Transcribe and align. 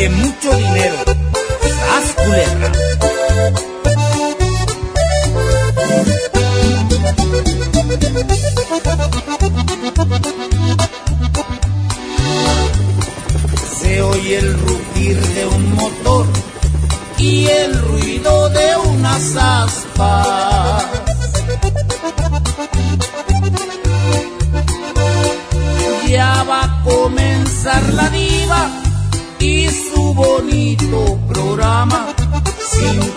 de 0.00 0.08
mucho 0.08 0.56
dinero. 0.56 0.96
¡Sas, 1.78 2.14
culebra! 2.16 2.72
Se 13.78 14.00
oye 14.00 14.38
el 14.38 14.58
rugir 14.58 15.20
de 15.20 15.46
un 15.46 15.74
motor 15.74 16.26
y 17.18 17.46
el 17.48 17.78
ruido 17.82 18.48
de 18.48 18.76
unas 18.88 19.36
aspas. 19.36 19.59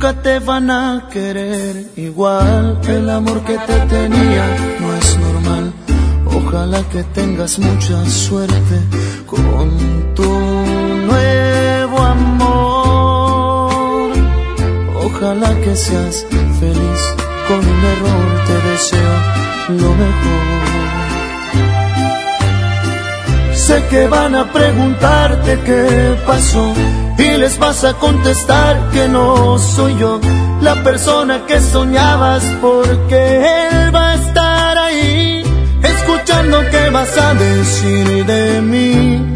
Nunca 0.00 0.22
te 0.22 0.38
van 0.38 0.70
a 0.70 1.08
querer 1.12 1.90
igual. 1.96 2.80
El 2.88 3.10
amor 3.10 3.44
que 3.44 3.58
te 3.58 3.80
tenía 3.80 4.46
no 4.80 4.94
es 4.94 5.18
normal. 5.18 5.74
Ojalá 6.24 6.82
que 6.88 7.02
tengas 7.02 7.58
mucha 7.58 8.02
suerte 8.06 8.80
con 9.26 10.14
tu 10.14 10.30
nuevo 11.10 11.98
amor. 12.16 12.90
Ojalá 15.04 15.54
que 15.60 15.76
seas 15.76 16.24
feliz 16.60 17.00
con 17.46 17.58
un 17.58 17.84
error. 17.92 18.26
Te 18.46 18.56
deseo 18.70 19.16
lo 19.68 19.90
mejor. 20.02 20.46
Sé 23.54 23.84
que 23.90 24.08
van 24.08 24.34
a 24.34 24.50
preguntarte 24.50 25.60
qué 25.66 26.16
pasó 26.26 26.72
y 27.18 27.36
les 27.38 27.58
vas 27.58 27.84
a 27.84 27.94
contestar 27.94 28.90
que 28.92 29.08
no 29.08 29.58
soy 29.58 29.96
yo 29.98 30.20
la 30.60 30.82
persona 30.82 31.46
que 31.46 31.60
soñabas 31.60 32.44
porque 32.60 33.66
él 33.68 33.94
va 33.94 34.10
a 34.10 34.14
estar 34.14 34.78
ahí 34.78 35.42
escuchando 35.82 36.60
qué 36.70 36.90
vas 36.90 37.16
a 37.16 37.34
decir 37.34 38.26
de 38.26 38.60
mí, 38.60 39.34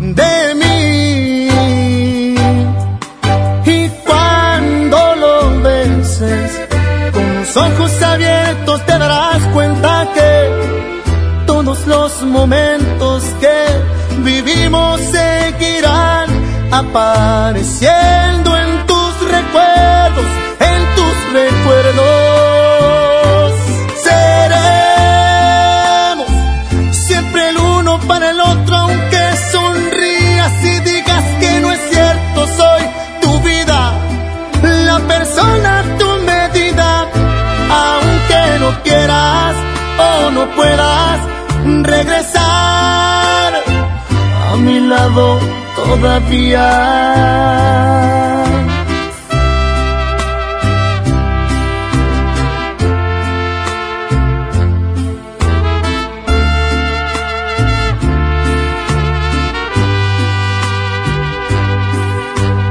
de 0.00 0.54
mí. 0.60 1.48
Y 3.66 3.88
cuando 4.06 5.16
lo 5.16 5.60
beses 5.62 6.60
con 7.12 7.34
los 7.34 7.56
ojos 7.56 8.02
abiertos 8.02 8.86
te 8.86 8.98
darás 8.98 9.42
cuenta 9.52 10.08
que 10.14 11.46
todos 11.46 11.86
los 11.86 12.22
momentos 12.22 13.22
que 13.40 13.56
vivimos 14.22 15.00
seguirán 15.00 15.25
apareciendo 16.70 18.56
en 18.56 18.86
tus 18.86 19.20
recuerdos, 19.30 20.26
en 20.60 20.94
tus 20.96 21.32
recuerdos. 21.32 22.06
Seremos 24.02 25.36
siempre 26.90 27.48
el 27.50 27.58
uno 27.58 27.98
para 28.00 28.30
el 28.30 28.40
otro, 28.40 28.76
aunque 28.76 29.36
sonrías 29.52 30.64
y 30.64 30.80
digas 30.80 31.24
que 31.40 31.60
no 31.60 31.72
es 31.72 31.80
cierto, 31.90 32.46
soy 32.56 32.82
tu 33.20 33.40
vida, 33.40 33.92
la 34.62 34.98
persona 35.00 35.84
tu 35.98 36.08
medida, 36.24 37.08
aunque 37.70 38.58
no 38.60 38.82
quieras 38.82 39.54
o 39.98 40.30
no 40.30 40.46
puedas 40.54 41.20
regresar 41.82 43.54
a 44.52 44.56
mi 44.56 44.80
lado 44.80 45.65
todavía. 45.76 46.66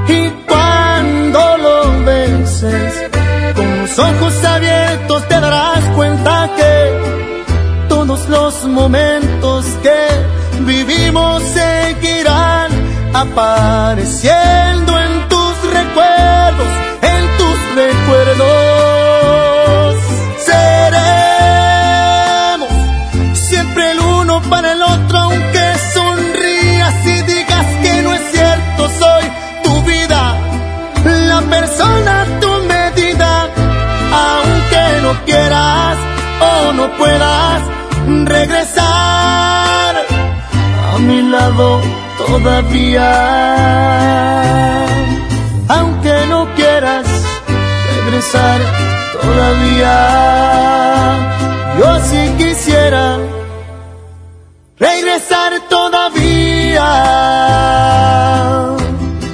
Y 0.07 0.29
cuando 0.47 1.57
lo 1.57 2.05
beses 2.05 2.93
con 3.55 3.77
los 3.81 3.99
ojos 3.99 4.45
abiertos 4.45 5.27
te 5.27 5.39
darás 5.39 5.83
cuenta 5.95 6.49
que 6.57 7.87
todos 7.87 8.27
los 8.29 8.65
momentos 8.65 9.65
que 9.83 9.99
vivimos 10.65 11.43
seguirán 11.43 11.74
apareciendo 13.31 14.99
en 14.99 15.27
tus 15.29 15.34
todavía. 42.37 43.11
Aunque 45.67 46.13
no 46.27 46.47
quieras 46.55 47.07
regresar 47.95 48.59
todavía, 49.21 49.93
yo 51.79 51.89
sí 52.09 52.21
quisiera 52.37 53.17
regresar 54.77 55.51
todavía. 55.69 56.87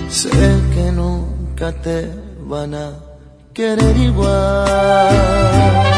Sé 0.10 0.30
que 0.74 0.92
nunca 0.92 1.72
te 1.86 2.08
van 2.52 2.76
a 2.76 2.92
querer 3.54 3.98
igual. 3.98 5.91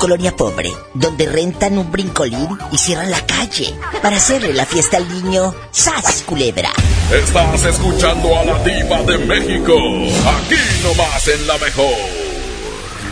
Colonia 0.00 0.34
pobre, 0.34 0.72
donde 0.94 1.26
rentan 1.26 1.76
un 1.76 1.92
brincolín 1.92 2.48
y 2.72 2.78
cierran 2.78 3.10
la 3.10 3.24
calle 3.26 3.74
para 4.02 4.16
hacerle 4.16 4.54
la 4.54 4.64
fiesta 4.64 4.96
al 4.96 5.06
niño, 5.06 5.54
¡sas, 5.70 6.22
culebra! 6.22 6.72
Estás 7.12 7.64
escuchando 7.64 8.34
a 8.34 8.44
la 8.46 8.58
diva 8.64 9.02
de 9.02 9.18
México. 9.18 9.74
Aquí 9.74 10.56
nomás 10.82 11.28
en 11.28 11.46
la 11.46 11.58
mejor. 11.58 11.94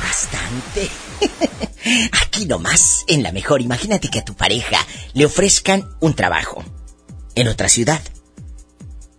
Bastante. 0.02 0.90
Aquí 2.24 2.46
nomás, 2.46 3.04
en 3.06 3.22
la 3.22 3.32
mejor, 3.32 3.60
imagínate 3.60 4.08
que 4.08 4.20
a 4.20 4.24
tu 4.24 4.34
pareja 4.34 4.78
le 5.12 5.26
ofrezcan 5.26 5.90
un 6.00 6.14
trabajo 6.14 6.64
en 7.34 7.48
otra 7.48 7.68
ciudad. 7.68 8.00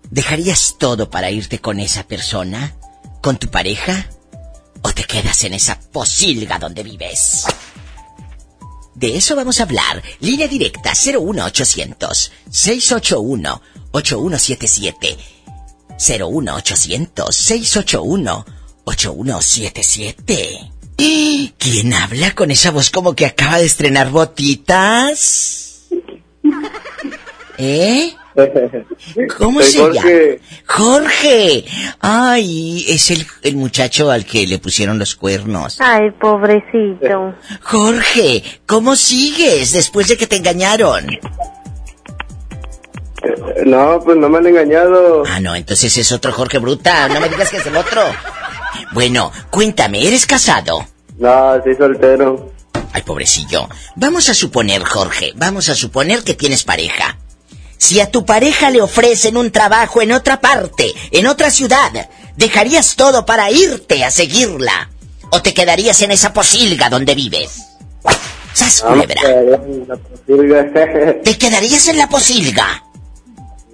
¿Dejarías 0.10 0.78
todo 0.80 1.12
para 1.12 1.30
irte 1.30 1.60
con 1.60 1.80
esa 1.80 2.08
persona? 2.08 2.74
¿Con 3.22 3.38
tu 3.38 3.50
pareja? 3.50 4.10
¿O 4.82 4.92
te 4.92 5.04
quedas 5.04 5.44
en 5.44 5.54
esa 5.54 5.80
posilga 5.80 6.60
donde 6.60 6.84
vives? 6.84 7.46
De 8.96 9.16
eso 9.16 9.36
vamos 9.36 9.60
a 9.60 9.64
hablar. 9.64 10.04
Línea 10.20 10.48
directa 10.48 10.94
01800 10.94 12.32
681 12.50 13.62
8177 13.92 15.18
01800 15.98 17.36
681 17.36 18.46
8177. 18.84 20.72
¿Quién 21.58 21.94
habla 21.94 22.36
con 22.36 22.52
esa 22.52 22.72
voz 22.72 22.90
como 22.90 23.14
que 23.16 23.26
acaba 23.26 23.60
de 23.60 23.66
estrenar 23.66 24.10
botitas? 24.10 25.88
¿Eh? 27.58 28.16
¿Cómo 29.38 29.62
se 29.62 29.92
llama? 29.92 30.10
Jorge. 30.68 31.66
Ay, 32.00 32.86
es 32.88 33.12
el, 33.12 33.26
el, 33.44 33.56
muchacho 33.56 34.12
al 34.12 34.26
que 34.26 34.46
le 34.46 34.60
pusieron 34.60 35.00
los 35.00 35.16
cuernos. 35.16 35.80
Ay, 35.82 36.12
pobrecito. 36.12 37.36
Jorge, 37.62 38.44
¿cómo 38.66 38.96
sigues 38.96 39.74
después 39.74 40.08
de 40.08 40.18
que 40.18 40.28
te 40.28 40.38
engañaron? 40.38 41.08
No, 43.66 44.00
pues 44.04 44.18
no 44.18 44.30
me 44.30 44.38
han 44.38 44.48
engañado. 44.48 45.24
Ah, 45.28 45.40
no, 45.40 45.56
entonces 45.56 45.96
es 45.98 46.12
otro 46.12 46.32
Jorge 46.32 46.60
Bruta. 46.60 47.10
No 47.10 47.20
me 47.20 47.30
digas 47.30 47.50
que 47.50 47.58
es 47.58 47.66
el 47.66 47.76
otro. 47.76 48.02
Bueno, 48.94 49.32
cuéntame, 49.50 50.08
¿eres 50.08 50.26
casado? 50.26 50.86
No, 51.18 51.62
soy 51.64 51.76
soltero. 51.76 52.52
Ay, 52.94 53.04
pobrecillo. 53.04 53.68
Vamos 53.96 54.30
a 54.30 54.34
suponer, 54.34 54.84
Jorge, 54.84 55.34
vamos 55.36 55.70
a 55.70 55.76
suponer 55.76 56.24
que 56.24 56.34
tienes 56.34 56.64
pareja. 56.64 57.18
Si 57.80 58.02
a 58.02 58.12
tu 58.12 58.26
pareja 58.26 58.70
le 58.70 58.82
ofrecen 58.82 59.38
un 59.38 59.52
trabajo 59.52 60.02
en 60.02 60.12
otra 60.12 60.42
parte, 60.42 60.94
en 61.12 61.28
otra 61.28 61.50
ciudad, 61.50 62.10
¿dejarías 62.36 62.98
todo 62.98 63.26
para 63.26 63.50
irte 63.52 64.04
a 64.04 64.12
seguirla? 64.12 64.90
¿O 65.32 65.42
te 65.42 65.54
quedarías 65.54 66.02
en 66.02 66.12
esa 66.12 66.34
posilga 66.34 66.90
donde 66.90 67.16
vives? 67.16 67.68
¡Sas, 68.54 68.82
culebra! 68.82 69.22
¿Te 71.24 71.38
quedarías 71.38 71.88
en 71.88 71.98
la 71.98 72.10
posilga? 72.10 72.84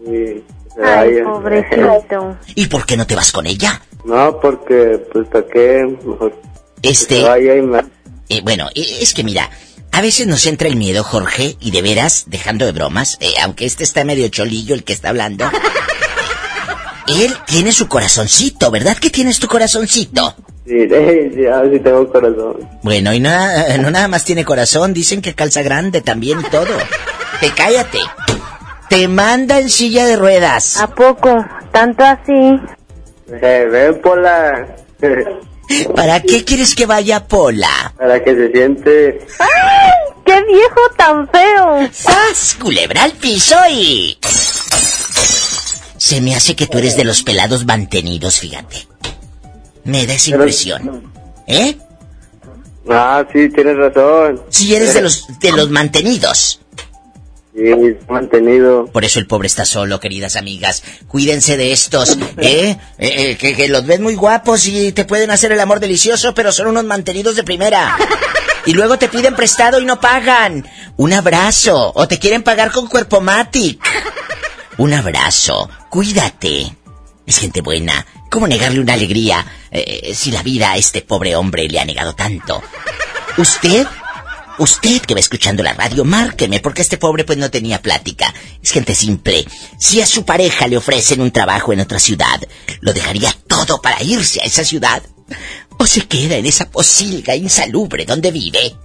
Sí. 0.05 0.43
Ay, 0.83 1.23
pobrecito. 1.23 2.37
¿Y 2.53 2.67
por 2.67 2.85
qué 2.85 2.97
no 2.97 3.07
te 3.07 3.15
vas 3.15 3.31
con 3.31 3.47
ella? 3.47 3.81
No, 4.03 4.39
porque, 4.39 5.03
pues, 5.11 5.27
¿para 5.29 5.47
qué? 5.47 5.97
Mejor. 6.05 6.39
Este. 6.83 7.23
Vaya 7.23 7.55
y 7.55 7.61
más. 7.63 7.85
Eh, 8.29 8.41
bueno, 8.43 8.67
eh, 8.75 8.99
es 9.01 9.15
que 9.15 9.23
mira, 9.23 9.49
a 9.95 10.01
veces 10.01 10.27
nos 10.27 10.45
entra 10.45 10.67
el 10.67 10.75
miedo, 10.75 11.05
Jorge, 11.05 11.55
y 11.61 11.71
de 11.71 11.81
veras, 11.81 12.25
dejando 12.27 12.65
de 12.65 12.73
bromas, 12.73 13.17
eh, 13.21 13.31
aunque 13.41 13.65
este 13.65 13.85
está 13.85 14.03
medio 14.03 14.27
cholillo 14.27 14.75
el 14.75 14.83
que 14.83 14.91
está 14.91 15.07
hablando. 15.07 15.49
Él 17.07 17.33
tiene 17.45 17.71
su 17.71 17.87
corazoncito, 17.87 18.69
¿verdad 18.71 18.97
que 18.97 19.09
tienes 19.09 19.39
tu 19.39 19.47
corazoncito? 19.47 20.35
Sí, 20.67 20.89
ya, 20.89 21.63
sí 21.71 21.79
tengo 21.79 22.11
corazón. 22.11 22.57
Bueno, 22.83 23.13
y 23.13 23.21
no, 23.21 23.29
no 23.79 23.89
nada 23.89 24.09
más 24.09 24.25
tiene 24.25 24.43
corazón, 24.43 24.93
dicen 24.93 25.21
que 25.21 25.33
calza 25.33 25.61
grande 25.61 26.01
también 26.01 26.41
y 26.41 26.49
todo. 26.49 26.75
Te 27.39 27.51
cállate. 27.51 27.99
Te 28.89 29.07
manda 29.07 29.61
en 29.61 29.69
silla 29.69 30.05
de 30.05 30.17
ruedas. 30.17 30.75
¿A 30.75 30.87
poco? 30.87 31.45
¿Tanto 31.71 32.03
así? 32.03 32.59
Eh, 33.29 33.67
ven, 33.71 34.01
Pola. 34.01 34.75
¿Para 35.95 36.21
qué 36.21 36.43
quieres 36.43 36.75
que 36.75 36.85
vaya 36.85 37.27
Pola? 37.27 37.93
Para 37.97 38.23
que 38.23 38.35
se 38.35 38.51
siente... 38.51 39.25
¡Ay! 39.39 40.13
¡Qué 40.25 40.43
viejo 40.43 40.81
tan 40.97 41.27
feo! 41.29 41.89
¡Sas! 41.91 42.57
Culebra 42.59 43.03
al 43.03 43.13
piso 43.13 43.55
y... 43.69 44.17
Se 45.97 46.21
me 46.21 46.35
hace 46.35 46.55
que 46.55 46.67
tú 46.67 46.77
eres 46.77 46.95
de 46.95 47.03
los 47.03 47.23
pelados 47.23 47.65
mantenidos, 47.65 48.39
fíjate. 48.39 48.87
Me 49.83 50.05
da 50.05 50.13
esa 50.13 50.31
impresión. 50.31 51.11
¿Eh? 51.47 51.77
Ah, 52.89 53.25
sí, 53.33 53.49
tienes 53.49 53.77
razón. 53.77 54.41
Si 54.49 54.75
eres 54.75 54.93
de 54.93 55.01
los, 55.01 55.27
de 55.39 55.51
los 55.51 55.69
mantenidos. 55.69 56.59
Sí, 57.55 57.97
mantenido. 58.09 58.87
Por 58.87 59.05
eso 59.05 59.19
el 59.19 59.27
pobre 59.27 59.47
está 59.47 59.63
solo, 59.63 60.01
queridas 60.01 60.35
amigas. 60.35 60.83
Cuídense 61.07 61.55
de 61.55 61.71
estos, 61.71 62.17
¿eh? 62.37 62.77
eh, 62.97 63.37
eh 63.39 63.55
que, 63.55 63.67
los 63.69 63.85
ves 63.85 64.01
muy 64.01 64.15
guapos 64.15 64.67
y 64.67 64.91
te 64.91 65.05
pueden 65.05 65.31
hacer 65.31 65.53
el 65.53 65.59
amor 65.61 65.79
delicioso, 65.79 66.33
pero 66.33 66.51
son 66.51 66.67
unos 66.67 66.83
mantenidos 66.83 67.37
de 67.37 67.43
primera. 67.43 67.97
Y 68.65 68.73
luego 68.73 68.97
te 68.97 69.07
piden 69.07 69.35
prestado 69.35 69.79
y 69.79 69.85
no 69.85 70.01
pagan. 70.01 70.67
Un 70.97 71.13
abrazo. 71.13 71.93
O 71.95 72.07
te 72.07 72.19
quieren 72.19 72.43
pagar 72.43 72.71
con 72.71 72.87
cuerpo 72.87 73.21
matic. 73.21 73.79
Un 74.77 74.93
abrazo. 74.93 75.69
Cuídate. 75.89 76.75
Es 77.25 77.39
gente 77.39 77.61
buena. 77.61 78.05
¿Cómo 78.29 78.47
negarle 78.47 78.79
una 78.79 78.93
alegría 78.93 79.45
eh, 79.71 80.13
si 80.13 80.31
la 80.31 80.43
vida 80.43 80.71
a 80.71 80.77
este 80.77 81.01
pobre 81.01 81.35
hombre 81.35 81.69
le 81.69 81.79
ha 81.79 81.85
negado 81.85 82.13
tanto? 82.15 82.61
Usted 83.37 83.87
Usted 84.57 85.01
que 85.01 85.13
va 85.13 85.19
escuchando 85.19 85.63
la 85.63 85.73
radio, 85.73 86.05
márqueme, 86.05 86.61
porque 86.61 86.81
este 86.81 86.97
pobre 86.97 87.25
pues 87.25 87.37
no 87.37 87.51
tenía 87.51 87.81
plática. 87.81 88.33
Es 88.63 88.71
gente 88.71 88.95
simple. 88.95 89.45
Si 89.77 90.01
a 90.01 90.05
su 90.05 90.23
pareja 90.23 90.67
le 90.67 90.77
ofrecen 90.77 91.21
un 91.21 91.31
trabajo 91.31 91.73
en 91.73 91.81
otra 91.81 91.99
ciudad, 91.99 92.41
¿lo 92.79 92.93
dejaría 92.93 93.35
todo 93.47 93.81
para 93.81 94.01
irse 94.01 94.41
a 94.41 94.45
esa 94.45 94.63
ciudad? 94.63 95.03
¿O 95.77 95.85
se 95.85 96.07
queda 96.07 96.37
en 96.37 96.45
esa 96.45 96.69
posilga 96.69 97.35
insalubre 97.35 98.05
donde 98.05 98.31
vive? 98.31 98.75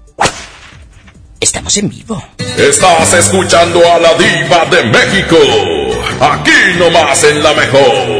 Estamos 1.38 1.76
en 1.76 1.88
vivo. 1.88 2.22
Estás 2.58 3.14
escuchando 3.14 3.80
a 3.90 3.98
la 3.98 4.14
diva 4.14 4.66
de 4.66 4.84
México. 4.84 5.36
Aquí 6.20 6.78
nomás 6.78 7.22
en 7.24 7.42
la 7.42 7.54
mejor. 7.54 8.19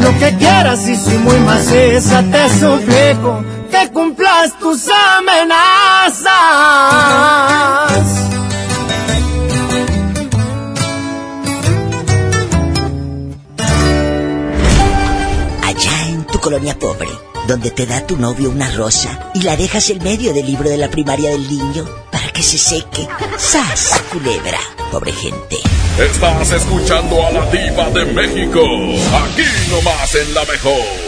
lo 0.00 0.18
que 0.18 0.36
quieras 0.36 0.88
y 0.88 0.96
soy 0.96 1.18
muy 1.18 1.38
maciza, 1.40 2.22
te 2.22 2.48
suplico 2.58 3.44
que 3.70 3.90
cumplas 3.92 4.58
tus 4.58 4.88
amenazas. 4.88 6.28
Allá 15.62 16.08
en 16.08 16.24
tu 16.24 16.38
colonia 16.40 16.78
pobre, 16.78 17.08
donde 17.48 17.70
te 17.70 17.86
da 17.86 18.06
tu 18.06 18.18
novio 18.18 18.50
una 18.50 18.70
rosa 18.70 19.30
y 19.34 19.40
la 19.40 19.56
dejas 19.56 19.88
en 19.88 20.04
medio 20.04 20.34
del 20.34 20.46
libro 20.46 20.68
de 20.68 20.76
la 20.76 20.90
primaria 20.90 21.30
del 21.30 21.48
niño 21.48 21.88
para 22.12 22.28
que 22.28 22.42
se 22.42 22.58
seque. 22.58 23.08
¡Sas, 23.38 24.02
culebra! 24.12 24.58
Pobre 24.92 25.12
gente. 25.12 25.56
Estás 25.98 26.52
escuchando 26.52 27.26
a 27.26 27.32
la 27.32 27.50
diva 27.50 27.88
de 27.90 28.04
México, 28.12 28.60
aquí 28.60 29.48
nomás 29.70 30.14
en 30.14 30.34
la 30.34 30.44
mejor. 30.44 31.07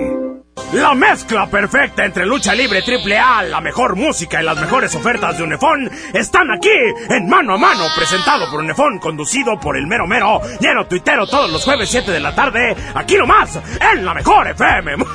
La 0.73 0.93
mezcla 0.93 1.47
perfecta 1.47 2.05
entre 2.05 2.25
lucha 2.25 2.55
libre 2.55 2.81
triple 2.81 3.19
A, 3.19 3.43
la 3.43 3.59
mejor 3.59 3.97
música 3.97 4.41
y 4.41 4.45
las 4.45 4.57
mejores 4.57 4.95
ofertas 4.95 5.37
de 5.37 5.43
Unefón 5.43 5.91
están 6.13 6.49
aquí 6.49 6.69
en 7.09 7.27
Mano 7.27 7.55
a 7.55 7.57
Mano, 7.57 7.87
presentado 7.95 8.49
por 8.49 8.61
Unefón, 8.61 8.99
conducido 8.99 9.59
por 9.59 9.75
el 9.75 9.85
mero 9.85 10.07
mero, 10.07 10.39
lleno 10.61 10.87
tuitero 10.87 11.27
todos 11.27 11.51
los 11.51 11.65
jueves 11.65 11.89
7 11.89 12.11
de 12.11 12.19
la 12.21 12.33
tarde, 12.33 12.75
aquí 12.93 13.15
nomás, 13.15 13.59
en 13.93 14.05
la 14.05 14.13
mejor 14.13 14.47
FM. 14.47 14.95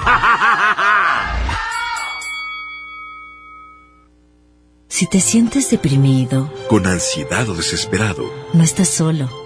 Si 4.88 5.06
te 5.06 5.20
sientes 5.20 5.68
deprimido, 5.68 6.50
con 6.70 6.86
ansiedad 6.86 7.46
o 7.50 7.54
desesperado, 7.54 8.32
no 8.54 8.64
estás 8.64 8.88
solo. 8.88 9.45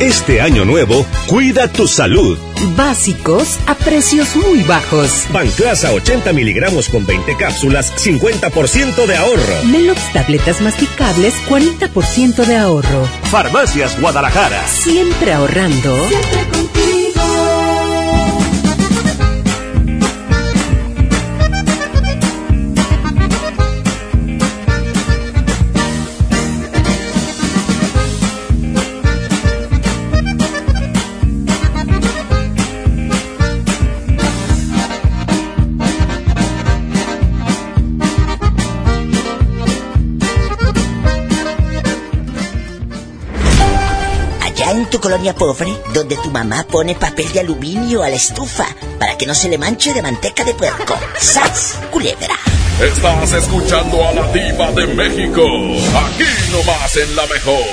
Este 0.00 0.40
año 0.40 0.64
nuevo, 0.64 1.04
cuida 1.26 1.68
tu 1.68 1.86
salud. 1.86 2.38
Básicos 2.74 3.58
a 3.66 3.74
precios 3.74 4.34
muy 4.34 4.62
bajos. 4.62 5.26
Banclasa 5.30 5.92
80 5.92 6.32
miligramos 6.32 6.88
con 6.88 7.04
20 7.04 7.36
cápsulas, 7.36 7.92
50% 8.02 9.04
de 9.04 9.16
ahorro. 9.16 9.64
Melox 9.66 10.00
tabletas 10.14 10.62
masticables, 10.62 11.34
40% 11.46 12.46
de 12.46 12.56
ahorro. 12.56 13.06
Farmacias 13.30 14.00
Guadalajara. 14.00 14.66
Siempre 14.68 15.34
ahorrando. 15.34 16.08
Siempre 16.08 16.46
contigo. 16.50 16.89
Tu 44.90 45.00
colonia 45.00 45.34
pobre, 45.34 45.72
donde 45.94 46.16
tu 46.16 46.30
mamá 46.30 46.66
pone 46.68 46.94
papel 46.96 47.32
de 47.32 47.40
aluminio 47.40 48.02
a 48.02 48.08
la 48.08 48.16
estufa 48.16 48.66
para 48.98 49.16
que 49.16 49.24
no 49.24 49.34
se 49.34 49.48
le 49.48 49.56
manche 49.56 49.94
de 49.94 50.02
manteca 50.02 50.44
de 50.44 50.52
puerco. 50.54 50.98
¡Sas, 51.18 51.78
culebra! 51.90 52.36
Estás 52.80 53.32
escuchando 53.32 54.06
a 54.06 54.12
la 54.12 54.26
diva 54.32 54.72
de 54.72 54.86
México, 54.88 55.42
aquí 55.94 56.24
nomás 56.50 56.96
en 56.96 57.16
la 57.16 57.26
mejor. 57.26 57.64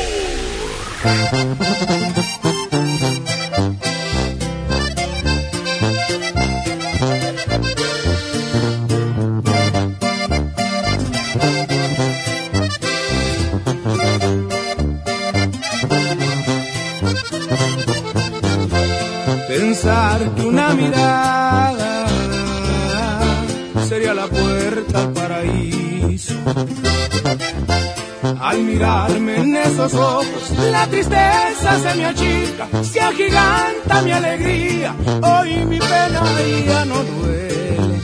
Esos 29.88 30.00
ojos, 30.00 30.52
la 30.72 30.86
tristeza 30.88 31.80
se 31.82 31.96
me 31.96 32.06
achica, 32.06 32.68
se 32.84 33.00
agiganta 33.00 34.02
mi 34.02 34.12
alegría, 34.12 34.94
hoy 35.22 35.66
mi 35.66 35.80
pena 35.80 36.22
ya 36.66 36.86
no 36.86 36.96
duele. 37.04 38.02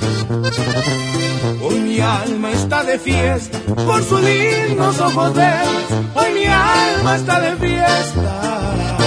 Hoy 1.61 1.79
mi 1.81 1.99
alma 1.99 2.51
está 2.51 2.83
de 2.83 2.97
fiesta, 2.97 3.59
por 3.85 4.03
sus 4.03 4.21
lindos 4.21 4.99
ojos 4.99 5.33
verdes, 5.33 5.87
hoy 6.15 6.33
mi 6.33 6.45
alma 6.45 7.15
está 7.15 7.39
de 7.41 7.55
fiesta, 7.57 8.97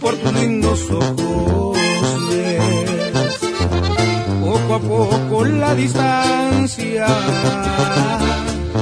por 0.00 0.16
tus 0.16 0.32
lindos 0.34 0.90
ojos 0.90 1.78
verdes. 2.28 3.38
Poco 4.40 4.74
a 4.74 4.80
poco 4.80 5.44
la 5.44 5.74
distancia 5.74 7.06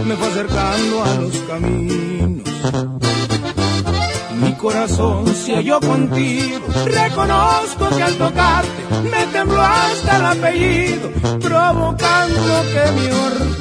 me 0.04 0.16
fue 0.16 0.28
acercando 0.28 1.04
a 1.04 1.14
los 1.14 1.36
caminos. 1.48 2.48
Mi 4.40 4.52
corazón 4.54 5.34
se 5.34 5.54
halló 5.56 5.80
contigo, 5.80 6.66
reconozco 6.86 7.88
que 7.96 8.02
al 8.02 8.14
tocarte 8.14 8.70
me 9.10 9.26
tembló 9.26 9.60
hasta 9.60 10.16
el 10.16 10.24
apellido, 10.26 11.10
provocando 11.40 12.64
que 12.72 12.92
mi 12.92 13.06
orgullo 13.10 13.60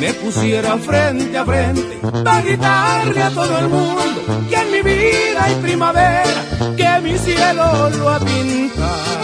me 0.00 0.12
pusiera 0.14 0.76
frente 0.78 1.36
a 1.36 1.44
frente 1.44 1.98
para 2.24 2.42
gritarle 2.42 3.22
a 3.22 3.30
todo 3.30 3.58
el 3.58 3.68
mundo 3.68 4.22
que 4.48 4.56
en 4.56 4.72
mi 4.72 4.82
vida 4.82 5.44
hay 5.44 5.54
primavera, 5.56 6.44
que 6.76 7.00
mi 7.02 7.18
cielo 7.18 7.90
lo 7.90 8.08
ha 8.10 8.18
pintado. 8.20 9.16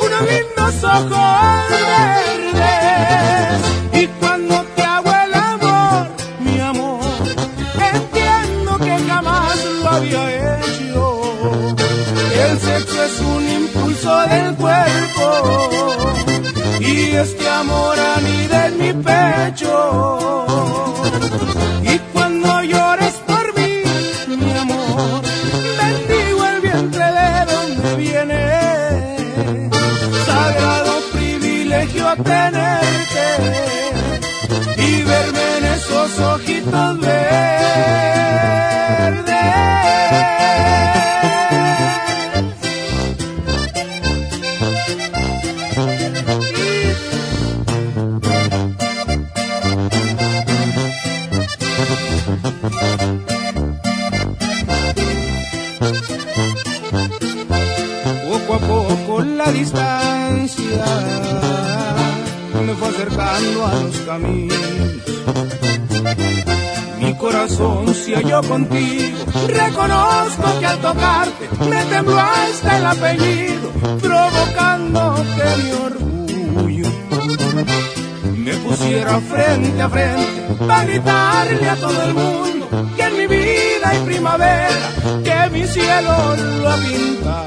Unos 0.00 0.22
lindos 0.22 0.84
ojos 0.84 1.70
verdes 1.70 2.37
y 3.92 4.06
cuando 4.20 4.62
te 4.74 4.82
hago 4.82 5.10
el 5.24 5.34
amor, 5.34 6.08
mi 6.40 6.60
amor, 6.60 7.00
entiendo 7.94 8.78
que 8.78 8.98
jamás 9.08 9.64
lo 9.82 9.88
había 9.90 10.58
hecho. 10.58 11.76
El 12.48 12.58
sexo 12.60 13.04
es 13.04 13.20
un 13.20 13.48
impulso 13.48 14.20
del 14.28 14.54
cuerpo 14.56 15.26
y 16.80 17.10
este 17.16 17.48
amor 17.48 17.96
anida 17.98 18.66
en 18.68 18.78
mi 18.78 18.92
pecho. 19.02 20.47
Contigo, 68.48 69.18
reconozco 69.46 70.58
que 70.58 70.66
al 70.66 70.78
tocarte 70.78 71.48
me 71.68 71.84
tembló 71.84 72.18
hasta 72.18 72.78
el 72.78 72.86
apellido, 72.86 73.70
provocando 74.00 75.14
que 75.36 75.62
mi 75.62 75.72
orgullo 75.72 76.88
me 78.34 78.54
pusiera 78.54 79.20
frente 79.20 79.82
a 79.82 79.88
frente 79.88 80.64
para 80.66 80.84
gritarle 80.84 81.68
a 81.68 81.76
todo 81.76 82.02
el 82.02 82.14
mundo 82.14 82.68
que 82.96 83.02
en 83.02 83.16
mi 83.16 83.26
vida 83.26 83.88
hay 83.90 83.98
primavera, 84.00 84.92
que 85.24 85.50
mi 85.50 85.66
cielo 85.66 86.36
lo 86.62 86.70
ha 86.70 86.76
pintado. 86.76 87.37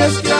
Y 0.00 0.02
este 0.02 0.39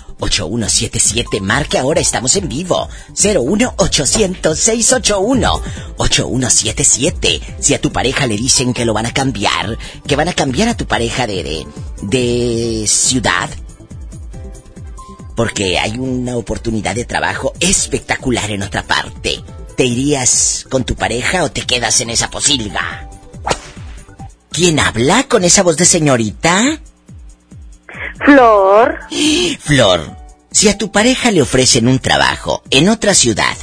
8177. 0.21 1.41
Marque 1.41 1.77
ahora, 1.77 1.99
estamos 1.99 2.35
en 2.35 2.47
vivo. 2.47 2.87
01800 3.09 4.57
681 4.57 5.61
8177. 5.97 7.41
Si 7.59 7.73
a 7.73 7.81
tu 7.81 7.91
pareja 7.91 8.27
le 8.27 8.37
dicen 8.37 8.73
que 8.73 8.85
lo 8.85 8.93
van 8.93 9.07
a 9.07 9.13
cambiar, 9.13 9.77
que 10.07 10.15
van 10.15 10.29
a 10.29 10.33
cambiar 10.33 10.69
a 10.69 10.77
tu 10.77 10.85
pareja 10.85 11.27
de 11.27 11.43
de, 11.43 11.65
de 12.03 12.87
ciudad, 12.87 13.49
porque 15.35 15.79
hay 15.79 15.97
una 15.97 16.37
oportunidad 16.37 16.95
de 16.95 17.05
trabajo 17.05 17.53
espectacular 17.59 18.51
en 18.51 18.63
otra 18.63 18.83
parte. 18.83 19.43
¿Te 19.75 19.85
irías 19.85 20.65
con 20.69 20.83
tu 20.83 20.95
pareja 20.95 21.43
o 21.43 21.51
te 21.51 21.61
quedas 21.61 22.01
en 22.01 22.11
esa 22.11 22.29
posilga? 22.29 23.09
¿Quién 24.51 24.79
habla 24.79 25.23
con 25.27 25.43
esa 25.43 25.63
voz 25.63 25.77
de 25.77 25.85
señorita? 25.85 26.81
Flor. 28.25 28.99
Flor, 29.59 30.17
si 30.51 30.69
a 30.69 30.77
tu 30.77 30.91
pareja 30.91 31.31
le 31.31 31.41
ofrecen 31.41 31.87
un 31.87 31.99
trabajo 31.99 32.63
en 32.69 32.89
otra 32.89 33.13
ciudad, 33.13 33.55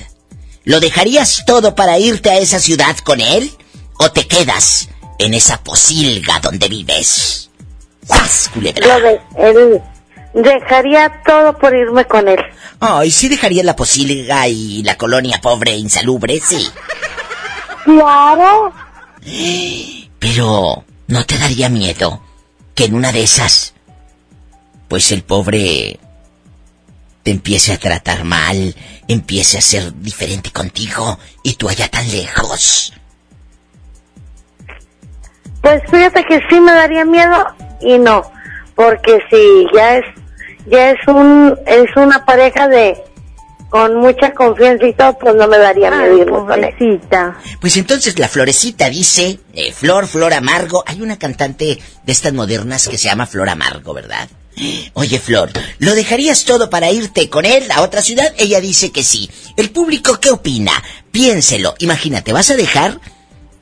¿lo 0.64 0.80
dejarías 0.80 1.44
todo 1.46 1.74
para 1.74 1.98
irte 1.98 2.30
a 2.30 2.38
esa 2.38 2.58
ciudad 2.58 2.96
con 2.98 3.20
él? 3.20 3.50
¿O 3.98 4.10
te 4.10 4.26
quedas 4.26 4.88
en 5.18 5.34
esa 5.34 5.62
posilga 5.62 6.40
donde 6.40 6.68
vives? 6.68 7.50
¡Sas, 8.06 8.50
culebra! 8.52 8.86
Lo 8.86 9.00
de, 9.00 9.20
él 9.36 9.82
dejaría 10.34 11.22
todo 11.24 11.56
por 11.58 11.74
irme 11.74 12.04
con 12.04 12.28
él. 12.28 12.38
Ay, 12.80 13.10
sí 13.10 13.28
dejaría 13.28 13.62
la 13.64 13.76
posilga 13.76 14.48
y 14.48 14.82
la 14.82 14.96
colonia 14.96 15.40
pobre 15.40 15.72
e 15.72 15.78
insalubre, 15.78 16.40
sí. 16.40 16.68
Claro. 17.84 18.72
Pero, 20.18 20.84
¿no 21.06 21.26
te 21.26 21.38
daría 21.38 21.68
miedo 21.68 22.22
que 22.74 22.84
en 22.84 22.94
una 22.94 23.12
de 23.12 23.22
esas, 23.22 23.74
pues 24.88 25.12
el 25.12 25.22
pobre 25.22 25.98
te 27.22 27.31
empiece 27.31 27.72
a 27.72 27.79
tratar 27.79 28.24
mal, 28.24 28.74
empiece 29.07 29.59
a 29.59 29.61
ser 29.61 29.92
diferente 30.01 30.51
contigo 30.51 31.18
y 31.42 31.55
tú 31.55 31.68
allá 31.68 31.88
tan 31.88 32.11
lejos? 32.11 32.92
Pues 35.61 35.83
fíjate 35.90 36.24
que 36.24 36.40
sí 36.48 36.61
me 36.61 36.72
daría 36.72 37.05
miedo 37.05 37.46
y 37.81 37.98
no, 37.98 38.22
porque 38.74 39.18
si 39.31 39.66
ya 39.74 39.96
es 39.96 40.05
ya 40.66 40.90
es 40.90 40.98
un 41.07 41.59
es 41.66 41.87
una 41.96 42.24
pareja 42.24 42.68
de 42.68 42.96
con 43.68 43.96
mucha 43.96 44.33
confianza 44.33 44.87
y 44.87 44.94
todo, 44.94 45.18
pues 45.18 45.35
no 45.35 45.46
me 45.46 45.59
daría 45.59 45.90
miedo 45.90 46.16
irme 46.16 46.38
con 46.38 46.64
él. 46.64 47.01
Pues 47.61 47.77
entonces 47.77 48.18
la 48.18 48.29
florecita 48.29 48.88
dice, 48.88 49.40
eh, 49.53 49.72
Flor, 49.72 50.07
Flor 50.07 50.33
Amargo. 50.33 50.83
Hay 50.87 51.03
una 51.03 51.18
cantante 51.18 51.79
de 52.05 52.12
estas 52.12 52.33
modernas 52.33 52.88
que 52.88 52.96
se 52.96 53.09
llama 53.09 53.27
Flor 53.27 53.51
Amargo, 53.51 53.92
¿verdad? 53.92 54.29
Oye, 54.94 55.18
Flor, 55.18 55.50
¿lo 55.78 55.94
dejarías 55.94 56.44
todo 56.44 56.70
para 56.70 56.90
irte 56.90 57.28
con 57.28 57.44
él 57.44 57.70
a 57.70 57.82
otra 57.82 58.02
ciudad? 58.02 58.34
Ella 58.38 58.60
dice 58.60 58.90
que 58.90 59.02
sí. 59.02 59.30
¿El 59.56 59.70
público 59.70 60.18
qué 60.20 60.30
opina? 60.30 60.72
Piénselo. 61.10 61.74
Imagínate, 61.78 62.32
¿vas 62.32 62.50
a 62.50 62.56
dejar 62.56 63.00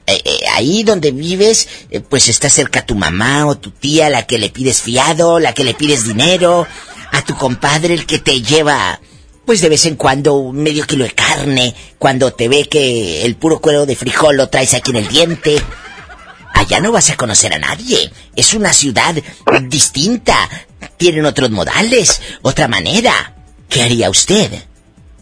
eh, 0.09 0.23
eh, 0.25 0.39
ahí 0.55 0.85
donde 0.85 1.11
vives, 1.11 1.69
eh, 1.91 2.01
pues 2.01 2.29
está 2.29 2.49
cerca 2.49 2.87
tu 2.87 2.95
mamá 2.95 3.45
o 3.47 3.59
tu 3.59 3.73
tía, 3.73 4.09
la 4.09 4.25
que 4.25 4.39
le 4.39 4.51
pides 4.51 4.81
fiado, 4.81 5.41
la 5.41 5.53
que 5.53 5.65
le 5.65 5.75
pides 5.75 6.05
dinero, 6.05 6.67
a 7.11 7.23
tu 7.25 7.35
compadre 7.37 7.95
el 7.95 8.07
que 8.07 8.21
te 8.21 8.41
lleva, 8.41 9.01
pues 9.45 9.61
de 9.61 9.69
vez 9.69 9.85
en 9.85 9.97
cuando 9.97 10.53
medio 10.53 10.87
kilo 10.87 11.03
de 11.03 11.11
carne, 11.11 11.75
cuando 11.99 12.33
te 12.33 12.49
ve 12.49 12.69
que 12.69 13.25
el 13.25 13.35
puro 13.35 13.61
cuero 13.61 13.85
de 13.85 13.97
frijol 13.97 14.37
lo 14.37 14.49
traes 14.49 14.75
aquí 14.75 14.93
en 14.93 14.99
el 14.99 15.09
diente. 15.09 15.61
Allá 16.55 16.81
no 16.81 16.93
vas 16.93 17.11
a 17.11 17.17
conocer 17.17 17.53
a 17.53 17.59
nadie. 17.59 18.11
Es 18.35 18.55
una 18.55 18.73
ciudad 18.73 19.15
distinta. 19.65 20.49
Tienen 20.97 21.27
otros 21.27 21.51
modales, 21.51 22.21
otra 22.43 22.69
manera. 22.69 23.35
¿Qué 23.69 23.83
haría 23.83 24.11
usted? 24.11 24.51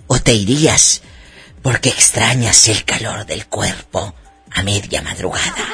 ¿O 0.07 0.19
te 0.19 0.33
irías 0.35 1.03
porque 1.63 1.89
extrañas 1.89 2.69
el 2.69 2.85
calor 2.85 3.25
del 3.25 3.47
cuerpo 3.47 4.15
a 4.55 4.63
media 4.63 5.03
madrugada? 5.03 5.65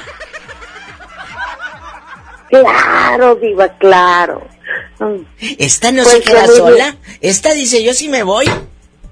Claro, 2.49 3.35
diva, 3.37 3.69
claro. 3.79 4.47
¿Esta 5.59 5.93
no 5.93 6.03
Pues 6.03 6.15
se 6.15 6.21
queda 6.23 6.47
sola? 6.47 6.97
Esta 7.21 7.53
dice 7.53 7.83
yo 7.83 7.95
sí 7.95 8.09
me 8.09 8.23
voy. 8.23 8.47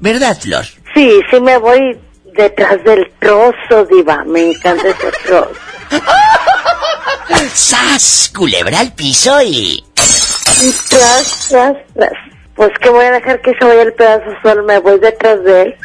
¿Verdad, 0.01 0.39
Flor? 0.41 0.65
Sí, 0.95 1.21
sí 1.31 1.41
me 1.41 1.57
voy 1.59 1.99
detrás 2.37 2.83
del 2.85 3.11
trozo, 3.19 3.85
diva. 3.91 4.25
Me 4.25 4.51
encanta 4.51 4.89
ese 4.89 5.13
trozo. 5.25 5.53
¡Sas! 7.55 8.31
Culebra 8.35 8.81
al 8.81 8.93
piso 8.93 9.41
y... 9.43 9.85
Tras, 10.59 11.49
tras, 11.49 11.77
tras. 11.95 12.13
Pues 12.57 12.73
que 12.81 12.91
voy 12.91 13.05
a 13.05 13.13
dejar 13.13 13.41
que 13.41 13.55
se 13.55 13.65
vaya 13.65 13.83
el 13.83 13.93
pedazo 13.93 14.25
solo, 14.43 14.65
me 14.65 14.81
voy 14.81 14.99
detrás 14.99 15.45
de 15.45 15.63
él. 15.63 15.73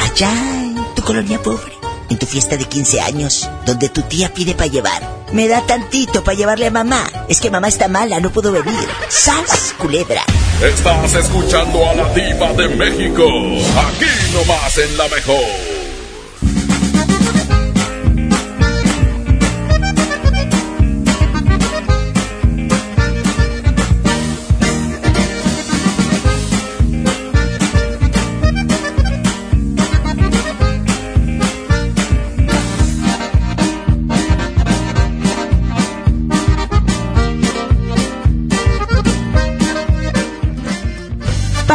Allá 0.00 0.32
en 0.32 0.94
tu 0.96 1.04
colonia 1.04 1.38
pobre, 1.38 1.72
en 2.10 2.18
tu 2.18 2.26
fiesta 2.26 2.56
de 2.56 2.64
15 2.64 3.00
años, 3.00 3.48
donde 3.64 3.88
tu 3.90 4.02
tía 4.02 4.34
pide 4.34 4.54
para 4.54 4.66
llevar. 4.66 5.02
Me 5.32 5.46
da 5.46 5.64
tantito 5.64 6.24
para 6.24 6.36
llevarle 6.36 6.66
a 6.66 6.72
mamá. 6.72 7.04
Es 7.28 7.40
que 7.40 7.48
mamá 7.48 7.68
está 7.68 7.86
mala, 7.86 8.18
no 8.18 8.30
puedo 8.30 8.50
venir. 8.50 8.88
¡Sas! 9.08 9.72
Culebra. 9.78 10.24
Estás 10.60 11.14
escuchando 11.14 11.88
a 11.88 11.94
la 11.94 12.12
diva 12.12 12.52
de 12.54 12.68
México. 12.70 13.22
Aquí 13.24 14.10
nomás 14.32 14.78
en 14.78 14.98
la 14.98 15.06
mejor. 15.06 15.44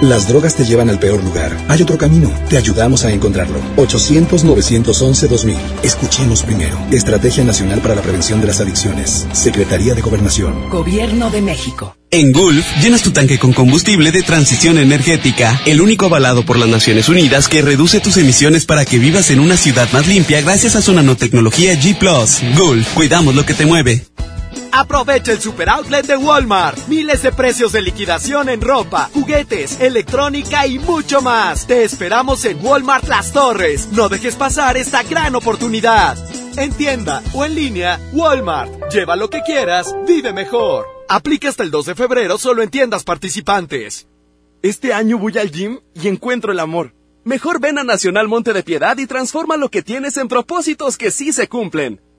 Las 0.00 0.28
drogas 0.28 0.54
te 0.54 0.64
llevan 0.64 0.90
al 0.90 1.00
peor 1.00 1.24
lugar. 1.24 1.56
Hay 1.66 1.82
otro 1.82 1.98
camino. 1.98 2.30
Te 2.48 2.56
ayudamos 2.56 3.04
a 3.04 3.10
encontrarlo. 3.10 3.60
800-911-2000. 3.76 5.56
Escuchemos 5.82 6.44
primero. 6.44 6.78
Estrategia 6.92 7.42
Nacional 7.42 7.80
para 7.80 7.96
la 7.96 8.02
Prevención 8.02 8.40
de 8.40 8.46
las 8.46 8.60
Adicciones. 8.60 9.26
Secretaría 9.32 9.94
de 9.94 10.00
Gobernación. 10.00 10.70
Gobierno 10.70 11.30
de 11.30 11.42
México. 11.42 11.96
En 12.12 12.30
Gulf, 12.30 12.64
llenas 12.80 13.02
tu 13.02 13.10
tanque 13.10 13.40
con 13.40 13.52
combustible 13.52 14.12
de 14.12 14.22
transición 14.22 14.78
energética, 14.78 15.60
el 15.66 15.80
único 15.80 16.06
avalado 16.06 16.44
por 16.44 16.58
las 16.58 16.68
Naciones 16.68 17.08
Unidas 17.08 17.48
que 17.48 17.60
reduce 17.60 18.00
tus 18.00 18.16
emisiones 18.16 18.64
para 18.64 18.84
que 18.84 18.98
vivas 18.98 19.30
en 19.30 19.40
una 19.40 19.56
ciudad 19.56 19.88
más 19.92 20.06
limpia 20.06 20.40
gracias 20.40 20.74
a 20.76 20.80
su 20.80 20.94
nanotecnología 20.94 21.74
G⁇ 21.74 21.98
Gulf, 22.56 22.94
cuidamos 22.94 23.34
lo 23.34 23.44
que 23.44 23.52
te 23.52 23.66
mueve. 23.66 24.06
Aprovecha 24.72 25.32
el 25.32 25.40
super 25.40 25.68
outlet 25.70 26.06
de 26.06 26.16
Walmart. 26.16 26.88
Miles 26.88 27.22
de 27.22 27.32
precios 27.32 27.72
de 27.72 27.82
liquidación 27.82 28.48
en 28.48 28.60
ropa, 28.60 29.10
juguetes, 29.12 29.80
electrónica 29.80 30.66
y 30.66 30.78
mucho 30.78 31.20
más. 31.22 31.66
Te 31.66 31.84
esperamos 31.84 32.44
en 32.44 32.64
Walmart 32.64 33.08
Las 33.08 33.32
Torres. 33.32 33.88
No 33.92 34.08
dejes 34.08 34.36
pasar 34.36 34.76
esta 34.76 35.02
gran 35.02 35.34
oportunidad. 35.34 36.16
En 36.56 36.72
tienda 36.72 37.22
o 37.34 37.44
en 37.44 37.54
línea, 37.54 38.00
Walmart. 38.12 38.92
Lleva 38.92 39.16
lo 39.16 39.30
que 39.30 39.42
quieras, 39.42 39.94
vive 40.06 40.32
mejor. 40.32 40.86
Aplica 41.08 41.48
hasta 41.48 41.62
el 41.62 41.70
2 41.70 41.86
de 41.86 41.94
febrero 41.94 42.38
solo 42.38 42.62
en 42.62 42.70
tiendas 42.70 43.04
participantes. 43.04 44.06
Este 44.62 44.92
año 44.92 45.18
voy 45.18 45.38
al 45.38 45.50
gym 45.50 45.80
y 45.94 46.08
encuentro 46.08 46.52
el 46.52 46.60
amor. 46.60 46.94
Mejor 47.24 47.60
ven 47.60 47.78
a 47.78 47.84
Nacional 47.84 48.26
Monte 48.26 48.52
de 48.52 48.62
Piedad 48.62 48.96
y 48.98 49.06
transforma 49.06 49.56
lo 49.56 49.70
que 49.70 49.82
tienes 49.82 50.16
en 50.16 50.28
propósitos 50.28 50.96
que 50.96 51.10
sí 51.10 51.32
se 51.32 51.48
cumplen. 51.48 52.00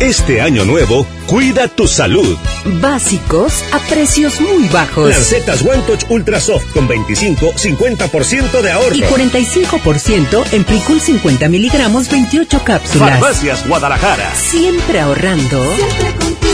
Este 0.00 0.42
año 0.42 0.66
nuevo, 0.66 1.06
cuida 1.26 1.68
tu 1.68 1.88
salud. 1.88 2.36
Básicos 2.82 3.64
a 3.72 3.78
precios 3.88 4.42
muy 4.42 4.68
bajos. 4.68 5.08
Lancetas 5.08 5.62
One 5.62 5.82
Touch 5.86 6.04
Ultra 6.10 6.38
Soft 6.38 6.66
con 6.74 6.86
25, 6.86 7.54
50% 7.54 8.60
de 8.60 8.72
ahorro. 8.72 8.94
Y 8.94 9.00
45% 9.00 10.52
en 10.52 10.64
Plicul 10.64 11.00
50 11.00 11.48
miligramos, 11.48 12.10
28 12.10 12.62
cápsulas. 12.62 13.10
Farmacias 13.10 13.66
Guadalajara. 13.66 14.34
Siempre 14.34 15.00
ahorrando. 15.00 15.64
Siempre 15.76 16.14
contigo. 16.14 16.45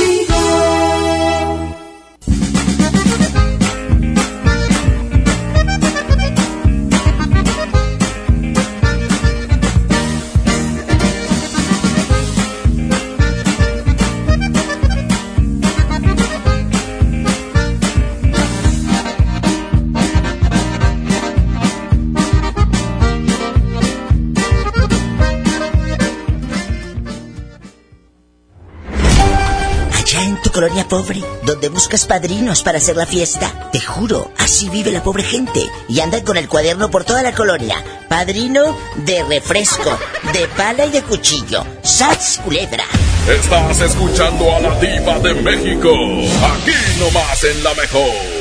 Colonia 30.52 30.86
pobre, 30.86 31.24
donde 31.44 31.68
buscas 31.68 32.04
padrinos 32.06 32.62
para 32.62 32.78
hacer 32.78 32.96
la 32.96 33.06
fiesta. 33.06 33.70
Te 33.72 33.80
juro, 33.80 34.30
así 34.38 34.68
vive 34.68 34.92
la 34.92 35.02
pobre 35.02 35.24
gente. 35.24 35.66
Y 35.88 36.00
andan 36.00 36.22
con 36.22 36.36
el 36.36 36.48
cuaderno 36.48 36.90
por 36.90 37.04
toda 37.04 37.22
la 37.22 37.32
colonia. 37.32 37.82
Padrino 38.08 38.76
de 38.96 39.24
refresco, 39.24 39.98
de 40.32 40.46
pala 40.48 40.86
y 40.86 40.90
de 40.90 41.02
cuchillo. 41.02 41.64
¡Sats, 41.82 42.40
culebra! 42.44 42.84
Estás 43.28 43.80
escuchando 43.80 44.54
a 44.54 44.60
la 44.60 44.78
diva 44.78 45.18
de 45.20 45.34
México. 45.34 45.90
Aquí 45.90 47.00
nomás 47.00 47.42
en 47.44 47.64
la 47.64 47.74
mejor. 47.74 48.31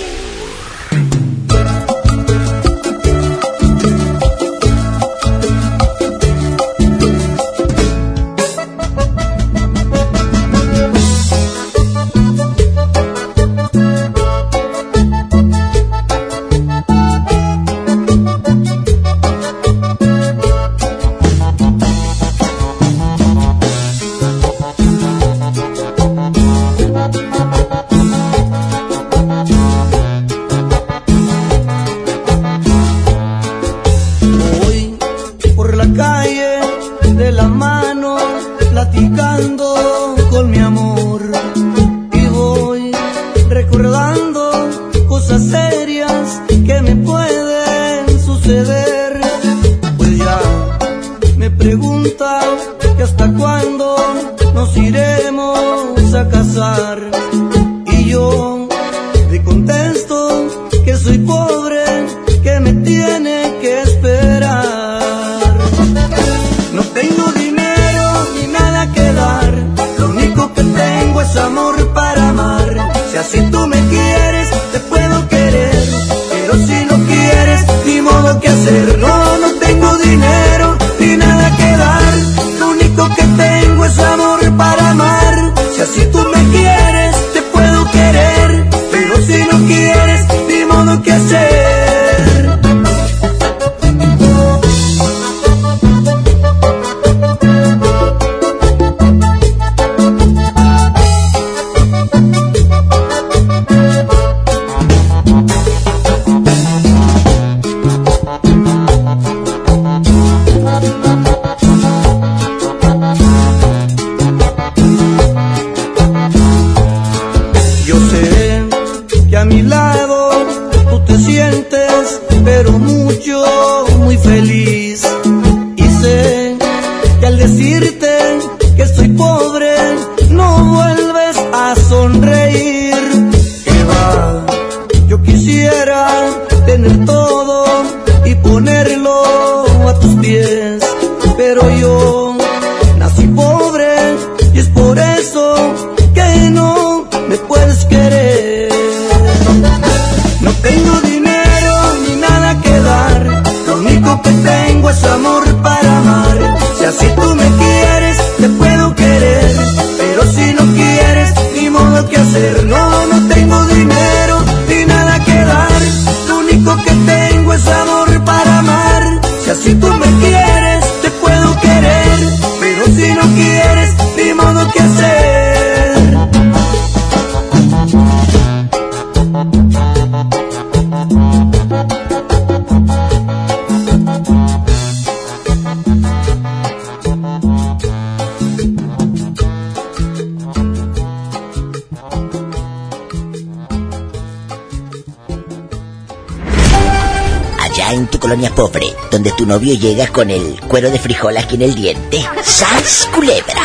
Novio 199.61 199.75
llega 199.75 200.07
con 200.07 200.31
el 200.31 200.59
cuero 200.61 200.89
de 200.89 200.97
frijol 200.97 201.37
aquí 201.37 201.53
en 201.53 201.61
el 201.61 201.75
diente. 201.75 202.25
¡Sas, 202.43 203.07
culebra! 203.13 203.61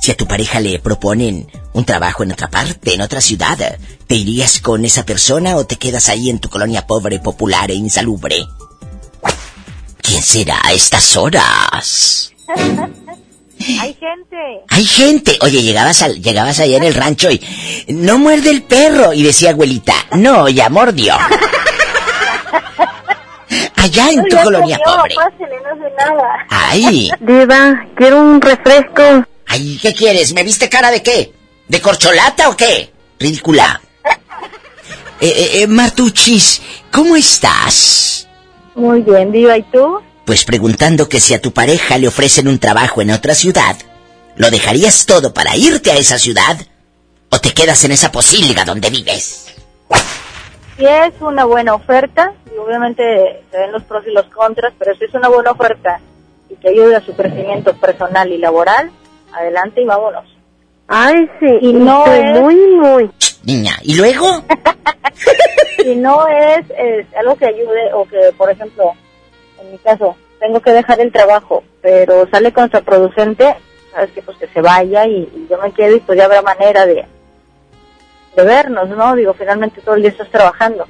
Si 0.00 0.10
a 0.10 0.16
tu 0.16 0.26
pareja 0.26 0.58
le 0.58 0.80
proponen 0.80 1.48
un 1.72 1.84
trabajo 1.84 2.24
en 2.24 2.32
otra 2.32 2.50
parte, 2.50 2.94
en 2.94 3.02
otra 3.02 3.20
ciudad, 3.20 3.78
¿te 4.08 4.16
irías 4.16 4.60
con 4.60 4.84
esa 4.84 5.04
persona 5.04 5.54
o 5.54 5.66
te 5.66 5.76
quedas 5.76 6.08
ahí 6.08 6.30
en 6.30 6.40
tu 6.40 6.48
colonia 6.48 6.84
pobre, 6.84 7.20
popular 7.20 7.70
e 7.70 7.74
insalubre? 7.74 8.44
¿Quién 10.18 10.26
será 10.26 10.60
a 10.64 10.72
estas 10.72 11.16
horas? 11.16 12.34
Hay 13.80 13.94
gente. 13.94 14.64
Hay 14.68 14.84
gente. 14.84 15.38
Oye, 15.42 15.62
llegabas 15.62 16.02
al, 16.02 16.20
llegabas 16.20 16.58
allá 16.58 16.76
en 16.76 16.82
el 16.82 16.94
rancho 16.94 17.30
y 17.30 17.40
no 17.86 18.18
muerde 18.18 18.50
el 18.50 18.64
perro 18.64 19.12
y 19.12 19.22
decía 19.22 19.50
abuelita, 19.50 19.94
no, 20.16 20.48
ya 20.48 20.68
mordió. 20.70 21.14
allá 23.76 24.10
en 24.10 24.24
tu 24.24 24.36
colonia 24.38 24.80
pobre. 24.84 25.14
Ay. 26.48 27.12
Diva, 27.20 27.86
quiero 27.94 28.20
un 28.20 28.40
refresco. 28.40 29.24
Ay, 29.46 29.78
¿qué 29.80 29.94
quieres? 29.94 30.34
¿Me 30.34 30.42
viste 30.42 30.68
cara 30.68 30.90
de 30.90 31.00
qué? 31.00 31.32
¿De 31.68 31.80
corcholata 31.80 32.48
o 32.48 32.56
qué? 32.56 32.92
Ridícula. 33.20 33.80
Eh, 35.20 35.26
eh, 35.26 35.62
eh, 35.62 35.66
Martuchis, 35.66 36.62
¿cómo 36.92 37.16
estás? 37.16 38.28
Muy 38.76 39.02
bien, 39.02 39.32
Diva, 39.32 39.58
¿y 39.58 39.64
tú? 39.64 40.00
Pues 40.28 40.44
preguntando 40.44 41.08
que 41.08 41.20
si 41.20 41.32
a 41.32 41.40
tu 41.40 41.52
pareja 41.52 41.96
le 41.96 42.06
ofrecen 42.06 42.48
un 42.48 42.58
trabajo 42.58 43.00
en 43.00 43.12
otra 43.12 43.34
ciudad, 43.34 43.74
¿lo 44.36 44.50
dejarías 44.50 45.06
todo 45.06 45.32
para 45.32 45.56
irte 45.56 45.90
a 45.90 45.96
esa 45.96 46.18
ciudad? 46.18 46.58
¿O 47.30 47.38
te 47.38 47.54
quedas 47.54 47.82
en 47.84 47.92
esa 47.92 48.12
posilga 48.12 48.66
donde 48.66 48.90
vives? 48.90 49.56
Si 50.76 50.84
es 50.84 51.14
una 51.22 51.46
buena 51.46 51.72
oferta, 51.74 52.34
y 52.54 52.58
obviamente 52.58 53.42
se 53.50 53.56
ven 53.56 53.72
los 53.72 53.84
pros 53.84 54.04
y 54.06 54.10
los 54.10 54.26
contras, 54.26 54.74
pero 54.78 54.94
si 54.98 55.06
es 55.06 55.14
una 55.14 55.28
buena 55.30 55.52
oferta 55.52 55.98
y 56.50 56.56
te 56.56 56.68
ayuda 56.72 56.98
a 56.98 57.06
su 57.06 57.14
crecimiento 57.16 57.74
personal 57.78 58.30
y 58.30 58.36
laboral, 58.36 58.90
adelante 59.32 59.80
y 59.80 59.86
vámonos. 59.86 60.26
Ay, 60.88 61.26
sí. 61.40 61.46
Y 61.62 61.72
no 61.72 62.04
es- 62.04 62.38
muy, 62.38 62.54
muy. 62.76 63.10
Niña, 63.44 63.78
¿y 63.80 63.94
luego? 63.94 64.44
si 65.82 65.96
no 65.96 66.28
es, 66.28 66.66
es 66.76 67.06
algo 67.18 67.34
que 67.34 67.46
ayude 67.46 67.94
o 67.94 68.06
que, 68.06 68.30
por 68.36 68.50
ejemplo, 68.50 68.92
en 69.60 69.72
mi 69.72 69.78
caso, 69.78 70.16
tengo 70.38 70.60
que 70.60 70.70
dejar 70.70 71.00
el 71.00 71.12
trabajo, 71.12 71.62
pero 71.82 72.28
sale 72.30 72.52
contraproducente, 72.52 73.56
sabes 73.92 74.10
que 74.12 74.22
pues 74.22 74.36
que 74.38 74.48
se 74.48 74.60
vaya 74.60 75.06
y, 75.06 75.46
yo 75.50 75.58
me 75.58 75.72
quedo 75.72 75.96
y 75.96 76.00
pues 76.00 76.18
ya 76.18 76.26
habrá 76.26 76.42
manera 76.42 76.86
de, 76.86 77.04
de 78.36 78.44
vernos, 78.44 78.88
¿no? 78.88 79.16
Digo, 79.16 79.34
finalmente 79.34 79.80
todo 79.80 79.96
el 79.96 80.02
día 80.02 80.10
estás 80.10 80.30
trabajando. 80.30 80.86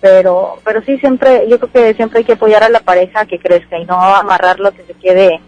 Pero, 0.00 0.58
pero 0.64 0.82
sí, 0.82 0.98
siempre, 0.98 1.48
yo 1.48 1.58
creo 1.58 1.72
que 1.72 1.94
siempre 1.94 2.18
hay 2.18 2.24
que 2.24 2.34
apoyar 2.34 2.62
a 2.62 2.68
la 2.68 2.80
pareja 2.80 3.24
que 3.24 3.38
crezca 3.38 3.78
y 3.78 3.86
no 3.86 3.98
amarrarlo 3.98 4.72
que 4.72 4.84
se 4.84 4.94
quede, 4.94 5.40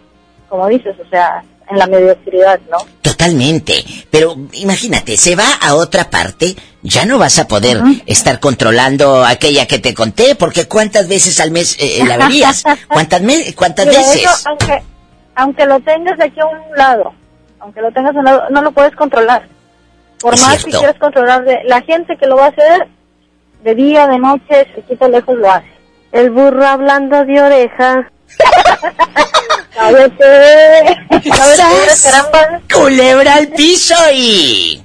como 0.49 0.67
dices, 0.67 0.95
o 0.99 1.07
sea, 1.09 1.43
en 1.69 1.77
la 1.77 1.87
mediocridad, 1.87 2.59
¿no? 2.69 2.77
Totalmente. 3.01 3.83
Pero 4.09 4.35
imagínate, 4.53 5.17
se 5.17 5.35
va 5.35 5.45
a 5.61 5.75
otra 5.75 6.09
parte, 6.09 6.55
ya 6.81 7.05
no 7.05 7.19
vas 7.19 7.37
a 7.39 7.47
poder 7.47 7.81
estar 8.05 8.39
controlando 8.39 9.23
aquella 9.23 9.67
que 9.67 9.79
te 9.79 9.93
conté, 9.93 10.35
porque 10.35 10.67
¿cuántas 10.67 11.07
veces 11.07 11.39
al 11.39 11.51
mes 11.51 11.77
eh, 11.79 12.03
la 12.07 12.17
verías? 12.17 12.63
¿Cuántas, 12.87 13.21
me- 13.21 13.53
cuántas 13.55 13.87
Mira, 13.87 13.99
veces? 13.99 14.23
eso, 14.23 14.49
aunque, 14.49 14.83
aunque 15.35 15.65
lo 15.65 15.79
tengas 15.81 16.19
aquí 16.19 16.39
a 16.39 16.45
un 16.45 16.59
lado, 16.75 17.13
aunque 17.59 17.81
lo 17.81 17.91
tengas 17.91 18.15
a 18.15 18.19
un 18.19 18.25
lado, 18.25 18.43
no 18.49 18.61
lo 18.61 18.71
puedes 18.71 18.95
controlar. 18.95 19.47
Por 20.19 20.33
Es 20.33 20.41
más 20.41 20.63
que 20.63 20.71
quieras 20.71 20.97
controlar, 20.99 21.45
de, 21.45 21.59
la 21.65 21.81
gente 21.81 22.17
que 22.17 22.25
lo 22.27 22.35
va 22.35 22.45
a 22.45 22.49
hacer, 22.49 22.87
de 23.63 23.75
día, 23.75 24.07
de 24.07 24.17
noche, 24.17 24.67
se 24.75 24.81
quita 24.87 25.07
lejos, 25.07 25.35
lo 25.37 25.51
hace. 25.51 25.67
El 26.11 26.31
burro 26.31 26.65
hablando 26.65 27.23
de 27.25 27.41
oreja. 27.41 28.11
Cállate. 29.73 30.97
¿Sabes 31.35 31.59
qué, 31.59 32.09
caramba? 32.09 32.61
Culebra 32.73 33.35
al 33.35 33.47
piso 33.49 33.95
y... 34.13 34.83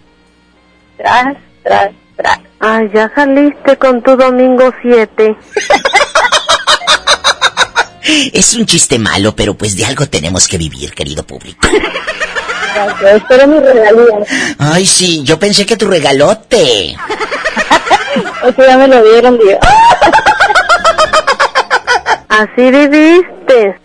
Tras, 0.97 1.37
tras, 1.63 1.91
tras. 2.17 2.39
Ay, 2.61 2.91
ya 2.95 3.11
saliste 3.15 3.77
con 3.77 4.03
tu 4.03 4.17
domingo 4.17 4.73
7. 4.83 5.37
Es 8.33 8.55
un 8.55 8.67
chiste 8.67 8.99
malo, 8.99 9.35
pero 9.35 9.55
pues 9.55 9.77
de 9.77 9.85
algo 9.85 10.07
tenemos 10.07 10.47
que 10.47 10.59
vivir, 10.59 10.93
querido 10.95 11.25
público. 11.27 11.67
Gracias, 12.75 13.17
espero 13.17 13.47
mi 13.47 13.61
regalía. 13.61 14.27
Ay, 14.59 14.87
sí, 14.87 15.23
yo 15.25 15.39
pensé 15.39 15.65
que 15.65 15.77
tu 15.77 15.89
regalote. 15.89 16.97
Eso 18.47 18.67
ya 18.67 18.77
me 18.77 18.89
lo 18.89 19.03
dieron, 19.03 19.39
Dios. 19.39 19.59
Así 22.37 22.69
viviste. 22.69 23.79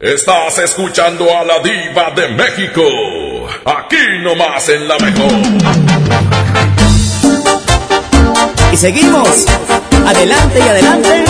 Estás 0.00 0.58
escuchando 0.58 1.24
a 1.30 1.44
la 1.44 1.60
diva 1.60 2.10
de 2.16 2.28
México. 2.30 2.82
Aquí 3.64 3.96
nomás 4.20 4.68
en 4.68 4.88
la 4.88 4.98
mejor. 4.98 5.32
Y 8.72 8.76
seguimos, 8.76 9.46
adelante 10.08 10.58
y 10.58 10.68
adelante, 10.68 11.24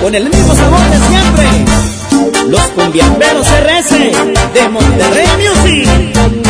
con 0.00 0.14
el 0.14 0.30
mismo 0.30 0.54
sabor 0.54 0.80
de 0.90 0.98
siempre. 1.08 2.48
Los 2.48 2.62
cumbiamberos 2.68 3.44
RS 3.48 3.90
de 4.54 4.68
Monterrey 4.68 5.26
Music. 5.36 6.49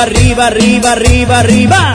Arriba, 0.00 0.46
arriba, 0.46 0.92
arriba, 0.92 1.38
arriba, 1.40 1.40
arriba. 1.40 1.94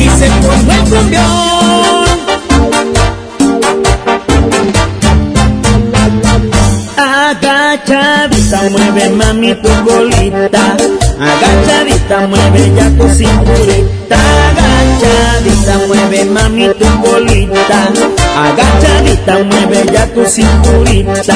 Y 0.00 0.08
se 0.18 0.26
el 0.26 0.32
cumbión. 0.90 1.24
Agachadita, 6.96 8.62
mueve 8.70 9.10
mami 9.10 9.54
tu 9.54 9.68
colita. 9.84 10.76
Agachadita, 11.20 12.26
mueve 12.26 12.72
ya 12.74 12.90
tu 12.98 13.08
cinturita. 13.14 13.95
Mueve 16.16 16.30
mami 16.30 16.68
tu 16.78 16.86
colita. 17.02 17.92
Agachadita, 18.44 19.38
mueve 19.44 19.84
ya 19.92 20.06
tu 20.14 20.24
cinturita. 20.24 21.34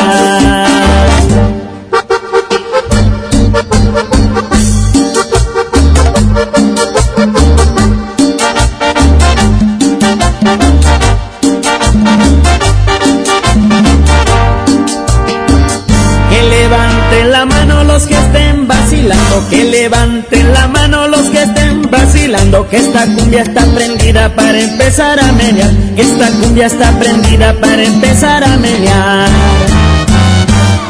Que 16.30 16.42
levanten 16.42 17.30
la 17.30 17.44
mano 17.44 17.84
los 17.84 18.04
que 18.04 18.14
estén 18.14 18.66
vacilando, 18.66 19.48
que 19.50 19.64
levanten 19.64 20.52
la 20.54 20.68
mano 20.68 21.06
los 21.06 21.28
que 21.28 21.42
estén 21.42 21.59
vacilando, 22.04 22.68
que 22.68 22.76
esta 22.76 23.04
cumbia 23.04 23.42
está 23.42 23.64
prendida 23.66 24.34
para 24.34 24.58
empezar 24.58 25.18
a 25.20 25.32
menear, 25.32 25.70
que 25.94 26.02
esta 26.02 26.28
cumbia 26.40 26.66
está 26.66 26.90
prendida 26.98 27.54
para 27.60 27.82
empezar 27.82 28.44
a 28.44 28.56
menear. 28.56 29.28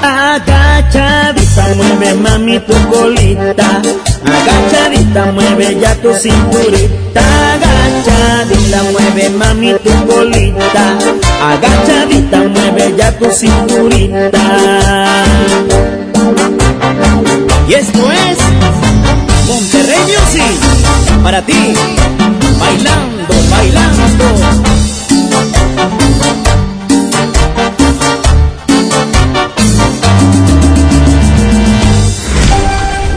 Agachadita, 0.03 1.65
mueve 1.77 2.15
mami 2.15 2.61
tu 2.61 2.75
colita. 2.89 3.83
Agachadita, 4.25 5.33
mueve 5.33 5.79
ya 5.81 5.95
tu 5.97 6.15
cinturita. 6.15 7.23
Agachadita, 7.53 8.83
mueve 8.93 9.29
mami 9.31 9.75
tu 9.85 9.91
colita. 10.07 10.85
Agachadita, 11.51 12.39
mueve 12.55 12.95
ya 12.97 13.13
tu 13.19 13.31
cinturita. 13.31 14.45
Y 17.69 17.75
esto 17.75 18.11
es 18.11 18.39
Monterrey 19.47 20.03
Music. 20.07 20.80
Para 21.23 21.43
ti, 21.45 21.75
bailando, 22.59 23.35
bailando. 23.51 24.25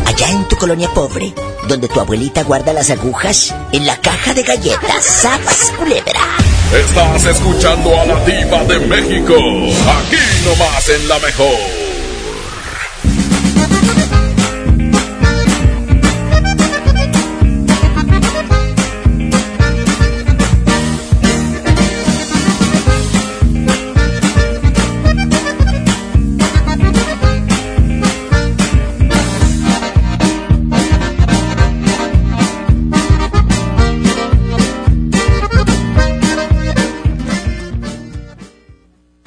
Allá 0.05 0.29
en 0.29 0.47
tu 0.47 0.55
colonia 0.57 0.89
pobre, 0.93 1.33
donde 1.67 1.87
tu 1.87 1.99
abuelita 1.99 2.43
guarda 2.43 2.73
las 2.73 2.89
agujas 2.89 3.53
en 3.71 3.85
la 3.85 3.97
caja 3.97 4.33
de 4.33 4.43
galletas, 4.43 5.03
¡Sabas, 5.03 5.71
culebra! 5.77 6.21
Estás 6.73 7.25
escuchando 7.25 7.99
a 8.01 8.05
la 8.05 8.19
diva 8.25 8.63
de 8.65 8.79
México. 8.79 9.33
Aquí 9.33 10.17
nomás 10.45 10.89
en 10.89 11.07
la 11.07 11.19
mejor. 11.19 11.82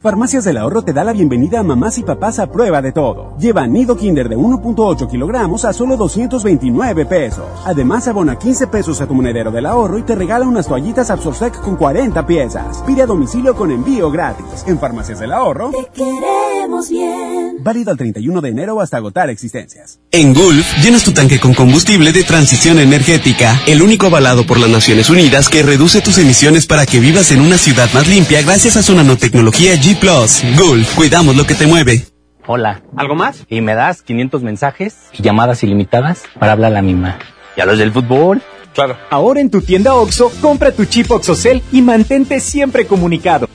Farmacias 0.00 0.44
del 0.44 0.58
Ahorro 0.58 0.82
te 0.82 0.92
da 0.92 1.02
la 1.02 1.12
bienvenida 1.12 1.58
a 1.58 1.64
mamás 1.64 1.98
y 1.98 2.04
papás 2.04 2.38
a 2.38 2.52
prueba 2.52 2.80
de 2.80 2.92
todo. 2.92 3.36
Lleva 3.40 3.66
nido 3.66 3.96
kinder 3.96 4.28
de 4.28 4.36
1.8 4.36 5.10
kilogramos 5.10 5.64
a 5.64 5.72
solo 5.72 5.96
229 5.96 7.04
pesos. 7.04 7.44
Además, 7.64 8.06
abona 8.06 8.38
15 8.38 8.68
pesos 8.68 9.00
a 9.00 9.08
tu 9.08 9.14
monedero 9.14 9.50
del 9.50 9.66
ahorro 9.66 9.98
y 9.98 10.04
te 10.04 10.14
regala 10.14 10.46
unas 10.46 10.68
toallitas 10.68 11.10
Absorsec 11.10 11.60
con 11.62 11.74
40 11.74 12.24
piezas. 12.28 12.80
Pide 12.86 13.02
a 13.02 13.06
domicilio 13.06 13.56
con 13.56 13.72
envío 13.72 14.08
gratis. 14.08 14.46
En 14.68 14.78
Farmacias 14.78 15.18
del 15.18 15.32
Ahorro. 15.32 15.72
Te 15.72 15.90
queremos 15.92 16.88
bien. 16.88 17.56
Válido 17.58 17.90
al 17.90 17.96
31 17.96 18.40
de 18.40 18.50
enero 18.50 18.80
hasta 18.80 18.98
agotar 18.98 19.30
existencias. 19.30 19.98
En 20.12 20.32
Gulf, 20.32 20.64
llenas 20.80 21.02
tu 21.02 21.10
tanque 21.10 21.40
con 21.40 21.54
combustible 21.54 22.12
de 22.12 22.22
transición 22.22 22.78
energética, 22.78 23.60
el 23.66 23.82
único 23.82 24.06
avalado 24.06 24.46
por 24.46 24.60
las 24.60 24.70
Naciones 24.70 25.10
Unidas 25.10 25.48
que 25.48 25.64
reduce 25.64 26.00
tus 26.00 26.18
emisiones 26.18 26.68
para 26.68 26.86
que 26.86 27.00
vivas 27.00 27.32
en 27.32 27.40
una 27.40 27.58
ciudad 27.58 27.92
más 27.92 28.06
limpia 28.06 28.42
gracias 28.42 28.76
a 28.76 28.82
su 28.84 28.94
nanotecnología 28.94 29.74
G 29.88 29.96
Plus. 29.96 30.42
Gulf, 30.58 30.94
cuidamos 30.96 31.34
lo 31.34 31.46
que 31.46 31.54
te 31.54 31.66
mueve. 31.66 32.04
Hola. 32.46 32.82
¿Algo 32.94 33.14
más? 33.14 33.46
Y 33.48 33.62
me 33.62 33.74
das 33.74 34.02
500 34.02 34.42
mensajes 34.42 34.96
y 35.14 35.22
llamadas 35.22 35.62
ilimitadas 35.64 36.24
para 36.38 36.52
hablar 36.52 36.72
a 36.72 36.74
la 36.74 36.82
misma. 36.82 37.18
¿Y 37.56 37.62
a 37.62 37.64
los 37.64 37.78
del 37.78 37.90
fútbol? 37.90 38.42
Claro. 38.74 38.98
Ahora 39.08 39.40
en 39.40 39.50
tu 39.50 39.62
tienda 39.62 39.94
OXO, 39.94 40.30
compra 40.42 40.72
tu 40.72 40.84
chip 40.84 41.10
OXOCEL 41.10 41.62
y 41.72 41.80
mantente 41.80 42.38
siempre 42.40 42.86
comunicado. 42.86 43.48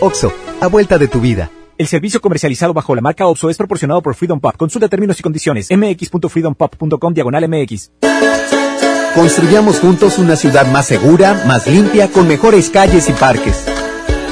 OXO, 0.00 0.34
a 0.60 0.66
vuelta 0.66 0.98
de 0.98 1.06
tu 1.06 1.20
vida. 1.20 1.48
El 1.76 1.86
servicio 1.86 2.20
comercializado 2.20 2.74
bajo 2.74 2.92
la 2.96 3.00
marca 3.00 3.28
OXO 3.28 3.48
es 3.48 3.56
proporcionado 3.56 4.02
por 4.02 4.16
Freedom 4.16 4.40
Pop. 4.40 4.56
Consulta 4.56 4.88
términos 4.88 5.20
y 5.20 5.22
condiciones. 5.22 5.68
mx.freedompop.com 5.70 7.14
diagonal 7.14 7.48
mx. 7.48 7.92
Construyamos 9.14 9.78
juntos 9.78 10.18
una 10.18 10.34
ciudad 10.34 10.66
más 10.72 10.86
segura, 10.86 11.44
más 11.46 11.68
limpia, 11.68 12.08
con 12.08 12.26
mejores 12.26 12.68
calles 12.68 13.08
y 13.08 13.12
parques. 13.12 13.77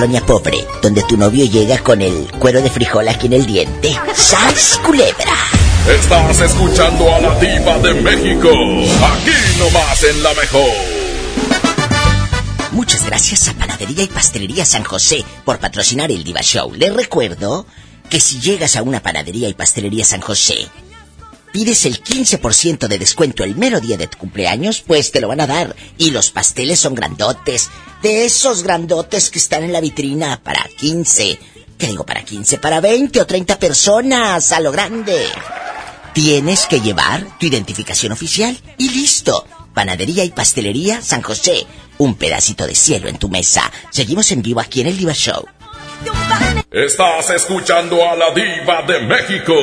Colonia 0.00 0.24
pobre, 0.24 0.66
donde 0.80 1.02
tu 1.02 1.14
novio 1.18 1.44
llega 1.44 1.76
con 1.76 2.00
el 2.00 2.30
cuero 2.38 2.62
de 2.62 2.70
frijol 2.70 3.06
aquí 3.06 3.26
en 3.26 3.34
el 3.34 3.44
diente. 3.44 3.94
¡Sas, 4.14 4.80
culebra! 4.82 5.34
Estás 5.86 6.40
escuchando 6.40 7.14
a 7.14 7.20
la 7.20 7.38
diva 7.38 7.78
de 7.80 7.92
México. 8.00 8.48
Aquí 8.48 9.58
nomás 9.58 10.02
en 10.04 10.22
la 10.22 10.32
mejor. 10.32 10.70
Muchas 12.72 13.04
gracias 13.04 13.48
a 13.48 13.52
Panadería 13.52 14.04
y 14.04 14.06
Pastelería 14.06 14.64
San 14.64 14.84
José 14.84 15.22
por 15.44 15.58
patrocinar 15.58 16.10
el 16.10 16.24
Diva 16.24 16.40
Show. 16.40 16.72
Les 16.72 16.94
recuerdo 16.94 17.66
que 18.08 18.20
si 18.20 18.40
llegas 18.40 18.76
a 18.76 18.82
una 18.82 19.02
panadería 19.02 19.50
y 19.50 19.54
pastelería 19.54 20.06
San 20.06 20.22
José, 20.22 20.66
pides 21.52 21.84
el 21.84 22.02
15% 22.02 22.88
de 22.88 22.98
descuento 22.98 23.44
el 23.44 23.56
mero 23.56 23.80
día 23.80 23.96
de 23.96 24.06
tu 24.06 24.18
cumpleaños, 24.18 24.82
pues 24.86 25.12
te 25.12 25.20
lo 25.20 25.28
van 25.28 25.40
a 25.40 25.46
dar. 25.46 25.76
Y 25.98 26.10
los 26.10 26.30
pasteles 26.30 26.78
son 26.78 26.94
grandotes, 26.94 27.70
de 28.02 28.24
esos 28.24 28.62
grandotes 28.62 29.30
que 29.30 29.38
están 29.38 29.64
en 29.64 29.72
la 29.72 29.80
vitrina 29.80 30.42
para 30.42 30.64
15. 30.78 31.38
¿Qué 31.78 31.86
digo 31.86 32.04
para 32.04 32.22
15? 32.22 32.58
Para 32.58 32.80
20 32.80 33.20
o 33.20 33.26
30 33.26 33.58
personas, 33.58 34.52
a 34.52 34.60
lo 34.60 34.72
grande. 34.72 35.26
Tienes 36.12 36.66
que 36.66 36.80
llevar 36.80 37.38
tu 37.38 37.46
identificación 37.46 38.12
oficial 38.12 38.58
y 38.78 38.90
listo. 38.90 39.46
Panadería 39.74 40.24
y 40.24 40.30
Pastelería 40.30 41.00
San 41.00 41.22
José. 41.22 41.66
Un 41.98 42.16
pedacito 42.16 42.66
de 42.66 42.74
cielo 42.74 43.08
en 43.08 43.18
tu 43.18 43.28
mesa. 43.28 43.70
Seguimos 43.90 44.32
en 44.32 44.42
vivo 44.42 44.60
aquí 44.60 44.80
en 44.80 44.88
el 44.88 44.98
Diva 44.98 45.14
Show. 45.14 45.46
Estás 46.72 47.30
escuchando 47.30 47.96
a 48.08 48.14
la 48.14 48.30
diva 48.30 48.82
de 48.82 49.00
México. 49.00 49.54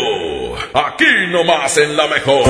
Aquí 0.73 1.05
nomás 1.29 1.77
en 1.77 1.95
la 1.95 2.07
mejor. 2.07 2.43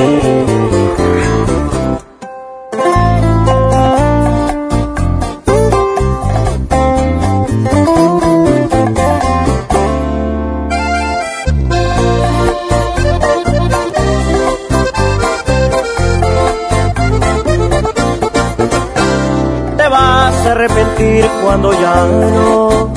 Te 19.78 19.88
vas 19.88 20.36
a 20.46 20.52
arrepentir 20.52 21.26
cuando 21.44 21.74
ya 21.74 22.06
no, 22.06 22.97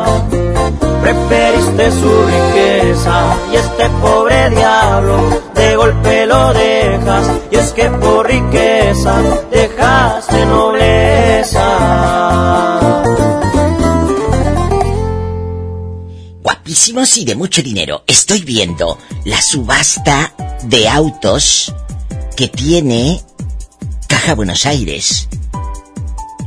Su 1.99 2.25
riqueza 2.25 3.37
y 3.51 3.55
este 3.55 3.89
pobre 4.01 4.49
diablo 4.49 5.41
de 5.53 5.75
golpe 5.75 6.25
lo 6.25 6.53
dejas. 6.53 7.29
Y 7.51 7.55
es 7.57 7.71
que 7.73 7.89
por 7.89 8.27
riqueza 8.27 9.21
dejaste 9.51 10.45
nobleza. 10.45 11.67
Guapísimos 16.41 17.17
y 17.17 17.25
de 17.25 17.35
mucho 17.35 17.61
dinero. 17.61 18.03
Estoy 18.07 18.41
viendo 18.41 18.97
la 19.25 19.41
subasta 19.41 20.33
de 20.63 20.87
autos 20.87 21.73
que 22.35 22.47
tiene 22.47 23.21
Caja 24.07 24.35
Buenos 24.35 24.65
Aires. 24.65 25.27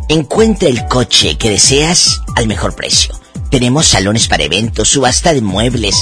Encuentra 0.09 0.69
el 0.69 0.87
coche 0.89 1.37
que 1.39 1.51
deseas 1.51 2.21
al 2.37 2.47
mejor 2.47 2.75
precio. 2.75 3.24
Tenemos 3.55 3.87
salones 3.87 4.27
para 4.27 4.43
eventos, 4.43 4.89
subasta 4.89 5.33
de 5.33 5.41
muebles. 5.41 5.95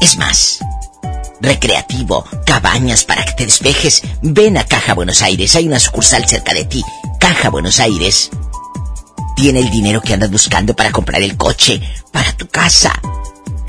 Es 0.00 0.16
más, 0.16 0.60
recreativo, 1.40 2.24
cabañas 2.46 3.02
para 3.02 3.24
que 3.24 3.32
te 3.32 3.46
despejes. 3.46 4.02
Ven 4.22 4.56
a 4.56 4.64
Caja 4.64 4.94
Buenos 4.94 5.20
Aires, 5.20 5.56
hay 5.56 5.66
una 5.66 5.80
sucursal 5.80 6.24
cerca 6.28 6.54
de 6.54 6.66
ti. 6.66 6.84
Caja 7.18 7.50
Buenos 7.50 7.80
Aires 7.80 8.30
tiene 9.34 9.58
el 9.58 9.70
dinero 9.70 10.02
que 10.02 10.14
andas 10.14 10.30
buscando 10.30 10.76
para 10.76 10.92
comprar 10.92 11.20
el 11.20 11.36
coche 11.36 11.80
para 12.12 12.32
tu 12.36 12.46
casa. 12.46 12.92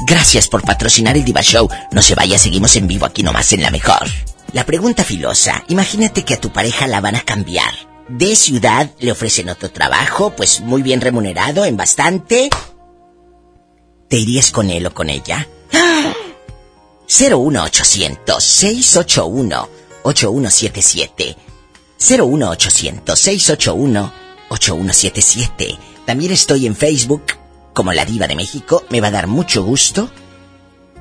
Gracias 0.06 0.48
por 0.48 0.62
patrocinar 0.62 1.18
el 1.18 1.26
Diva 1.26 1.42
Show. 1.42 1.68
No 1.90 2.04
se 2.04 2.14
vaya, 2.14 2.38
seguimos 2.38 2.76
en 2.76 2.86
vivo 2.86 3.08
aquí 3.08 3.24
nomás 3.24 3.52
en 3.54 3.64
la 3.64 3.72
mejor. 3.72 4.08
La 4.54 4.68
pregunta 4.68 5.04
filosa, 5.04 5.64
imagínate 5.68 6.24
que 6.24 6.36
a 6.36 6.40
tu 6.40 6.52
pareja 6.54 6.86
la 6.86 7.02
van 7.02 7.16
a 7.16 7.22
cambiar. 7.22 7.74
De 8.08 8.36
ciudad 8.36 8.92
le 9.00 9.12
ofrecen 9.12 9.50
otro 9.50 9.72
trabajo, 9.72 10.36
pues 10.36 10.62
muy 10.62 10.84
bien 10.84 11.02
remunerado, 11.02 11.66
en 11.66 11.76
bastante. 11.76 12.52
¿Te 14.08 14.18
irías 14.18 14.52
con 14.52 14.70
él 14.70 14.86
o 14.86 14.94
con 14.94 15.10
ella? 15.10 15.48
01800 17.08 18.44
681 18.44 19.70
8177 20.04 21.38
01800 22.00 23.20
681 23.20 24.14
8177 24.50 25.78
También 26.06 26.32
estoy 26.32 26.68
en 26.68 26.76
Facebook 26.76 27.24
como 27.74 27.92
la 27.94 28.06
diva 28.06 28.28
de 28.28 28.36
México. 28.36 28.84
Me 28.90 29.02
va 29.02 29.08
a 29.10 29.12
dar 29.12 29.28
mucho 29.28 29.64
gusto, 29.64 30.10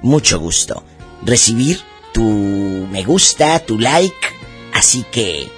mucho 0.02 0.40
gusto 0.40 0.84
recibir 1.24 1.80
tu 2.12 2.22
me 2.24 3.02
gusta, 3.04 3.58
tu 3.60 3.78
like. 3.78 4.14
Así 4.72 5.04
que 5.10 5.48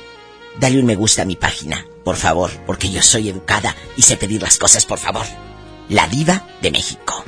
dale 0.58 0.78
un 0.78 0.86
me 0.86 0.96
gusta 0.96 1.22
a 1.22 1.26
mi 1.26 1.36
página, 1.36 1.84
por 2.04 2.16
favor, 2.16 2.50
porque 2.66 2.90
yo 2.90 3.02
soy 3.02 3.28
educada 3.28 3.74
y 3.96 4.02
sé 4.02 4.16
pedir 4.16 4.42
las 4.42 4.58
cosas, 4.58 4.86
por 4.86 4.98
favor. 4.98 5.26
La 5.88 6.06
diva 6.08 6.46
de 6.62 6.70
México. 6.70 7.24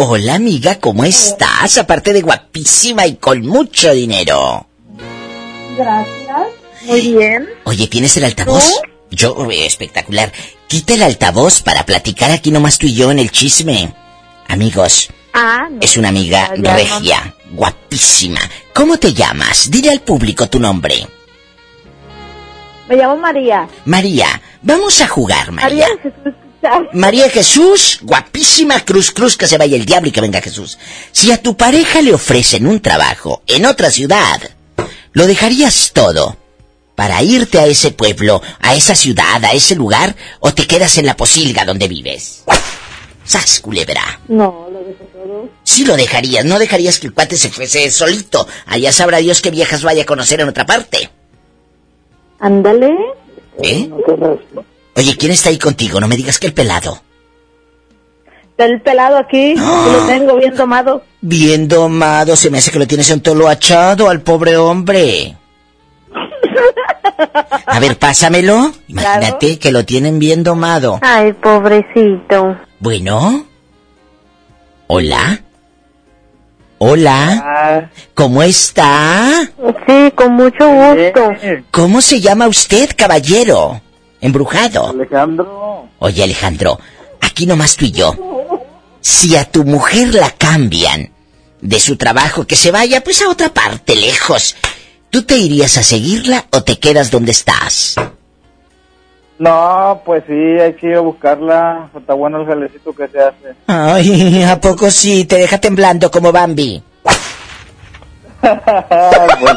Hola 0.00 0.34
amiga, 0.36 0.76
¿cómo 0.78 1.04
estás? 1.04 1.76
Aparte 1.76 2.12
de 2.12 2.20
guapísima 2.22 3.04
y 3.06 3.16
con 3.16 3.40
mucho 3.44 3.92
dinero. 3.92 4.68
Gracias. 5.76 6.38
Muy 6.84 7.00
bien. 7.14 7.48
Oye, 7.64 7.88
¿tienes 7.88 8.16
el 8.16 8.24
altavoz? 8.24 8.80
Yo, 9.10 9.36
eh, 9.50 9.66
espectacular. 9.66 10.32
Quita 10.68 10.94
el 10.94 11.02
altavoz 11.02 11.62
para 11.62 11.84
platicar 11.84 12.30
aquí 12.30 12.50
nomás 12.52 12.78
tú 12.78 12.86
y 12.86 12.94
yo 12.94 13.10
en 13.10 13.18
el 13.18 13.32
chisme. 13.32 13.92
Amigos, 14.46 15.08
Ah, 15.34 15.68
no. 15.70 15.78
es 15.80 15.96
una 15.96 16.08
amiga 16.10 16.52
Ya, 16.56 16.62
ya, 16.62 16.76
regia, 16.76 17.34
guapísima. 17.50 18.40
¿Cómo 18.72 18.98
te 18.98 19.12
llamas? 19.12 19.68
Dile 19.70 19.90
al 19.90 20.00
público 20.00 20.48
tu 20.48 20.60
nombre. 20.60 21.06
Me 22.88 22.96
llamo 22.96 23.16
María. 23.16 23.68
María, 23.84 24.40
vamos 24.62 25.00
a 25.00 25.08
jugar, 25.08 25.50
María. 25.50 25.88
María. 25.88 26.36
María 26.92 27.30
Jesús, 27.30 28.00
guapísima, 28.02 28.84
cruz, 28.84 29.10
cruz, 29.10 29.36
que 29.36 29.46
se 29.46 29.58
vaya 29.58 29.76
el 29.76 29.84
diablo 29.84 30.08
y 30.08 30.12
que 30.12 30.20
venga 30.20 30.40
Jesús. 30.40 30.78
Si 31.12 31.30
a 31.32 31.40
tu 31.40 31.56
pareja 31.56 32.02
le 32.02 32.14
ofrecen 32.14 32.66
un 32.66 32.80
trabajo 32.80 33.42
en 33.46 33.66
otra 33.66 33.90
ciudad, 33.90 34.40
¿lo 35.12 35.26
dejarías 35.26 35.92
todo 35.92 36.36
para 36.94 37.22
irte 37.22 37.58
a 37.58 37.66
ese 37.66 37.92
pueblo, 37.92 38.42
a 38.60 38.74
esa 38.74 38.94
ciudad, 38.94 39.44
a 39.44 39.52
ese 39.52 39.74
lugar, 39.74 40.16
o 40.40 40.52
te 40.52 40.66
quedas 40.66 40.98
en 40.98 41.06
la 41.06 41.16
posilga 41.16 41.64
donde 41.64 41.88
vives? 41.88 42.44
¡Sas, 43.24 43.60
culebra! 43.60 44.20
No, 44.28 44.68
lo 44.72 44.78
dejo 44.78 45.04
todo. 45.12 45.50
Sí 45.62 45.84
lo 45.84 45.96
dejarías, 45.96 46.46
no 46.46 46.58
dejarías 46.58 46.98
que 46.98 47.08
el 47.08 47.12
cuate 47.12 47.36
se 47.36 47.50
fuese 47.50 47.90
solito. 47.90 48.48
Allá 48.64 48.90
sabrá 48.90 49.18
Dios 49.18 49.42
qué 49.42 49.50
viejas 49.50 49.82
vaya 49.82 50.04
a 50.04 50.06
conocer 50.06 50.40
en 50.40 50.48
otra 50.48 50.64
parte. 50.64 51.10
Ándale. 52.40 52.96
¿Eh? 53.62 53.90
Oye, 54.98 55.16
¿quién 55.16 55.30
está 55.30 55.50
ahí 55.50 55.58
contigo? 55.58 56.00
No 56.00 56.08
me 56.08 56.16
digas 56.16 56.40
que 56.40 56.48
el 56.48 56.54
pelado. 56.54 57.00
El 58.56 58.80
pelado 58.80 59.16
aquí, 59.16 59.54
que 59.54 59.92
lo 59.92 60.06
tengo 60.08 60.36
bien 60.36 60.56
tomado. 60.56 61.04
Bien 61.20 61.68
domado, 61.68 62.34
se 62.34 62.50
me 62.50 62.58
hace 62.58 62.72
que 62.72 62.80
lo 62.80 62.86
tienes 62.88 63.08
en 63.10 63.20
tolo 63.20 63.48
achado 63.48 64.10
al 64.10 64.22
pobre 64.22 64.56
hombre. 64.56 65.36
A 67.66 67.78
ver, 67.78 67.96
pásamelo. 67.96 68.72
Imagínate 68.88 69.60
que 69.60 69.70
lo 69.70 69.84
tienen 69.84 70.18
bien 70.18 70.42
domado. 70.42 70.98
Ay, 71.00 71.32
pobrecito. 71.32 72.56
Bueno. 72.80 73.46
Hola. 74.88 75.40
Hola. 76.78 77.88
¿Cómo 78.14 78.42
está? 78.42 79.48
Sí, 79.86 80.10
con 80.16 80.32
mucho 80.32 80.68
gusto. 80.68 81.30
¿Cómo 81.70 82.00
se 82.00 82.20
llama 82.20 82.48
usted, 82.48 82.90
caballero? 82.96 83.80
Embrujado. 84.20 84.88
Alejandro. 84.88 85.88
Oye, 85.98 86.22
Alejandro, 86.22 86.78
aquí 87.20 87.46
nomás 87.46 87.76
tú 87.76 87.84
y 87.84 87.92
yo. 87.92 88.14
Si 89.00 89.36
a 89.36 89.44
tu 89.44 89.64
mujer 89.64 90.14
la 90.14 90.30
cambian 90.30 91.10
de 91.60 91.80
su 91.80 91.96
trabajo, 91.96 92.46
que 92.46 92.56
se 92.56 92.70
vaya 92.70 93.02
pues 93.02 93.22
a 93.22 93.28
otra 93.28 93.48
parte, 93.48 93.96
lejos, 93.96 94.56
¿tú 95.10 95.22
te 95.22 95.36
irías 95.36 95.76
a 95.76 95.82
seguirla 95.82 96.46
o 96.50 96.62
te 96.62 96.78
quedas 96.78 97.10
donde 97.10 97.32
estás? 97.32 97.96
No, 99.38 100.02
pues 100.04 100.24
sí, 100.26 100.32
hay 100.32 100.74
que 100.74 100.88
ir 100.88 100.96
a 100.96 101.00
buscarla. 101.00 101.90
Está 101.96 102.14
bueno 102.14 102.40
el 102.40 102.46
jalecito 102.46 102.92
que 102.92 103.06
se 103.08 103.20
hace. 103.20 103.54
Ay, 103.68 104.42
¿a 104.42 104.60
poco 104.60 104.90
sí? 104.90 105.24
Te 105.26 105.36
deja 105.36 105.58
temblando 105.58 106.10
como 106.10 106.32
Bambi. 106.32 106.82
pues 108.40 109.54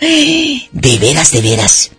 sí. 0.00 0.68
De 0.72 0.98
veras, 0.98 1.32
de 1.32 1.40
veras. 1.40 1.92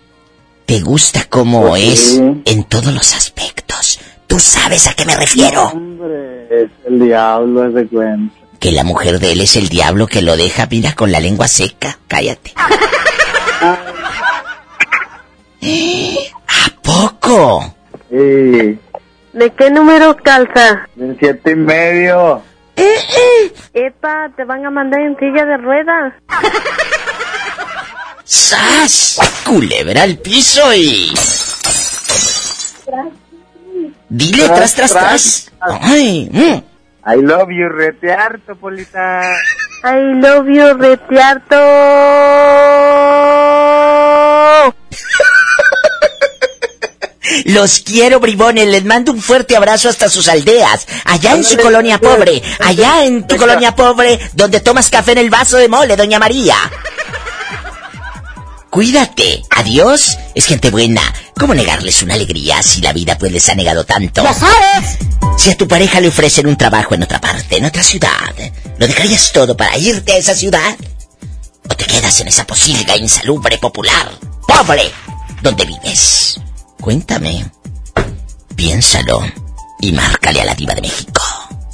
¿Te 0.70 0.82
gusta 0.82 1.26
cómo 1.28 1.68
Pues 1.70 1.84
es 1.84 2.00
sí. 2.18 2.42
en 2.46 2.64
todos 2.66 2.94
los 2.94 3.16
aspectos? 3.16 4.00
¿Tú 4.28 4.40
sabes 4.40 4.86
a 4.88 4.94
qué 4.94 5.04
me 5.04 5.16
refiero? 5.16 5.64
Hombre, 5.70 6.46
es 6.64 6.70
el 6.86 7.00
diablo, 7.00 7.68
es 7.68 7.74
de 7.74 7.88
cuenta. 7.88 8.36
Que 8.60 8.72
la 8.72 8.84
mujer 8.84 9.20
de 9.20 9.32
él 9.32 9.42
es 9.42 9.56
el 9.56 9.68
diablo 9.70 10.06
que 10.06 10.22
lo 10.22 10.38
deja, 10.38 10.68
mira, 10.70 10.94
con 10.94 11.12
la 11.12 11.20
lengua 11.20 11.48
seca. 11.48 11.98
Cállate. 12.08 12.54
¿A 16.48 16.82
poco? 16.84 17.74
Sí, 18.12 18.78
¿De 19.34 19.52
qué 19.58 19.72
número 19.72 20.16
calza? 20.18 20.88
del 20.96 21.18
siete 21.20 21.52
y 21.52 21.56
medio. 21.56 22.42
Epa, 23.74 24.30
te 24.36 24.44
van 24.46 24.66
a 24.66 24.70
mandar 24.70 25.00
en 25.02 25.18
silla 25.18 25.46
de 25.46 25.58
ruedas. 25.58 26.14
¡Sas! 28.30 29.18
Culebra 29.44 30.04
al 30.04 30.20
piso 30.20 30.72
y... 30.72 31.12
Dile, 34.08 34.48
tras, 34.50 34.76
tras, 34.76 34.92
tras. 34.92 35.52
Ay, 35.60 36.30
mm. 36.32 36.64
I 37.12 37.22
love 37.24 37.50
you, 37.50 37.68
retear, 37.70 38.40
Topolita. 38.46 39.34
I 39.84 40.22
love 40.22 40.48
you, 40.48 40.74
retiarto. 40.76 41.56
Los 47.46 47.80
quiero, 47.80 48.20
bribones. 48.20 48.68
Les 48.68 48.86
mando 48.86 49.12
un 49.12 49.24
fuerte 49.24 49.56
abrazo 49.56 49.90
hasta 49.90 50.08
sus 50.08 50.28
aldeas. 50.28 50.88
Allá 51.06 51.34
en 51.34 51.44
su 51.44 51.58
colonia 51.58 51.98
pobre. 51.98 52.44
Allá 52.60 53.06
en 53.06 53.26
tu 53.26 53.38
colonia 53.38 53.76
pobre, 53.76 54.20
donde 54.34 54.60
tomas 54.60 54.92
café 54.92 55.14
en 55.14 55.18
el 55.18 55.32
vaso 55.32 55.58
de 55.58 55.68
mole, 55.68 55.96
doña 55.96 56.20
María. 56.20 56.56
Cuídate. 58.70 59.44
Adiós. 59.50 60.18
Es 60.36 60.46
gente 60.46 60.70
buena. 60.70 61.02
¿Cómo 61.38 61.54
negarles 61.54 62.04
una 62.04 62.14
alegría 62.14 62.62
si 62.62 62.82
la 62.82 62.94
vida 62.94 63.18
pues 63.18 63.32
les 63.32 63.48
ha 63.50 63.56
negado 63.56 63.84
tanto? 63.86 64.24
¡Ya 64.24 64.34
sabes! 64.34 64.98
Si 65.38 65.50
a 65.50 65.58
tu 65.58 65.68
pareja 65.68 66.02
le 66.02 66.10
ofrecen 66.10 66.48
un 66.48 66.58
trabajo 66.58 66.96
en 66.96 67.04
otra 67.04 67.22
parte, 67.22 67.58
en 67.58 67.66
otra 67.66 67.82
ciudad, 67.82 68.10
¿lo 68.78 68.88
dejarías 68.88 69.32
todo 69.32 69.56
para 69.56 69.78
irte 69.78 70.14
a 70.14 70.18
esa 70.18 70.36
ciudad? 70.36 70.76
¿O 71.70 71.76
te 71.76 71.86
quedas 71.86 72.20
en 72.20 72.28
esa 72.28 72.46
posilga 72.46 72.98
insalubre 72.98 73.58
popular, 73.58 74.12
pobre, 74.46 74.92
donde 75.42 75.66
vives? 75.66 76.40
Cuéntame. 76.82 77.46
Piénsalo 78.56 79.22
y 79.80 79.94
márcale 79.94 80.42
a 80.42 80.46
la 80.46 80.56
diva 80.56 80.74
de 80.74 80.82
México. 80.82 81.39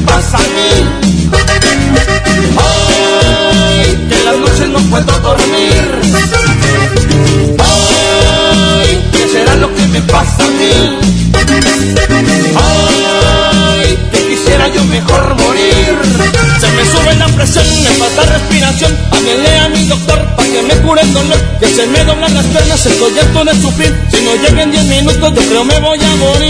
Pasa 0.00 0.36
a 0.36 0.40
mí? 0.40 0.70
¡Ay! 2.56 4.06
Que 4.08 4.24
las 4.24 4.36
noches 4.38 4.68
no 4.68 4.78
puedo 4.90 5.20
dormir. 5.20 6.00
¡Ay! 7.58 9.08
¿Qué 9.12 9.28
será 9.28 9.54
lo 9.56 9.74
que 9.74 9.86
me 9.86 10.00
pasa 10.02 10.44
a 10.44 10.50
mí? 10.50 10.98
Ay, 12.56 13.98
que 14.12 14.18
quisiera 14.28 14.68
yo 14.68 14.84
mejor 14.84 15.34
morir. 15.36 15.98
Se 16.60 16.68
me 16.68 16.84
sube 16.84 17.14
la 17.16 17.28
presión, 17.28 17.66
me 17.82 17.90
falta 17.90 18.22
respiración. 18.32 18.96
Háblele 19.10 19.58
a 19.58 19.68
mi 19.68 19.84
doctor 19.86 20.18
para 20.36 20.48
que 20.48 20.62
me 20.62 20.74
cure 20.82 21.02
el 21.02 21.12
dolor. 21.12 21.40
Que 21.60 21.66
se 21.68 21.86
me 21.86 22.04
doblan 22.04 22.34
las 22.34 22.46
piernas, 22.46 22.86
estoy 22.86 23.18
harto 23.18 23.44
de 23.44 23.54
sufrir. 23.60 23.94
Si 24.12 24.22
no 24.22 24.34
llegan 24.36 24.70
10 24.70 24.84
minutos, 24.84 25.34
yo 25.34 25.42
creo 25.48 25.64
me 25.64 25.78
voy 25.80 25.98
a 26.02 26.16
morir. 26.16 26.49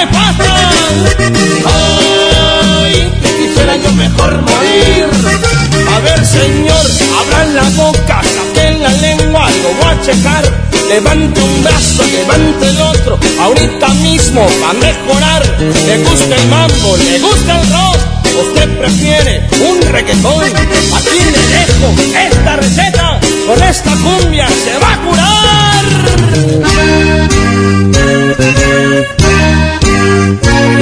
Me 0.00 0.06
pasa? 0.06 0.50
Ay, 1.66 2.94
que 3.22 3.30
quisiera 3.38 3.76
yo 3.76 3.92
mejor 3.92 4.32
morir. 4.40 5.06
A 5.94 6.00
ver, 6.00 6.26
señor, 6.26 6.86
abran 7.20 7.54
la 7.54 7.68
boca, 7.70 8.22
saquen 8.22 8.82
la 8.82 8.92
lengua, 8.92 9.50
lo 9.62 9.68
voy 9.74 9.92
a 9.92 10.00
checar. 10.02 10.44
Levante 10.88 11.40
un 11.40 11.62
brazo, 11.62 12.02
levante 12.04 12.66
el 12.66 12.80
otro, 12.80 13.18
ahorita 13.40 13.88
mismo 14.06 14.46
va 14.62 14.70
a 14.70 14.72
mejorar. 14.74 15.42
Le 15.58 15.98
gusta 15.98 16.34
el 16.34 16.46
mambo, 16.48 16.96
le 16.96 17.18
gusta 17.20 17.60
el 17.60 17.70
rock. 17.70 17.98
Usted 18.42 18.68
prefiere 18.78 19.48
un 19.68 19.82
reggaetón. 19.92 20.44
Aquí 20.96 21.18
le 21.34 21.42
dejo 21.56 21.88
esta 22.26 22.56
receta. 22.56 23.20
Con 23.46 23.62
esta 23.62 23.90
cumbia 23.90 24.48
se 24.48 24.78
va 24.78 24.92
a 24.94 24.96
curar. 25.04 25.84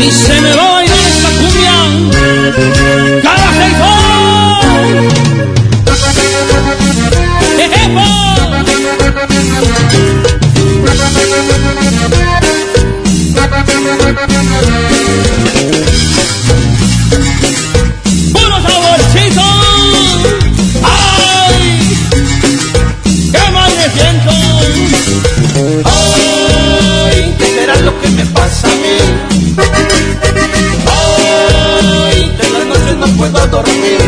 Y 0.01 0.11
se 0.11 0.41
me 0.41 0.55
va 0.55 0.69
a 0.69 0.73
bailar 0.73 0.99
esta 1.09 1.31
cumbia. 1.39 1.73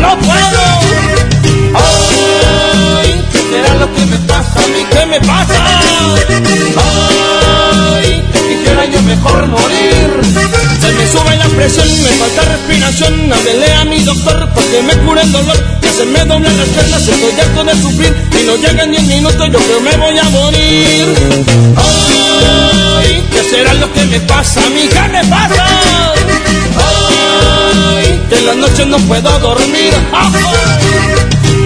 ¡No 0.01 0.19
puedo! 0.19 0.63
¡Ay! 1.75 3.25
¿Qué 3.33 3.39
será 3.39 3.75
lo 3.75 3.95
que 3.95 4.07
me 4.07 4.17
pasa 4.19 4.59
a 4.59 4.67
mí? 4.69 4.85
¿Qué 4.91 5.07
me 5.07 5.21
pasa? 5.21 5.81
¡Ay! 6.77 8.25
Quisiera 8.33 8.85
yo 8.87 9.03
mejor 9.03 9.47
morir. 9.49 10.21
Se 10.81 10.93
me 10.93 11.07
sube 11.13 11.37
la 11.37 11.47
presión, 11.49 12.03
me 12.03 12.11
falta 12.11 12.43
respiración. 12.43 13.33
Háblele 13.33 13.73
a 13.75 13.85
mi 13.85 14.03
doctor 14.03 14.49
para 14.55 14.67
que 14.67 14.83
me 14.83 14.97
cure 15.05 15.23
el 15.23 15.33
dolor. 15.33 15.57
Que 15.81 15.89
se 15.91 16.05
me 16.07 16.25
doblan 16.25 16.57
las 16.57 16.69
piernas, 16.69 17.07
estoy 17.07 17.41
harto 17.41 17.65
de 17.65 17.83
sufrir. 17.83 18.29
Y 18.41 18.47
no 18.47 18.57
llegan 18.57 18.91
10 18.91 19.03
minutos, 19.05 19.49
yo 19.53 19.59
creo 19.59 19.81
me 19.81 19.97
voy 19.97 20.19
a 20.19 20.25
morir. 20.25 21.15
Ay, 21.77 23.29
¿qué 23.31 23.45
será 23.45 23.75
lo 23.75 23.93
que 23.93 24.05
me 24.07 24.21
pasa 24.21 24.61
a 24.65 24.71
mí? 24.71 24.89
¿Qué 24.89 25.09
me 25.13 25.25
pasa? 25.25 26.10
Que 28.31 28.37
en 28.39 28.47
las 28.47 28.57
noches 28.57 28.87
no 28.87 28.97
puedo 28.99 29.39
dormir. 29.41 29.93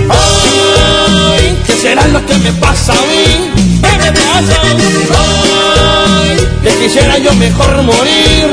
Ay, 0.09 1.63
¿qué 1.67 1.75
será 1.75 2.09
lo 2.09 2.25
que 2.25 2.39
me 2.39 2.53
pasa 2.53 2.93
a 2.93 3.07
mí? 3.07 3.53
¿Qué 3.83 3.99
me 3.99 4.13
pasa? 4.13 4.63
Ay, 5.19 6.39
que 6.63 6.71
quisiera 6.83 7.19
yo 7.19 7.35
mejor 7.35 7.83
morir. 7.83 8.49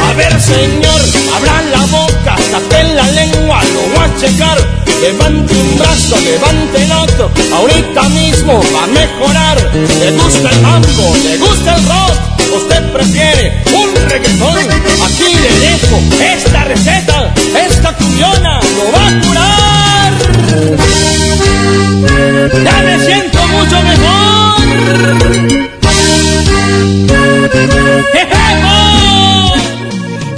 A 0.00 0.12
ver, 0.14 0.40
señor, 0.40 1.00
abran 1.34 1.70
la 1.72 1.80
boca, 1.86 2.36
saquen 2.50 2.94
la 2.94 3.10
lengua, 3.10 3.62
lo 3.64 3.80
voy 3.94 4.04
a 4.04 4.16
checar. 4.16 4.58
Levante 5.00 5.54
un 5.54 5.78
brazo, 5.78 6.16
levante 6.20 6.82
el 6.84 6.92
otro, 6.92 7.30
ahorita 7.52 8.02
mismo 8.10 8.62
va 8.74 8.84
a 8.84 8.86
mejorar. 8.86 9.56
Le 9.74 10.12
gusta 10.12 10.50
el 10.50 10.60
mambo, 10.60 11.16
le 11.24 11.36
gusta 11.38 11.76
el 11.76 11.84
rock, 11.84 12.14
usted 12.56 12.92
prefiere 12.92 13.62
un 13.74 13.94
reggaetón, 14.08 14.58
aquí 15.04 15.34
le 15.34 15.52
dejo 15.66 16.00
esta 16.22 16.64
receta, 16.64 17.34
esta 17.68 17.96
cuyona 17.96 18.60
lo 18.76 18.92
va 18.92 19.08
a 19.08 19.20
curar. 19.20 20.12
Ya 22.64 22.82
me 22.82 22.98
siento 23.04 23.46
mucho 23.48 23.82
mejor. 23.82 24.24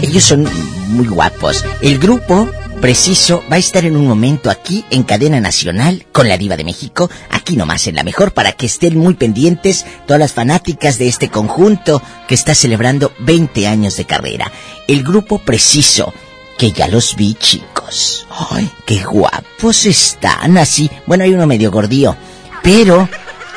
Ellos 0.02 0.24
son 0.24 0.48
muy 0.88 1.06
guapos. 1.06 1.64
El 1.80 1.98
grupo 1.98 2.48
Preciso 2.80 3.42
va 3.50 3.56
a 3.56 3.58
estar 3.58 3.84
en 3.84 3.96
un 3.96 4.06
momento 4.06 4.50
aquí 4.50 4.84
en 4.90 5.02
Cadena 5.02 5.40
Nacional 5.40 6.06
con 6.12 6.28
la 6.28 6.36
Diva 6.36 6.56
de 6.56 6.64
México 6.64 7.10
aquí 7.46 7.56
nomás 7.56 7.86
en 7.86 7.94
la 7.94 8.02
mejor 8.02 8.32
para 8.32 8.50
que 8.50 8.66
estén 8.66 8.98
muy 8.98 9.14
pendientes 9.14 9.86
todas 10.04 10.18
las 10.18 10.32
fanáticas 10.32 10.98
de 10.98 11.06
este 11.06 11.28
conjunto 11.28 12.02
que 12.26 12.34
está 12.34 12.56
celebrando 12.56 13.12
20 13.20 13.68
años 13.68 13.96
de 13.96 14.04
carrera. 14.04 14.50
El 14.88 15.04
grupo 15.04 15.38
preciso, 15.38 16.12
que 16.58 16.72
ya 16.72 16.88
los 16.88 17.14
vi 17.14 17.34
chicos. 17.34 18.26
Ay, 18.50 18.68
qué 18.84 19.04
guapos 19.04 19.86
están 19.86 20.58
así. 20.58 20.90
Bueno, 21.06 21.22
hay 21.22 21.34
uno 21.34 21.46
medio 21.46 21.70
gordío, 21.70 22.16
pero 22.64 23.08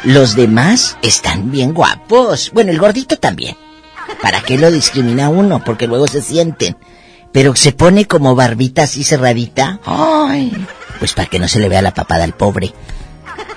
los 0.03 0.35
demás 0.35 0.95
están 1.01 1.49
bien 1.49 1.73
guapos. 1.73 2.51
Bueno, 2.53 2.69
el 2.69 2.77
gordito 2.77 3.17
también. 3.17 3.57
¿Para 4.21 4.41
qué 4.41 4.59
lo 4.59 4.69
discrimina 4.69 5.29
uno? 5.29 5.63
Porque 5.63 5.87
luego 5.87 6.05
se 6.05 6.21
sienten. 6.21 6.77
Pero 7.31 7.55
se 7.55 7.71
pone 7.71 8.05
como 8.05 8.35
barbita 8.35 8.83
así 8.83 9.03
cerradita. 9.03 9.79
Ay, 9.83 10.53
pues 10.99 11.13
para 11.13 11.27
que 11.27 11.39
no 11.39 11.47
se 11.47 11.59
le 11.59 11.69
vea 11.69 11.81
la 11.81 11.95
papada 11.95 12.23
al 12.23 12.33
pobre. 12.33 12.71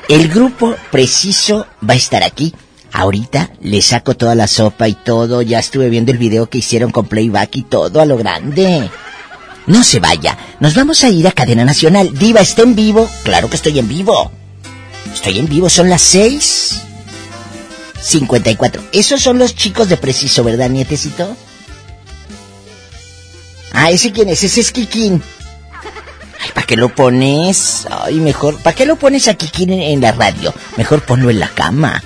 El 0.08 0.28
grupo 0.28 0.74
preciso 0.90 1.66
va 1.88 1.94
a 1.94 1.96
estar 1.96 2.22
aquí. 2.22 2.54
Ahorita 2.92 3.50
le 3.60 3.80
saco 3.80 4.14
toda 4.14 4.34
la 4.34 4.46
sopa 4.46 4.88
y 4.88 4.94
todo. 4.94 5.42
Ya 5.42 5.58
estuve 5.58 5.88
viendo 5.88 6.12
el 6.12 6.18
video 6.18 6.48
que 6.48 6.58
hicieron 6.58 6.90
con 6.90 7.06
playback 7.06 7.56
y 7.56 7.62
todo 7.62 8.00
a 8.00 8.06
lo 8.06 8.16
grande. 8.16 8.90
No 9.66 9.84
se 9.84 10.00
vaya. 10.00 10.36
Nos 10.60 10.74
vamos 10.74 11.02
a 11.04 11.08
ir 11.08 11.26
a 11.26 11.32
Cadena 11.32 11.64
Nacional. 11.64 12.12
Diva, 12.18 12.40
¿está 12.40 12.62
en 12.62 12.74
vivo? 12.74 13.08
Claro 13.22 13.48
que 13.48 13.56
estoy 13.56 13.78
en 13.78 13.88
vivo. 13.88 14.30
Estoy 15.12 15.38
en 15.38 15.48
vivo, 15.48 15.70
son 15.70 15.88
las 15.88 16.02
seis. 16.02 16.82
54. 18.02 18.82
Esos 18.92 19.20
son 19.22 19.38
los 19.38 19.54
chicos 19.54 19.88
de 19.88 19.96
preciso, 19.96 20.42
¿verdad, 20.42 20.68
nietecito? 20.68 21.36
Ah, 23.72 23.90
¿ese 23.90 24.12
quién 24.12 24.28
es? 24.28 24.42
Ese 24.42 24.60
es 24.60 24.72
Kikín. 24.72 25.22
¿Para 26.54 26.66
qué 26.66 26.76
lo 26.76 26.88
pones? 26.88 27.86
Ay, 27.90 28.20
mejor, 28.20 28.56
¿para 28.62 28.74
qué 28.74 28.86
lo 28.86 28.96
pones 28.96 29.28
a 29.28 29.34
Kikín 29.34 29.72
en, 29.72 29.80
en 29.80 30.00
la 30.00 30.12
radio? 30.12 30.54
Mejor 30.76 31.02
ponlo 31.02 31.30
en 31.30 31.40
la 31.40 31.48
cama, 31.48 32.02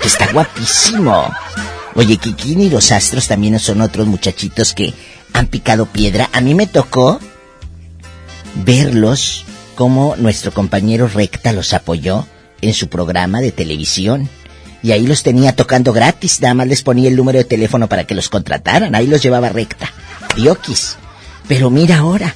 que 0.00 0.08
está 0.08 0.32
guapísimo. 0.32 1.30
Oye, 1.94 2.16
Kikín 2.16 2.60
y 2.60 2.70
los 2.70 2.92
astros 2.92 3.26
también 3.28 3.58
son 3.58 3.80
otros 3.80 4.06
muchachitos 4.06 4.74
que 4.74 4.94
han 5.32 5.46
picado 5.46 5.86
piedra. 5.86 6.30
A 6.32 6.40
mí 6.40 6.54
me 6.54 6.66
tocó 6.66 7.20
verlos 8.54 9.44
como 9.74 10.14
nuestro 10.16 10.52
compañero 10.52 11.08
Recta 11.08 11.52
los 11.52 11.72
apoyó 11.72 12.26
en 12.60 12.74
su 12.74 12.88
programa 12.88 13.40
de 13.40 13.52
televisión. 13.52 14.28
Y 14.82 14.92
ahí 14.92 15.06
los 15.06 15.22
tenía 15.22 15.54
tocando 15.54 15.92
gratis, 15.92 16.40
nada 16.40 16.54
más 16.54 16.66
les 16.66 16.82
ponía 16.82 17.08
el 17.08 17.16
número 17.16 17.38
de 17.38 17.44
teléfono 17.44 17.86
para 17.88 18.04
que 18.04 18.14
los 18.14 18.28
contrataran, 18.28 18.94
ahí 18.94 19.06
los 19.06 19.22
llevaba 19.22 19.50
recta. 19.50 19.92
Diokis. 20.36 20.96
Pero 21.48 21.68
mira 21.68 21.98
ahora, 21.98 22.34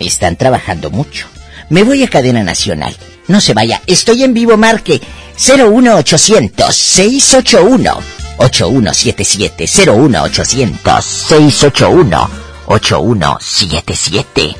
están 0.00 0.36
trabajando 0.36 0.90
mucho. 0.90 1.26
Me 1.68 1.82
voy 1.84 2.02
a 2.02 2.08
cadena 2.08 2.42
nacional. 2.42 2.96
No 3.28 3.40
se 3.40 3.54
vaya, 3.54 3.80
estoy 3.86 4.24
en 4.24 4.34
vivo, 4.34 4.56
marque 4.56 5.00
01800 5.36 6.74
681 6.74 8.00
8177 8.38 9.66
01800 9.66 11.04
681 11.04 12.30
8177. 12.66 14.56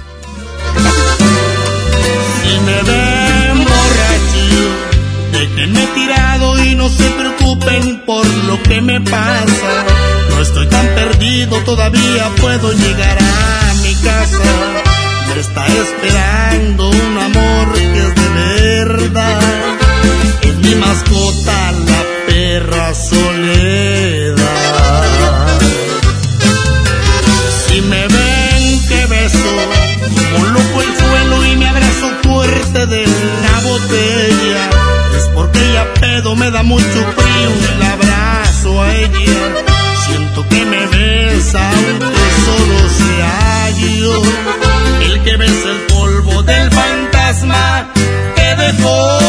Si 2.42 2.60
me 2.60 2.82
ven 2.82 3.64
borracho, 3.64 4.44
déjenme 5.32 5.86
tirado 5.94 6.64
y 6.64 6.74
no 6.74 6.88
se 6.88 7.08
preocupen 7.10 8.04
por 8.04 8.26
lo 8.26 8.62
que 8.62 8.80
me 8.80 9.00
pasa. 9.00 9.84
No 10.30 10.42
estoy 10.42 10.68
tan 10.68 10.86
perdido, 10.94 11.60
todavía 11.64 12.30
puedo 12.40 12.72
llegar 12.72 13.18
a 13.20 13.74
mi 13.82 13.94
casa. 13.96 14.80
Está 15.36 15.66
esperando 15.66 16.90
un 16.90 17.18
amor 17.18 17.72
que 17.72 17.98
es 17.98 18.14
de 18.14 18.28
verdad. 18.34 19.40
Es 20.42 20.56
mi 20.56 20.74
mascota, 20.74 21.72
la 21.72 22.04
perra 22.26 22.94
soledad. 22.94 24.40
Si 27.66 27.80
me 27.82 28.06
ven 28.06 28.88
que 28.88 29.06
beso, 29.06 29.54
como 30.32 30.46
loco 30.46 30.82
el 30.82 30.96
suelo 30.98 31.46
y 31.46 31.56
me 31.56 31.68
abrazo 31.68 32.10
fuerte 32.22 32.86
de 32.86 33.06
la 33.06 33.60
botella, 33.68 34.70
es 35.16 35.24
porque 35.34 35.58
ella 35.58 35.86
pedo 36.00 36.36
me 36.36 36.50
da 36.50 36.62
mucho 36.62 36.82
frío 37.16 37.50
el 37.74 37.82
abrazo 37.82 38.82
a 38.82 38.94
ella. 38.94 39.64
Siento 40.06 40.46
que 40.48 40.64
me 40.66 40.86
besa 40.86 41.70
aunque 41.70 42.26
solo 42.44 42.78
sea 42.98 43.70
yo, 43.98 44.22
que 45.24 45.36
besa 45.36 45.70
el 45.70 45.80
polvo 45.88 46.42
del 46.42 46.70
fantasma 46.70 47.88
que 48.34 48.62
dejó. 48.62 49.19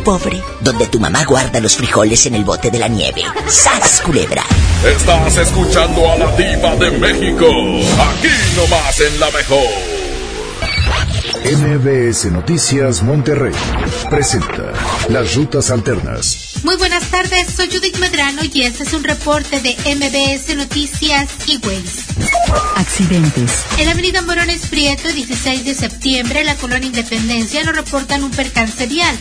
Pobre, 0.00 0.42
donde 0.60 0.86
tu 0.86 0.98
mamá 1.00 1.24
guarda 1.24 1.60
los 1.60 1.76
frijoles 1.76 2.26
en 2.26 2.34
el 2.34 2.44
bote 2.44 2.70
de 2.70 2.78
la 2.78 2.88
nieve. 2.88 3.22
¡Sas, 3.46 4.00
culebra! 4.00 4.44
Estás 4.84 5.36
escuchando 5.36 6.10
a 6.10 6.16
la 6.16 6.36
diva 6.36 6.74
de 6.76 6.90
México. 6.92 7.46
Aquí 7.46 8.28
nomás 8.56 9.00
en 9.00 9.20
la 9.20 9.30
mejor. 9.30 9.89
MBS 11.44 12.26
Noticias 12.26 13.02
Monterrey 13.02 13.54
presenta 14.10 14.72
Las 15.08 15.34
Rutas 15.34 15.70
Alternas. 15.70 16.60
Muy 16.64 16.76
buenas 16.76 17.04
tardes, 17.10 17.54
soy 17.54 17.68
Judith 17.68 17.96
Medrano 17.96 18.42
y 18.52 18.62
este 18.62 18.82
es 18.82 18.92
un 18.92 19.02
reporte 19.02 19.60
de 19.60 19.74
MBS 19.96 20.54
Noticias 20.54 21.30
y 21.46 21.56
Ways. 21.66 22.10
Accidentes. 22.76 23.64
En 23.78 23.86
la 23.86 23.92
avenida 23.92 24.20
Morones 24.22 24.66
Prieto, 24.66 25.08
16 25.08 25.64
de 25.64 25.74
septiembre, 25.74 26.44
la 26.44 26.56
colonia 26.56 26.88
Independencia 26.88 27.64
nos 27.64 27.74
reportan 27.74 28.22
un 28.22 28.30
percance 28.30 28.86
vial. 28.86 29.16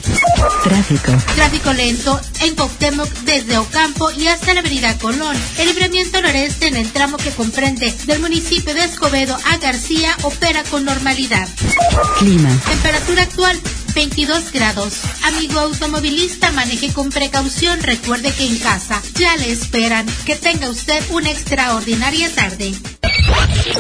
Tráfico. 0.64 1.14
Tráfico 1.36 1.72
lento 1.74 2.20
en 2.42 2.56
Coctemoc 2.56 3.10
desde 3.24 3.58
Ocampo 3.58 4.12
y 4.12 4.28
hasta 4.28 4.54
la 4.54 4.60
avenida 4.60 4.98
Colón. 4.98 5.38
El 5.58 5.68
libramiento 5.68 6.22
noreste 6.22 6.68
en 6.68 6.76
el 6.76 6.92
tramo 6.92 7.18
que 7.18 7.32
comprende 7.32 7.94
del 8.06 8.20
municipio 8.20 8.74
de 8.74 8.84
Escobedo 8.84 9.38
a 9.46 9.58
García 9.58 10.18
opera 10.24 10.64
con 10.66 10.84
normalidad. 10.84 11.48
Clima. 12.18 12.50
Temperatura 12.68 13.24
actual 13.24 13.60
22 13.94 14.52
grados. 14.52 15.02
Amigo 15.24 15.60
automovilista, 15.60 16.52
maneje 16.52 16.94
con 16.94 17.10
precaución. 17.10 17.82
Recuerde 17.82 18.32
que 18.32 18.48
en 18.48 18.58
casa 18.60 19.02
ya 19.16 19.36
le 19.38 19.52
esperan. 19.52 20.06
Que 20.26 20.36
tenga 20.36 20.70
usted 20.70 21.04
una 21.12 21.32
extraordinaria 21.32 22.34
tarde. 22.34 22.74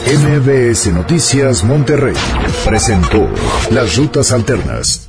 MBS 0.05 0.87
Noticias 0.87 1.63
Monterrey 1.63 2.15
presentó 2.65 3.29
Las 3.71 3.95
Rutas 3.95 4.31
Alternas. 4.31 5.08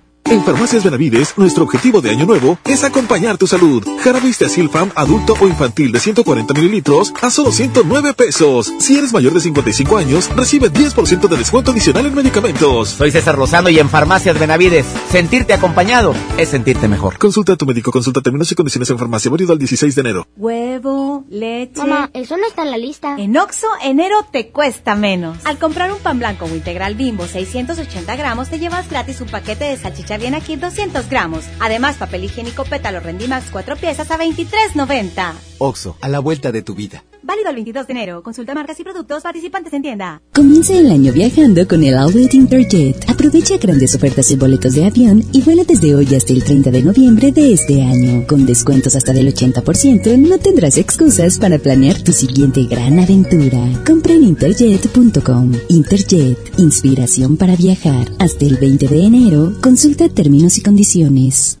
En 0.31 0.41
Farmacias 0.45 0.85
Benavides, 0.85 1.37
nuestro 1.37 1.65
objetivo 1.65 1.99
de 1.99 2.09
año 2.09 2.25
nuevo 2.25 2.57
es 2.63 2.85
acompañar 2.85 3.37
tu 3.37 3.47
salud. 3.47 3.85
Jarabe 4.01 4.31
Fam 4.71 4.89
adulto 4.95 5.35
o 5.37 5.45
infantil 5.45 5.91
de 5.91 5.99
140 5.99 6.53
mililitros 6.53 7.13
a 7.21 7.29
solo 7.29 7.51
109 7.51 8.13
pesos. 8.13 8.73
Si 8.79 8.97
eres 8.97 9.11
mayor 9.11 9.33
de 9.33 9.41
55 9.41 9.97
años, 9.97 10.33
recibe 10.33 10.71
10% 10.71 11.27
de 11.27 11.35
descuento 11.35 11.71
adicional 11.71 12.05
en 12.05 12.15
medicamentos. 12.15 12.91
Soy 12.91 13.11
César 13.11 13.37
Lozano 13.37 13.67
y 13.67 13.79
en 13.79 13.89
Farmacias 13.89 14.39
Benavides, 14.39 14.85
sentirte 15.09 15.53
acompañado 15.53 16.15
es 16.37 16.47
sentirte 16.47 16.87
mejor. 16.87 17.17
Consulta 17.17 17.51
a 17.51 17.57
tu 17.57 17.65
médico, 17.65 17.91
consulta 17.91 18.21
términos 18.21 18.49
y 18.53 18.55
condiciones 18.55 18.89
en 18.89 18.97
farmacia, 18.97 19.29
válido 19.29 19.51
al 19.51 19.59
16 19.59 19.93
de 19.93 19.99
enero. 19.99 20.27
Huevo, 20.37 21.25
leche. 21.29 21.81
Mamá, 21.81 22.09
eso 22.13 22.37
no 22.37 22.47
está 22.47 22.61
en 22.61 22.71
la 22.71 22.77
lista. 22.77 23.17
En 23.17 23.35
Oxo, 23.35 23.67
enero 23.83 24.15
te 24.31 24.47
cuesta 24.47 24.95
menos. 24.95 25.39
Al 25.43 25.57
comprar 25.57 25.91
un 25.91 25.99
pan 25.99 26.19
blanco 26.19 26.45
o 26.45 26.55
integral 26.55 26.95
bimbo 26.95 27.27
680 27.27 28.15
gramos, 28.15 28.47
te 28.47 28.59
llevas 28.59 28.89
gratis 28.89 29.19
un 29.19 29.27
paquete 29.27 29.65
de 29.65 29.75
salchicha 29.75 30.20
bien 30.21 30.35
aquí 30.35 30.55
200 30.55 31.09
gramos. 31.09 31.43
Además, 31.59 31.97
papel 31.97 32.23
higiénico 32.23 32.63
pétalo 32.63 33.01
Rendimax 33.01 33.49
4 33.51 33.75
piezas 33.75 34.11
a 34.11 34.17
23.90. 34.17 35.33
Oxo, 35.57 35.97
a 35.99 36.07
la 36.07 36.19
vuelta 36.19 36.53
de 36.53 36.61
tu 36.61 36.75
vida. 36.75 37.03
Válido 37.31 37.47
el 37.47 37.55
22 37.55 37.87
de 37.87 37.93
enero. 37.93 38.23
Consulta 38.23 38.53
marcas 38.53 38.77
y 38.81 38.83
productos 38.83 39.23
participantes 39.23 39.71
en 39.71 39.81
tienda. 39.81 40.21
Comienza 40.33 40.77
el 40.77 40.91
año 40.91 41.13
viajando 41.13 41.65
con 41.65 41.81
el 41.81 41.97
Outlet 41.97 42.33
Interjet. 42.33 43.09
Aprovecha 43.09 43.55
grandes 43.55 43.95
ofertas 43.95 44.29
y 44.31 44.35
boletos 44.35 44.73
de 44.73 44.83
avión 44.83 45.23
y 45.31 45.41
vuela 45.41 45.63
desde 45.63 45.95
hoy 45.95 46.13
hasta 46.13 46.33
el 46.33 46.43
30 46.43 46.71
de 46.71 46.83
noviembre 46.83 47.31
de 47.31 47.53
este 47.53 47.83
año. 47.83 48.27
Con 48.27 48.45
descuentos 48.45 48.97
hasta 48.97 49.13
del 49.13 49.33
80%, 49.33 50.17
no 50.17 50.39
tendrás 50.39 50.77
excusas 50.77 51.39
para 51.39 51.57
planear 51.57 52.01
tu 52.01 52.11
siguiente 52.11 52.65
gran 52.65 52.99
aventura. 52.99 53.65
Compra 53.85 54.11
en 54.11 54.25
interjet.com. 54.25 55.53
Interjet, 55.69 56.59
inspiración 56.59 57.37
para 57.37 57.55
viajar. 57.55 58.11
Hasta 58.19 58.43
el 58.43 58.57
20 58.57 58.89
de 58.89 59.05
enero, 59.05 59.53
consulta 59.61 60.09
términos 60.09 60.57
y 60.57 60.63
condiciones. 60.63 61.60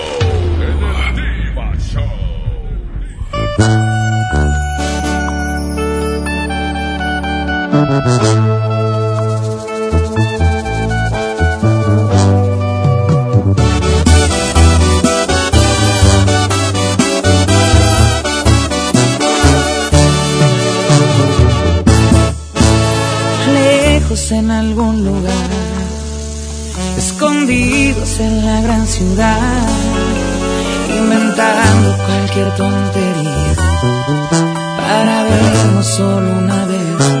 En 24.31 24.49
algún 24.49 25.03
lugar, 25.03 25.49
escondidos 26.97 28.19
en 28.19 28.45
la 28.45 28.61
gran 28.61 28.87
ciudad, 28.87 29.67
inventando 30.97 31.97
cualquier 31.97 32.55
tontería 32.55 33.55
para 34.77 35.23
vernos 35.23 35.85
solo 35.85 36.37
una 36.37 36.65
vez 36.65 37.20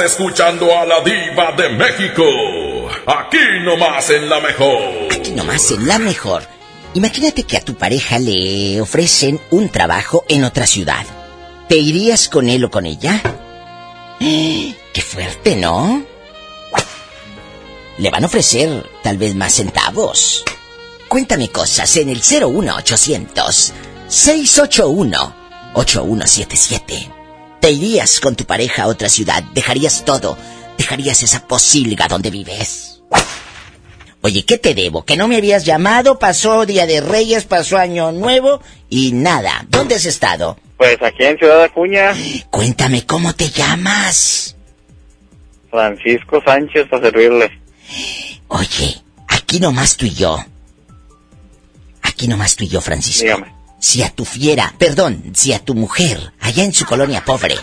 Escuchando 0.00 0.78
a 0.78 0.84
la 0.84 1.00
diva 1.00 1.52
de 1.56 1.70
México. 1.70 2.22
Aquí 3.06 3.38
nomás 3.62 4.08
en 4.10 4.28
la 4.28 4.38
mejor. 4.38 4.80
Aquí 5.10 5.32
nomás 5.32 5.72
en 5.72 5.88
la 5.88 5.98
mejor. 5.98 6.44
Imagínate 6.94 7.42
que 7.42 7.56
a 7.56 7.64
tu 7.64 7.74
pareja 7.74 8.18
le 8.20 8.80
ofrecen 8.80 9.40
un 9.50 9.68
trabajo 9.68 10.24
en 10.28 10.44
otra 10.44 10.66
ciudad. 10.66 11.04
¿Te 11.68 11.76
irías 11.76 12.28
con 12.28 12.48
él 12.48 12.64
o 12.64 12.70
con 12.70 12.86
ella? 12.86 13.20
Qué 14.20 15.02
fuerte, 15.02 15.56
¿no? 15.56 16.04
Le 17.98 18.10
van 18.10 18.22
a 18.22 18.26
ofrecer 18.26 18.88
tal 19.02 19.18
vez 19.18 19.34
más 19.34 19.54
centavos. 19.54 20.44
Cuéntame 21.08 21.48
cosas 21.48 21.96
en 21.96 22.10
el 22.10 22.18
01800 22.18 23.72
681 24.06 25.34
8177. 25.74 27.17
¿Te 27.60 27.70
irías 27.70 28.20
con 28.20 28.36
tu 28.36 28.44
pareja 28.44 28.84
a 28.84 28.86
otra 28.86 29.08
ciudad? 29.08 29.42
¿Dejarías 29.54 30.04
todo? 30.04 30.36
¿Dejarías 30.76 31.22
esa 31.22 31.46
posilga 31.46 32.06
donde 32.08 32.30
vives? 32.30 33.02
Oye, 34.20 34.44
¿qué 34.44 34.58
te 34.58 34.74
debo? 34.74 35.04
Que 35.04 35.16
no 35.16 35.28
me 35.28 35.36
habías 35.36 35.64
llamado, 35.64 36.18
pasó 36.18 36.66
Día 36.66 36.86
de 36.86 37.00
Reyes, 37.00 37.44
pasó 37.44 37.78
Año 37.78 38.12
Nuevo 38.12 38.60
y 38.88 39.12
nada. 39.12 39.64
¿Dónde 39.68 39.94
has 39.94 40.06
estado? 40.06 40.58
Pues 40.76 41.00
aquí 41.02 41.24
en 41.24 41.38
Ciudad 41.38 41.62
Acuña, 41.62 42.14
Cuéntame 42.50 43.04
cómo 43.06 43.34
te 43.34 43.48
llamas. 43.50 44.56
Francisco 45.70 46.40
Sánchez 46.44 46.88
para 46.88 47.02
servirle. 47.02 47.60
Oye, 48.48 49.02
aquí 49.28 49.60
nomás 49.60 49.96
tú 49.96 50.06
y 50.06 50.14
yo. 50.14 50.38
Aquí 52.02 52.26
nomás 52.28 52.56
tú 52.56 52.64
y 52.64 52.68
yo, 52.68 52.80
Francisco. 52.80 53.24
Dígame. 53.24 53.57
Si 53.80 54.02
a 54.02 54.10
tu 54.10 54.24
fiera, 54.24 54.74
perdón, 54.78 55.32
si 55.34 55.52
a 55.52 55.60
tu 55.60 55.74
mujer, 55.74 56.32
allá 56.40 56.64
en 56.64 56.74
su 56.74 56.84
colonia 56.84 57.24
pobre, 57.24 57.56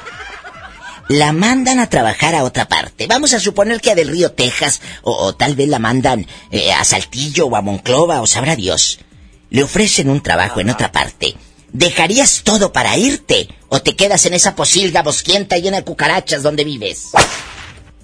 la 1.07 1.33
mandan 1.33 1.79
a 1.79 1.89
trabajar 1.89 2.35
a 2.35 2.43
otra 2.43 2.67
parte, 2.67 3.07
vamos 3.07 3.33
a 3.33 3.39
suponer 3.39 3.81
que 3.81 3.91
a 3.91 3.95
Del 3.95 4.07
Río, 4.07 4.31
Texas, 4.31 4.81
o, 5.03 5.11
o 5.11 5.35
tal 5.35 5.55
vez 5.55 5.67
la 5.67 5.79
mandan 5.79 6.25
eh, 6.51 6.71
a 6.71 6.83
Saltillo 6.83 7.47
o 7.47 7.55
a 7.55 7.61
Monclova, 7.61 8.21
o 8.21 8.27
sabrá 8.27 8.55
Dios, 8.55 8.99
le 9.49 9.63
ofrecen 9.63 10.09
un 10.09 10.21
trabajo 10.21 10.59
en 10.61 10.69
otra 10.69 10.91
parte, 10.91 11.35
¿dejarías 11.71 12.43
todo 12.43 12.71
para 12.71 12.97
irte? 12.97 13.49
¿O 13.69 13.81
te 13.81 13.95
quedas 13.95 14.25
en 14.25 14.33
esa 14.33 14.55
posilga 14.55 15.03
bosquienta 15.03 15.57
llena 15.57 15.77
de 15.77 15.83
cucarachas 15.83 16.43
donde 16.43 16.63
vives? 16.63 17.11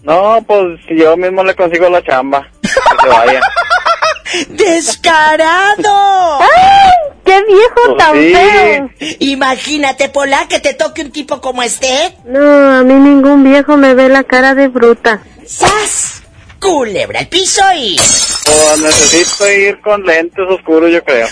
No, 0.03 0.43
pues 0.45 0.79
yo 0.89 1.15
mismo 1.15 1.43
le 1.43 1.55
consigo 1.55 1.89
la 1.89 2.03
chamba. 2.03 2.49
Que 2.61 2.69
se 3.01 3.07
vaya. 3.07 3.41
¡Descarado! 4.49 6.39
¡Qué 7.31 7.43
viejo 7.45 7.95
Pues 7.95 7.97
tan 7.97 8.13
sí. 8.17 8.33
feo! 8.33 9.15
Imagínate, 9.19 10.09
Pola, 10.09 10.47
que 10.49 10.59
te 10.59 10.73
toque 10.73 11.01
un 11.03 11.11
tipo 11.11 11.39
como 11.39 11.63
este. 11.63 12.13
No, 12.25 12.79
a 12.79 12.83
mí 12.83 12.93
ningún 12.93 13.43
viejo 13.43 13.77
me 13.77 13.93
ve 13.93 14.09
la 14.09 14.23
cara 14.25 14.53
de 14.53 14.67
bruta. 14.67 15.21
¡Sas! 15.47 16.23
Culebra 16.59 17.21
el 17.21 17.27
piso 17.29 17.61
y... 17.75 17.95
Pues 18.43 18.79
necesito 18.79 19.49
ir 19.49 19.79
con 19.81 20.03
lentes 20.03 20.45
oscuros, 20.49 20.91
yo 20.91 21.01
creo. 21.05 21.27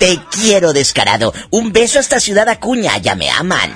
Te 0.00 0.18
quiero, 0.30 0.72
descarado. 0.72 1.32
Un 1.50 1.72
beso 1.72 1.98
hasta 2.00 2.18
Ciudad 2.20 2.48
Acuña, 2.48 2.98
ya 2.98 3.14
me 3.14 3.30
aman. 3.30 3.72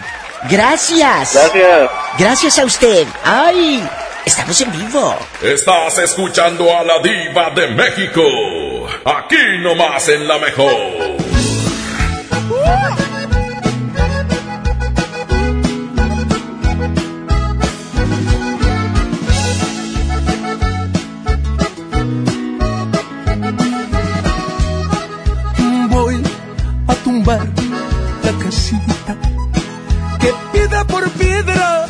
Gracias. 0.50 1.34
Gracias. 1.34 1.90
Gracias 2.18 2.58
a 2.58 2.64
usted. 2.64 3.06
¡Ay! 3.24 3.88
Estamos 4.30 4.60
en 4.60 4.70
vivo. 4.70 5.16
Estás 5.42 5.98
escuchando 5.98 6.64
a 6.72 6.84
la 6.84 7.00
diva 7.02 7.50
de 7.50 7.66
México. 7.74 8.22
Aquí 9.04 9.58
nomás 9.58 10.08
en 10.08 10.28
la 10.28 10.38
mejor. 10.38 10.70
Voy 25.88 26.22
a 26.86 26.94
tumbar 27.02 27.48
la 28.22 28.44
casita 28.44 29.16
que 30.20 30.32
piedra 30.52 30.84
por 30.84 31.10
piedra 31.10 31.89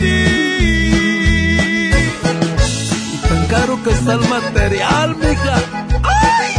ti. 0.00 0.16
Y 3.12 3.18
tan 3.28 3.46
caro 3.46 3.82
que 3.82 3.90
está 3.90 4.12
el 4.14 4.28
material, 4.28 5.16
mija. 5.16 5.56
¡Ay! 6.02 6.50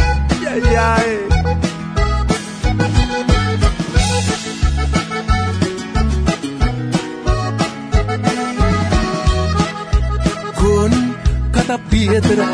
¡Ay, 0.52 0.62
ay! 0.76 1.08
Con 10.60 10.90
cada 11.52 11.78
piedra 11.78 12.46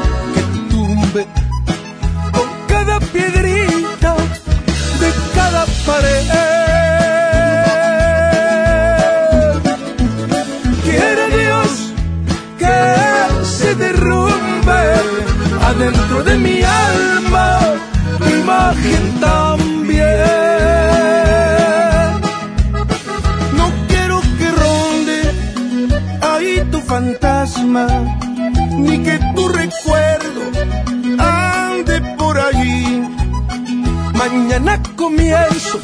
Mañana 34.34 34.82
comienzo 34.96 35.78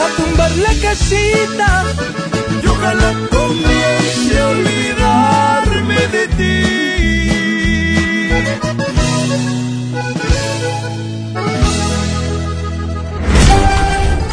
a 0.00 0.06
tumbar 0.16 0.50
la 0.56 0.72
casita 0.80 1.84
y 2.62 2.66
ojalá 2.66 3.12
comience 3.30 4.38
a 4.40 4.48
olvidarme 4.48 6.00
de 6.14 6.28
ti. 6.38 6.54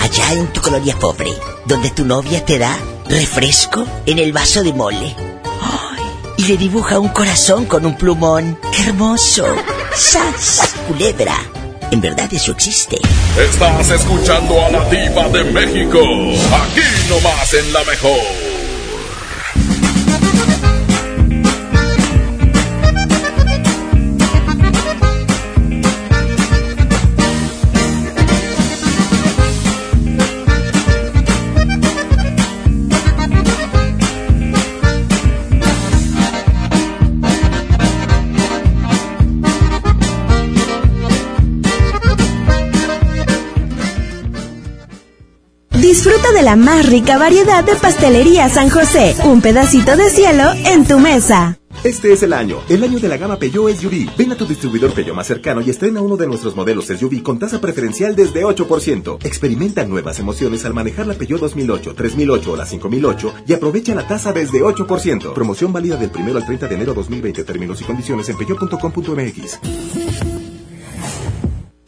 Allá 0.02 0.34
en 0.34 0.48
tu 0.54 0.62
colonia 0.62 0.96
pobre, 0.98 1.34
donde 1.66 1.90
tu 1.90 2.06
novia 2.06 2.46
te 2.46 2.58
da 2.58 2.74
refresco 3.10 3.86
en 4.06 4.20
el 4.20 4.32
vaso 4.32 4.64
de 4.64 4.72
mole. 4.72 5.14
Y 6.38 6.44
le 6.44 6.56
dibuja 6.56 7.00
un 7.00 7.10
corazón 7.10 7.66
con 7.66 7.86
un 7.86 7.98
plumón. 7.98 8.58
¡Qué 8.72 8.84
hermoso! 8.84 9.46
¡Sas! 9.94 10.74
Culebra. 10.88 11.36
En 11.92 12.02
verdad 12.02 12.32
eso 12.32 12.52
existe. 12.52 12.98
Estás 13.38 13.90
escuchando 13.90 14.64
a 14.64 14.70
la 14.70 14.86
diva 14.90 15.28
de 15.30 15.44
México. 15.46 16.00
Aquí 16.00 16.82
nomás 17.10 17.54
en 17.54 17.74
la 17.74 17.84
mejor. 17.84 18.39
La 46.42 46.56
más 46.56 46.86
rica 46.86 47.18
variedad 47.18 47.64
de 47.64 47.76
pastelería 47.76 48.50
San 48.50 48.70
José. 48.70 49.16
Un 49.26 49.42
pedacito 49.42 49.98
de 49.98 50.10
cielo 50.10 50.44
en 50.66 50.86
tu 50.86 51.00
mesa. 51.00 51.60
Este 51.84 52.12
es 52.12 52.24
el 52.24 52.34
año, 52.34 52.58
el 52.68 52.84
año 52.84 53.00
de 53.00 53.08
la 53.08 53.16
gama 53.16 53.38
Peugeot 53.38 53.74
SUV. 53.74 54.10
Ven 54.18 54.32
a 54.34 54.36
tu 54.36 54.46
distribuidor 54.46 54.92
Peugeot 54.92 55.16
más 55.16 55.28
cercano 55.28 55.62
y 55.62 55.70
estrena 55.70 56.02
uno 56.02 56.18
de 56.18 56.28
nuestros 56.28 56.56
modelos 56.56 56.88
SUV 56.88 57.24
con 57.24 57.40
tasa 57.40 57.62
preferencial 57.62 58.16
desde 58.16 58.44
8%. 58.44 59.26
Experimenta 59.26 59.86
nuevas 59.86 60.20
emociones 60.20 60.66
al 60.66 60.74
manejar 60.74 61.08
la 61.08 61.14
Peugeot 61.14 61.40
2008, 61.40 61.96
3008 61.96 62.52
o 62.52 62.56
la 62.58 62.66
5008 62.66 63.34
y 63.48 63.54
aprovecha 63.54 63.96
la 63.96 64.08
tasa 64.08 64.34
desde 64.34 64.62
8%. 64.62 65.34
Promoción 65.34 65.72
válida 65.72 65.96
del 65.96 66.12
1 66.14 66.38
al 66.38 66.46
30 66.46 66.68
de 66.68 66.76
enero 66.76 66.94
2020. 66.94 67.44
Términos 67.44 67.80
y 67.82 67.84
condiciones 67.86 68.28
en 68.28 68.38
peugeot.com.mx. 68.38 70.09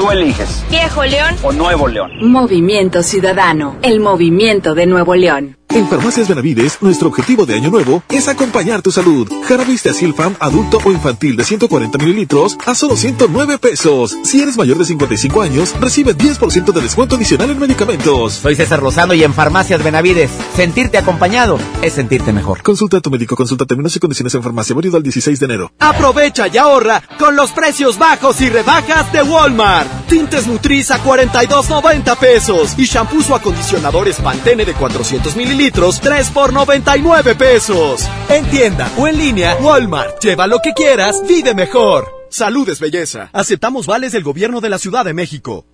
Tú 0.00 0.10
eliges. 0.10 0.64
Viejo 0.70 1.04
León 1.04 1.36
o 1.42 1.52
Nuevo 1.52 1.86
León. 1.86 2.10
Movimiento 2.22 3.02
Ciudadano, 3.02 3.76
el 3.82 4.00
movimiento 4.00 4.74
de 4.74 4.86
Nuevo 4.86 5.14
León. 5.14 5.58
En 5.72 5.86
Farmacias 5.86 6.26
Benavides, 6.26 6.78
nuestro 6.80 7.06
objetivo 7.06 7.46
de 7.46 7.54
año 7.54 7.70
nuevo 7.70 8.02
es 8.08 8.26
acompañar 8.26 8.82
tu 8.82 8.90
salud. 8.90 9.30
Jarabis 9.46 9.84
de 9.84 9.90
Asilfam 9.90 10.34
adulto 10.40 10.80
o 10.84 10.90
infantil 10.90 11.36
de 11.36 11.44
140 11.44 11.96
mililitros 11.96 12.58
a 12.66 12.74
solo 12.74 12.96
109 12.96 13.56
pesos. 13.58 14.18
Si 14.24 14.42
eres 14.42 14.56
mayor 14.56 14.78
de 14.78 14.84
55 14.84 15.40
años, 15.40 15.72
recibe 15.80 16.16
10% 16.16 16.72
de 16.72 16.80
descuento 16.80 17.14
adicional 17.14 17.50
en 17.50 17.60
medicamentos. 17.60 18.32
Soy 18.32 18.56
César 18.56 18.82
Lozano 18.82 19.14
y 19.14 19.22
en 19.22 19.32
Farmacias 19.32 19.84
Benavides, 19.84 20.32
sentirte 20.56 20.98
acompañado 20.98 21.56
es 21.82 21.92
sentirte 21.92 22.32
mejor. 22.32 22.62
Consulta 22.62 22.96
a 22.96 23.00
tu 23.00 23.10
médico, 23.12 23.36
consulta 23.36 23.64
términos 23.64 23.94
y 23.94 24.00
condiciones 24.00 24.34
en 24.34 24.42
farmacia, 24.42 24.74
válido 24.74 24.96
al 24.96 25.04
16 25.04 25.38
de 25.38 25.46
enero. 25.46 25.72
Aprovecha 25.78 26.48
y 26.48 26.58
ahorra 26.58 27.00
con 27.16 27.36
los 27.36 27.52
precios 27.52 27.96
bajos 27.96 28.40
y 28.40 28.50
rebajas 28.50 29.12
de 29.12 29.22
Walmart. 29.22 30.08
Tintes 30.08 30.48
Nutriza 30.48 30.98
42.90 31.04 32.18
pesos 32.18 32.74
y 32.76 32.86
shampoos 32.86 33.30
o 33.30 33.36
acondicionadores 33.36 34.16
Pantene 34.16 34.64
de 34.64 34.74
400 34.74 35.36
mililitros 35.36 35.59
litros, 35.60 36.00
3 36.00 36.30
por 36.30 36.54
99 36.54 37.34
pesos. 37.34 38.08
En 38.30 38.46
tienda 38.46 38.90
o 38.96 39.06
en 39.06 39.18
línea, 39.18 39.58
Walmart. 39.60 40.18
Lleva 40.22 40.46
lo 40.46 40.60
que 40.60 40.72
quieras, 40.72 41.22
vive 41.28 41.54
mejor. 41.54 42.08
Salud 42.30 42.66
es 42.70 42.80
belleza. 42.80 43.28
Aceptamos 43.34 43.86
vales 43.86 44.12
del 44.12 44.22
gobierno 44.22 44.62
de 44.62 44.70
la 44.70 44.78
Ciudad 44.78 45.04
de 45.04 45.12
México. 45.12 45.66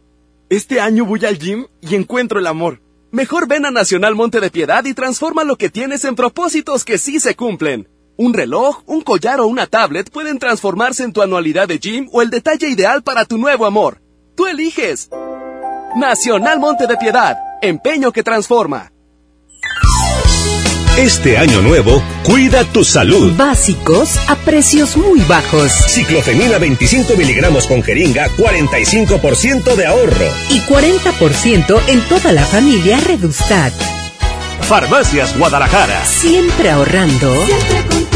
Este 0.49 0.81
año 0.81 1.05
voy 1.05 1.25
al 1.25 1.39
gym 1.39 1.67
y 1.81 1.95
encuentro 1.95 2.41
el 2.41 2.49
amor. 2.49 2.81
Mejor 3.13 3.47
ven 3.47 3.65
a 3.65 3.71
Nacional 3.71 4.17
Monte 4.17 4.41
de 4.41 4.51
Piedad 4.51 4.85
y 4.85 4.93
transforma 4.93 5.45
lo 5.45 5.55
que 5.55 5.71
tienes 5.71 6.05
en 6.05 6.17
propósitos 6.17 6.85
que 6.85 6.99
sí 6.99 7.21
se 7.21 7.37
cumplen. 7.37 7.89
Un 8.17 8.35
reloj, 8.35 8.83
un 8.87 9.03
collar 9.03 9.39
o 9.39 9.47
una 9.47 9.69
tablet 9.69 10.11
pueden 10.11 10.41
transformarse 10.41 11.05
en 11.05 11.13
tu 11.13 11.23
anualidad 11.23 11.69
de 11.69 11.79
gym 11.79 12.09
o 12.13 12.23
el 12.23 12.31
detalle 12.31 12.69
ideal 12.69 13.05
para 13.05 13.25
tu 13.25 13.39
nuevo 13.39 13.65
amor. 13.67 14.03
Tú 14.35 14.47
eliges. 14.47 15.11
Nacional 15.95 16.59
Monte 16.59 16.89
de 16.89 16.97
Piedad. 16.97 17.37
Empeño 17.63 18.11
que 18.11 18.25
transforma. 18.25 18.91
Este 20.97 21.37
año 21.37 21.61
nuevo, 21.61 22.03
cuida 22.23 22.65
tu 22.65 22.83
salud. 22.83 23.37
Básicos 23.37 24.17
a 24.29 24.35
precios 24.35 24.97
muy 24.97 25.21
bajos. 25.21 25.71
Ciclofemina 25.89 26.57
25 26.57 27.17
miligramos 27.17 27.67
con 27.67 27.83
jeringa, 27.83 28.31
45% 28.39 29.75
de 29.75 29.87
ahorro. 29.87 30.27
Y 30.49 30.61
40% 30.63 31.83
en 31.89 32.01
toda 32.09 32.33
la 32.33 32.47
familia 32.47 32.99
Redustat. 33.01 33.75
Farmacias 34.63 35.37
Guadalajara. 35.37 36.03
Siempre 36.07 36.71
ahorrando. 36.71 37.45
Siempre 37.45 38.16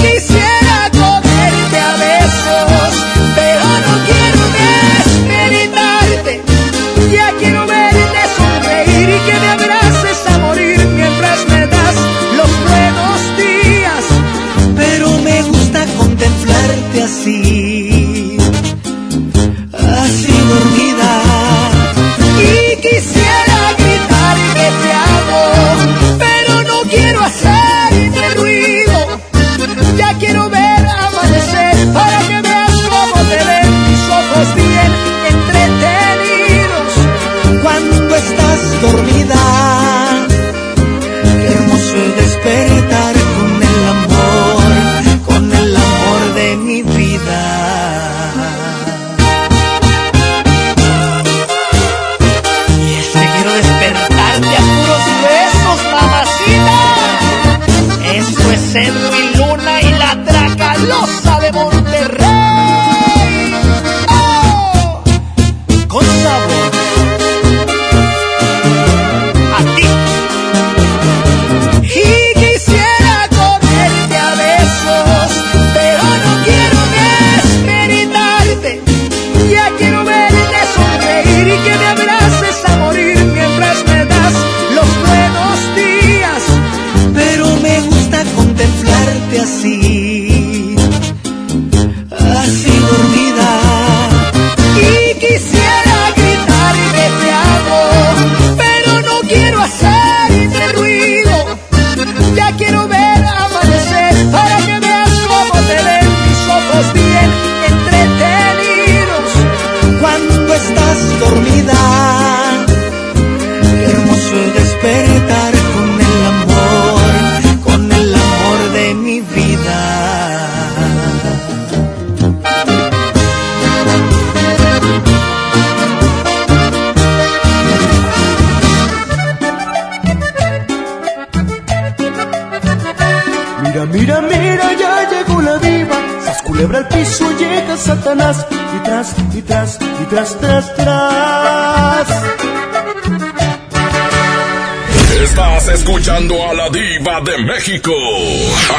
México. 147.61 147.93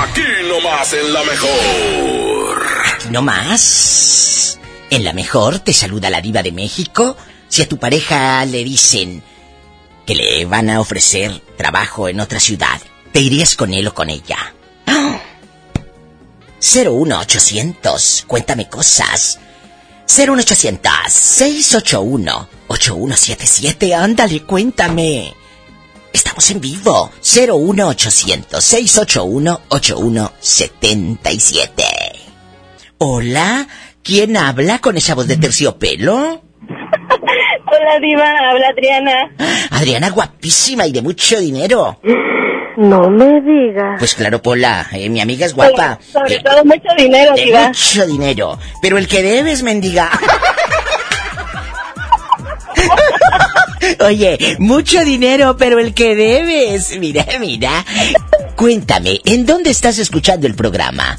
Aquí 0.00 0.24
nomás 0.48 0.92
en 0.92 1.12
la 1.12 1.22
mejor. 1.22 2.66
No 3.10 3.22
más. 3.22 4.58
En 4.90 5.04
la 5.04 5.12
mejor 5.12 5.60
te 5.60 5.72
saluda 5.72 6.10
la 6.10 6.20
diva 6.20 6.42
de 6.42 6.50
México. 6.50 7.16
Si 7.46 7.62
a 7.62 7.68
tu 7.68 7.78
pareja 7.78 8.44
le 8.44 8.64
dicen 8.64 9.22
que 10.04 10.16
le 10.16 10.46
van 10.46 10.68
a 10.68 10.80
ofrecer 10.80 11.40
trabajo 11.56 12.08
en 12.08 12.18
otra 12.18 12.40
ciudad, 12.40 12.80
¿te 13.12 13.20
irías 13.20 13.54
con 13.54 13.72
él 13.72 13.86
o 13.86 13.94
con 13.94 14.10
ella? 14.10 14.52
01800, 16.60 18.24
cuéntame 18.26 18.68
cosas. 18.68 19.38
01800 20.08 20.92
681 21.08 22.48
8177, 22.66 23.94
ándale, 23.94 24.42
cuéntame. 24.42 25.36
Estamos 26.32 26.50
en 26.50 26.60
vivo. 26.62 27.10
01800 27.20 28.64
681 28.64 29.60
8177. 29.68 31.84
Hola, 32.96 33.66
¿quién 34.02 34.38
habla 34.38 34.78
con 34.78 34.96
esa 34.96 35.14
voz 35.14 35.26
de 35.28 35.36
terciopelo? 35.36 36.40
Hola, 37.66 37.98
Diva, 38.00 38.30
habla 38.50 38.68
Adriana. 38.68 39.30
Adriana 39.72 40.08
guapísima 40.08 40.86
y 40.86 40.92
de 40.92 41.02
mucho 41.02 41.38
dinero. 41.38 42.00
No 42.78 43.10
me 43.10 43.42
digas. 43.42 43.96
Pues 43.98 44.14
claro, 44.14 44.40
Pola, 44.40 44.86
eh, 44.92 45.10
mi 45.10 45.20
amiga 45.20 45.44
es 45.44 45.52
guapa. 45.52 45.98
Sobre 46.10 46.36
Eh, 46.36 46.40
todo 46.42 46.64
mucho 46.64 46.88
dinero, 46.96 47.34
de 47.34 47.44
Diva. 47.44 47.66
mucho 47.68 48.06
dinero. 48.06 48.58
Pero 48.80 48.96
el 48.96 49.06
que 49.06 49.22
debes, 49.22 49.62
mendiga. 49.62 50.08
Oye, 54.04 54.56
mucho 54.58 55.04
dinero, 55.04 55.56
pero 55.56 55.78
el 55.78 55.94
que 55.94 56.14
debes. 56.16 56.98
Mira, 56.98 57.24
mira. 57.40 57.84
Cuéntame, 58.56 59.20
¿en 59.24 59.46
dónde 59.46 59.70
estás 59.70 59.98
escuchando 59.98 60.46
el 60.46 60.54
programa? 60.54 61.18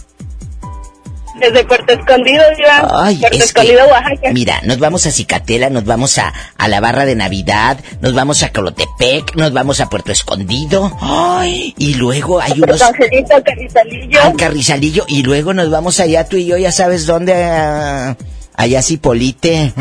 Desde 1.40 1.66
Puerto 1.66 1.92
Escondido, 1.94 2.44
Diva. 2.56 2.88
Ay, 2.94 3.18
Puerto 3.18 3.38
es 3.38 3.52
que- 3.54 3.62
Escondido, 3.62 3.86
Oaxaca. 3.88 4.32
Mira, 4.32 4.62
nos 4.64 4.78
vamos 4.80 5.06
a 5.08 5.12
Cicatela, 5.12 5.70
nos 5.70 5.84
vamos 5.84 6.18
a, 6.20 6.32
a 6.58 6.68
la 6.68 6.80
barra 6.80 7.06
de 7.06 7.16
Navidad, 7.16 7.80
nos 8.02 8.14
vamos 8.14 8.44
a 8.44 8.54
Colotepec, 8.54 9.36
nos 9.36 9.52
vamos 9.52 9.80
a 9.82 9.90
Puerto 9.90 10.12
Escondido. 10.12 10.96
Ay, 11.02 11.74
y 11.78 11.96
luego 11.96 12.40
hay 12.40 12.62
unos... 12.62 12.82
Angelito, 12.82 13.36
Carrizalillo. 13.44 14.22
al 14.22 14.36
Carrizalillo 14.38 15.06
y 15.08 15.24
luego 15.24 15.54
nos 15.54 15.70
vamos 15.72 16.00
allá 16.00 16.30
tú 16.30 16.38
y 16.38 16.46
yo, 16.46 16.56
ya 16.58 16.72
sabes 16.72 17.08
dónde, 17.08 17.34
ah, 17.34 18.16
allá 18.56 18.82
Cipolite. 18.84 19.74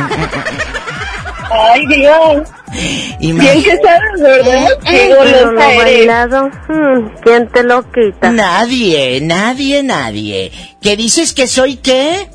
Ay, 1.50 1.86
Diva. 1.86 2.44
Y 3.20 3.32
Bien 3.32 3.62
que 3.62 3.76
sabes, 3.76 4.20
¿verdad? 4.20 4.68
Qué 4.84 4.90
Pero 5.08 5.24
lo 5.24 5.30
golosa 5.50 5.72
eres. 5.72 5.84
bailado, 5.84 6.48
mm, 6.48 7.08
¿quién 7.22 7.48
te 7.48 7.62
lo 7.62 7.82
quita? 7.92 8.30
Nadie, 8.30 9.20
nadie, 9.20 9.82
nadie. 9.82 10.52
¿Qué 10.80 10.96
dices 10.96 11.32
que 11.34 11.46
soy 11.46 11.76
qué? 11.76 12.28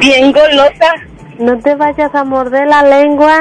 Bien 0.00 0.32
golosa. 0.32 0.94
No 1.38 1.58
te 1.60 1.74
vayas 1.74 2.14
a 2.14 2.24
morder 2.24 2.66
la 2.68 2.82
lengua. 2.82 3.38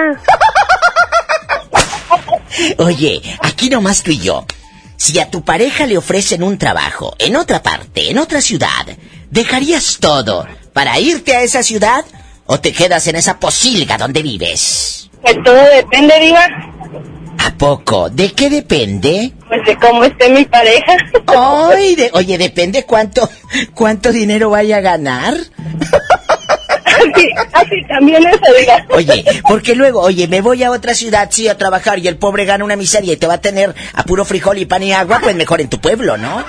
Oye, 2.77 3.21
aquí 3.41 3.69
nomás 3.69 4.03
tú 4.03 4.11
y 4.11 4.19
yo. 4.19 4.45
Si 4.97 5.19
a 5.19 5.29
tu 5.29 5.43
pareja 5.43 5.85
le 5.85 5.97
ofrecen 5.97 6.43
un 6.43 6.57
trabajo 6.57 7.15
en 7.19 7.35
otra 7.35 7.61
parte, 7.61 8.09
en 8.11 8.17
otra 8.17 8.41
ciudad, 8.41 8.85
¿dejarías 9.29 9.97
todo 9.99 10.47
para 10.73 10.99
irte 10.99 11.35
a 11.35 11.41
esa 11.43 11.63
ciudad 11.63 12.03
o 12.45 12.59
te 12.59 12.71
quedas 12.73 13.07
en 13.07 13.15
esa 13.15 13.39
posilga 13.39 13.97
donde 13.97 14.21
vives? 14.21 15.09
Pues 15.21 15.35
todo 15.43 15.55
depende, 15.75 16.13
Diva. 16.19 16.45
¿A 17.39 17.51
poco? 17.57 18.09
¿De 18.09 18.31
qué 18.33 18.49
depende? 18.49 19.33
Pues 19.47 19.65
de 19.65 19.75
cómo 19.77 20.03
esté 20.03 20.29
mi 20.29 20.45
pareja. 20.45 20.97
Ay, 21.27 21.95
de- 21.95 22.09
oye, 22.13 22.37
depende 22.37 22.83
cuánto, 22.85 23.29
cuánto 23.73 24.11
dinero 24.11 24.49
vaya 24.51 24.77
a 24.77 24.81
ganar. 24.81 25.33
Así, 26.85 27.27
así 27.53 27.83
también 27.87 28.25
eso, 28.25 28.39
Diva. 28.59 28.85
Oye, 28.95 29.25
porque 29.47 29.75
luego, 29.75 29.99
oye, 30.01 30.27
me 30.27 30.41
voy 30.41 30.63
a 30.63 30.71
otra 30.71 30.93
ciudad, 30.95 31.27
sí, 31.31 31.47
a 31.47 31.57
trabajar 31.57 31.99
y 31.99 32.07
el 32.07 32.17
pobre 32.17 32.45
gana 32.45 32.63
una 32.63 32.75
miseria 32.77 33.13
y 33.13 33.17
te 33.17 33.27
va 33.27 33.35
a 33.35 33.41
tener 33.41 33.75
a 33.93 34.03
puro 34.03 34.23
frijol 34.25 34.57
y 34.57 34.65
pan 34.65 34.81
y 34.83 34.93
agua, 34.93 35.19
pues 35.21 35.35
mejor 35.35 35.59
en 35.61 35.69
tu 35.69 35.79
pueblo, 35.79 36.17
¿no? 36.17 36.43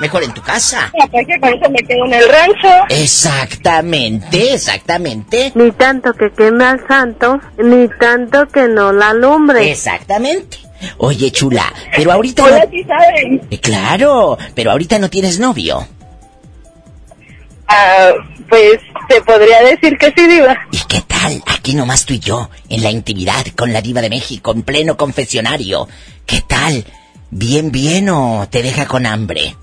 Mejor 0.00 0.24
en 0.24 0.34
tu 0.34 0.42
casa. 0.42 0.86
Aparte 1.00 1.24
que 1.26 1.40
con 1.40 1.54
eso 1.54 1.70
me 1.70 1.78
quedo 1.78 2.04
en 2.06 2.14
el 2.14 2.28
rancho. 2.28 2.68
Exactamente, 2.88 4.54
exactamente. 4.54 5.52
Ni 5.54 5.70
tanto 5.72 6.12
que 6.14 6.32
queme 6.32 6.64
al 6.64 6.86
santo, 6.86 7.40
ni 7.58 7.88
tanto 8.00 8.46
que 8.48 8.66
no 8.68 8.92
la 8.92 9.10
alumbre. 9.10 9.70
Exactamente. 9.70 10.58
Oye, 10.98 11.30
chula, 11.30 11.72
pero 11.96 12.12
ahorita 12.12 12.44
Hola, 12.44 12.64
no... 12.64 12.70
sí 12.70 12.84
saben. 12.84 13.40
Eh, 13.50 13.58
Claro, 13.60 14.36
pero 14.54 14.72
ahorita 14.72 14.98
no 14.98 15.08
tienes 15.08 15.38
novio. 15.38 15.86
Ah, 17.68 18.12
pues 18.48 18.80
te 19.08 19.20
podría 19.22 19.62
decir 19.62 19.96
que 19.98 20.12
sí, 20.16 20.26
Diva. 20.26 20.56
¿Y 20.70 20.78
qué 20.88 21.02
tal? 21.06 21.42
Aquí 21.46 21.74
nomás 21.74 22.04
tú 22.04 22.14
y 22.14 22.18
yo, 22.18 22.50
en 22.68 22.82
la 22.82 22.90
intimidad 22.90 23.46
con 23.56 23.72
la 23.72 23.80
diva 23.80 24.02
de 24.02 24.10
México, 24.10 24.52
en 24.52 24.62
pleno 24.62 24.96
confesionario. 24.96 25.88
¿Qué 26.26 26.42
tal? 26.46 26.84
¿Bien, 27.30 27.72
bien 27.72 28.10
o 28.10 28.46
te 28.50 28.62
deja 28.62 28.86
con 28.86 29.06
hambre? 29.06 29.56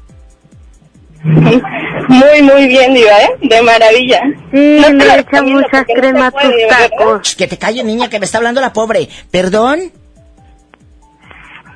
Muy, 1.23 2.41
muy 2.41 2.67
bien, 2.67 2.93
Diva, 2.93 3.19
¿eh? 3.21 3.29
De 3.41 3.61
maravilla. 3.61 4.21
Sí, 4.51 4.77
No 4.79 4.87
te 4.87 4.93
le 4.93 4.97
lo 4.97 5.03
echa 5.03 5.15
recomiendo 5.17 5.61
mucha 5.61 5.85
porque 5.85 6.13
no 6.13 6.31
tus 6.31 6.53
tacos. 6.67 7.35
Que 7.35 7.47
te 7.47 7.57
calles, 7.57 7.85
niña, 7.85 8.09
que 8.09 8.19
me 8.19 8.25
está 8.25 8.37
hablando 8.37 8.59
la 8.61 8.73
pobre. 8.73 9.07
¿Perdón? 9.29 9.91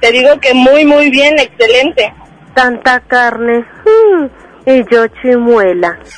Te 0.01 0.11
digo 0.11 0.39
que 0.39 0.53
muy, 0.53 0.85
muy 0.85 1.09
bien, 1.09 1.37
excelente. 1.39 2.13
Tanta 2.53 2.99
carne. 3.01 3.59
mm, 3.59 4.25
y 4.69 4.83
yo 4.91 5.07
chimuela. 5.21 5.99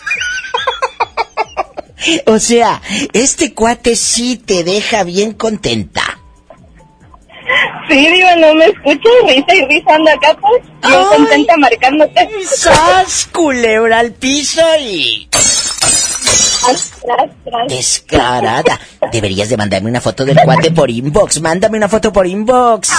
O 2.28 2.40
sea, 2.40 2.82
este 3.12 3.54
cuate 3.54 3.96
sí 3.96 4.38
te 4.38 4.64
deja 4.64 5.04
bien 5.04 5.34
contenta. 5.34 6.17
Sí, 7.90 8.08
Diva, 8.08 8.36
no 8.36 8.54
me 8.56 8.66
escuchas, 8.66 9.14
risa 9.28 9.56
y 9.56 9.66
risa 9.66 9.96
anda 9.96 10.14
acá, 10.14 10.38
pues. 10.40 10.64
Yo 10.92 11.10
contenta 11.10 11.58
marcándote. 11.58 12.30
¡Sas, 12.46 13.30
culebra 13.32 14.00
al 14.00 14.12
piso 14.14 14.62
y... 14.80 15.28
Tras, 15.32 16.92
tras, 17.02 17.30
tras. 17.46 17.68
Descarada. 17.70 18.80
Deberías 19.12 19.48
de 19.50 19.58
mandarme 19.58 19.90
una 19.90 20.02
foto 20.02 20.26
del 20.26 20.38
cuate 20.44 20.72
por 20.72 20.90
inbox. 20.90 21.40
Mándame 21.40 21.78
una 21.78 21.88
foto 21.88 22.12
por 22.12 22.28
inbox. 22.28 22.92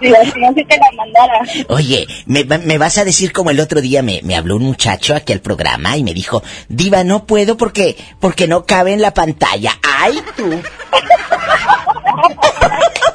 Te 0.00 0.08
la 0.10 0.92
mandara. 0.96 1.40
Oye, 1.68 2.06
me, 2.26 2.44
me 2.44 2.78
vas 2.78 2.98
a 2.98 3.04
decir 3.04 3.32
como 3.32 3.50
el 3.50 3.60
otro 3.60 3.80
día 3.80 4.02
me, 4.02 4.20
me 4.22 4.36
habló 4.36 4.56
un 4.56 4.62
muchacho 4.62 5.14
aquí 5.14 5.32
al 5.32 5.40
programa 5.40 5.96
y 5.96 6.04
me 6.04 6.14
dijo, 6.14 6.42
Diva, 6.68 7.04
no 7.04 7.26
puedo 7.26 7.56
porque, 7.56 7.96
porque 8.20 8.46
no 8.46 8.64
cabe 8.64 8.92
en 8.92 9.02
la 9.02 9.12
pantalla. 9.12 9.76
¡Ay, 9.82 10.22
tú! 10.36 10.62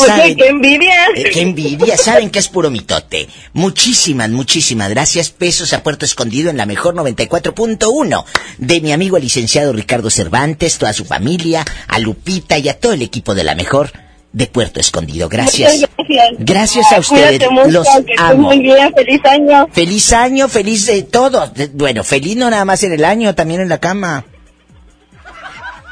Oye, 0.00 0.36
qué 0.36 0.48
envidia. 0.48 0.94
Eh, 1.14 1.30
¡Qué 1.32 1.42
envidia! 1.42 1.96
Saben 1.96 2.30
que 2.30 2.38
es 2.38 2.48
puro 2.48 2.70
mitote. 2.70 3.28
Muchísimas, 3.52 4.30
muchísimas 4.30 4.90
gracias. 4.90 5.30
Pesos 5.30 5.72
a 5.72 5.82
Puerto 5.82 6.04
Escondido 6.04 6.50
en 6.50 6.56
la 6.56 6.66
mejor 6.66 6.94
94.1. 6.94 8.24
De 8.58 8.80
mi 8.80 8.92
amigo 8.92 9.16
el 9.16 9.24
licenciado 9.24 9.72
Ricardo 9.72 10.10
Cervantes, 10.10 10.78
toda 10.78 10.92
su 10.92 11.04
familia, 11.04 11.64
a 11.88 11.98
Lupita 11.98 12.58
y 12.58 12.68
a 12.68 12.78
todo 12.78 12.92
el 12.92 13.02
equipo 13.02 13.34
de 13.34 13.44
la 13.44 13.54
mejor 13.54 13.90
de 14.32 14.46
Puerto 14.46 14.80
Escondido. 14.80 15.28
Gracias. 15.28 15.80
Gracias. 15.80 16.28
Gracias 16.38 16.92
a 16.92 17.00
ustedes. 17.00 17.40
Mucho, 17.50 17.70
Los 17.70 17.88
amo. 18.18 18.48
muy 18.48 18.60
bien, 18.60 18.92
feliz 18.94 19.20
año. 19.24 19.68
Feliz 19.72 20.12
año, 20.12 20.48
feliz 20.48 20.86
de 20.86 21.02
todo. 21.02 21.52
Bueno, 21.74 22.04
feliz 22.04 22.36
no 22.36 22.48
nada 22.48 22.64
más 22.64 22.82
en 22.84 22.92
el 22.92 23.04
año, 23.04 23.34
también 23.34 23.60
en 23.60 23.68
la 23.68 23.78
cama. 23.78 24.24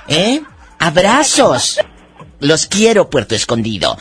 ¿Eh? 0.09 0.41
Abrazos. 0.79 1.81
Los 2.41 2.67
quiero, 2.67 3.11
Puerto 3.11 3.35
Escondido. 3.35 3.97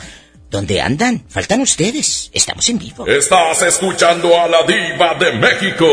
¿Dónde 0.50 0.80
andan? 0.80 1.24
Faltan 1.28 1.60
ustedes. 1.60 2.30
Estamos 2.32 2.68
en 2.70 2.78
vivo. 2.78 3.06
Estás 3.06 3.62
escuchando 3.62 4.38
a 4.40 4.48
la 4.48 4.62
diva 4.62 5.14
de 5.14 5.32
México. 5.32 5.86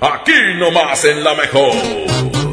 Aquí 0.00 0.32
nomás 0.58 1.04
en 1.06 1.24
la 1.24 1.34
mejor. 1.34 2.49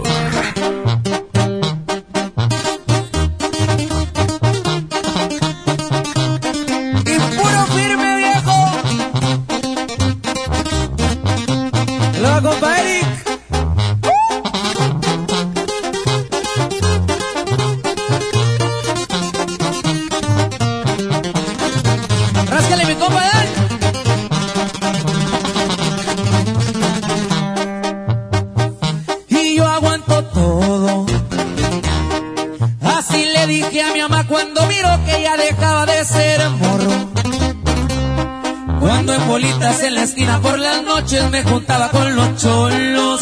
Ser 36.08 36.50
morro. 36.50 36.92
Cuando 38.80 39.14
en 39.14 39.28
bolitas 39.28 39.84
en 39.84 39.96
la 39.96 40.04
esquina 40.04 40.40
por 40.40 40.58
las 40.58 40.84
noches 40.84 41.30
me 41.30 41.44
juntaba 41.44 41.90
con 41.90 42.16
los 42.16 42.36
cholos. 42.38 43.22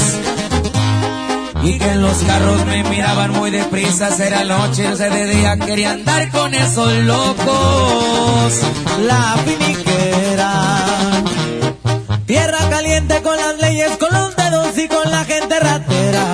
Y 1.63 1.79
que 1.79 1.89
en 1.89 2.01
los 2.01 2.17
carros 2.19 2.65
me 2.67 2.83
miraban 2.83 3.31
muy 3.31 3.49
deprisa, 3.49 4.09
era 4.23 4.43
noche, 4.43 4.95
se 4.95 5.09
de 5.09 5.25
día 5.25 5.57
quería 5.57 5.91
andar 5.91 6.29
con 6.29 6.53
esos 6.53 6.93
locos. 7.03 8.53
La 9.07 9.35
finiquera, 9.43 10.83
tierra 12.27 12.59
caliente 12.69 13.21
con 13.23 13.35
las 13.35 13.57
leyes, 13.59 13.97
con 13.97 14.13
los 14.13 14.35
dedos 14.35 14.77
y 14.77 14.87
con 14.87 15.09
la 15.09 15.23
gente 15.25 15.59
ratera. 15.59 16.25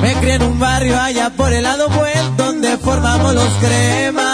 Me 0.00 0.14
crié 0.20 0.34
en 0.34 0.42
un 0.42 0.60
barrio 0.60 1.00
allá 1.00 1.30
por 1.30 1.52
el 1.52 1.64
lado 1.64 1.88
buen, 1.88 2.36
donde 2.36 2.78
formamos 2.78 3.34
los 3.34 3.48
cremas. 3.54 4.33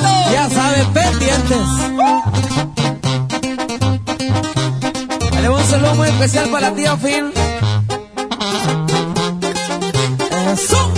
Pendientes. 0.87 1.67
Le 5.41 5.49
un 5.49 5.63
saludo 5.65 5.95
muy 5.95 6.07
especial 6.09 6.49
para 6.49 6.69
la 6.69 6.75
tía 6.75 6.97
Phil. 6.97 7.31
¡Eso! 10.51 10.91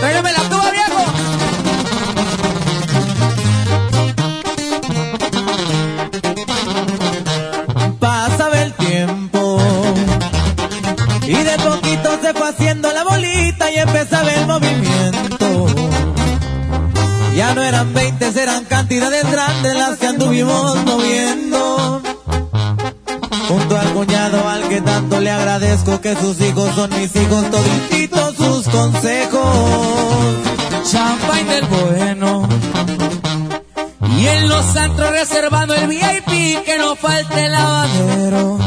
¡Tráigame 0.00 0.32
la 0.32 0.42
tuba, 0.48 0.70
viejo! 0.70 1.04
Pasaba 7.98 8.62
el 8.62 8.72
tiempo 8.74 9.58
y 11.22 11.32
de 11.34 11.56
poquito 11.58 12.18
se 12.22 12.34
fue 12.34 12.48
haciendo 12.48 12.92
la 12.92 13.04
bolita 13.04 13.70
y 13.70 13.78
empezaba 13.78 14.30
el 14.32 14.46
movimiento. 14.46 14.87
No 17.54 17.62
eran 17.62 17.92
20, 17.94 18.42
eran 18.42 18.64
cantidades 18.66 19.30
grandes 19.30 19.74
las 19.74 19.98
que 19.98 20.06
anduvimos 20.06 20.84
moviendo. 20.84 22.02
Junto 23.48 23.78
al 23.78 23.88
cuñado 23.94 24.46
al 24.48 24.68
que 24.68 24.80
tanto 24.82 25.18
le 25.20 25.30
agradezco 25.30 26.00
que 26.00 26.14
sus 26.14 26.40
hijos 26.40 26.74
son 26.74 26.90
mis 26.90 27.14
hijos, 27.16 27.50
todititos 27.50 28.36
sus 28.36 28.68
consejos. 28.68 30.36
Champagne 30.90 31.54
del 31.54 31.64
bueno. 31.64 32.48
Y 34.18 34.26
en 34.26 34.48
los 34.48 34.76
antros 34.76 35.10
reservando 35.10 35.74
el 35.74 35.86
VIP 35.86 36.64
que 36.64 36.76
no 36.78 36.96
falte 36.96 37.46
el 37.46 37.52
lavadero. 37.52 38.58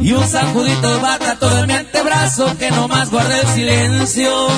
Y 0.00 0.12
un 0.12 0.26
sacudito 0.26 0.94
de 0.94 1.02
bata 1.02 1.38
todo 1.38 1.58
en 1.58 1.66
mi 1.66 1.74
antebrazo 1.74 2.56
que 2.58 2.70
no 2.70 2.88
más 2.88 3.10
guarda 3.10 3.40
el 3.40 3.46
silencio. 3.48 4.48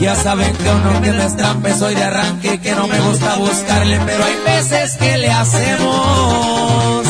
Ya 0.00 0.14
saben 0.14 0.54
que 0.56 0.68
uno 0.68 1.00
que 1.00 1.12
me 1.12 1.24
estrampe 1.24 1.74
soy 1.74 1.94
de 1.94 2.04
arranque 2.04 2.54
y 2.54 2.58
que 2.58 2.74
no 2.74 2.86
me 2.86 3.00
gusta 3.00 3.36
buscarle, 3.36 3.98
pero 4.04 4.24
hay 4.24 4.36
veces 4.44 4.96
que 4.96 5.16
le 5.16 5.30
hacemos. 5.30 7.06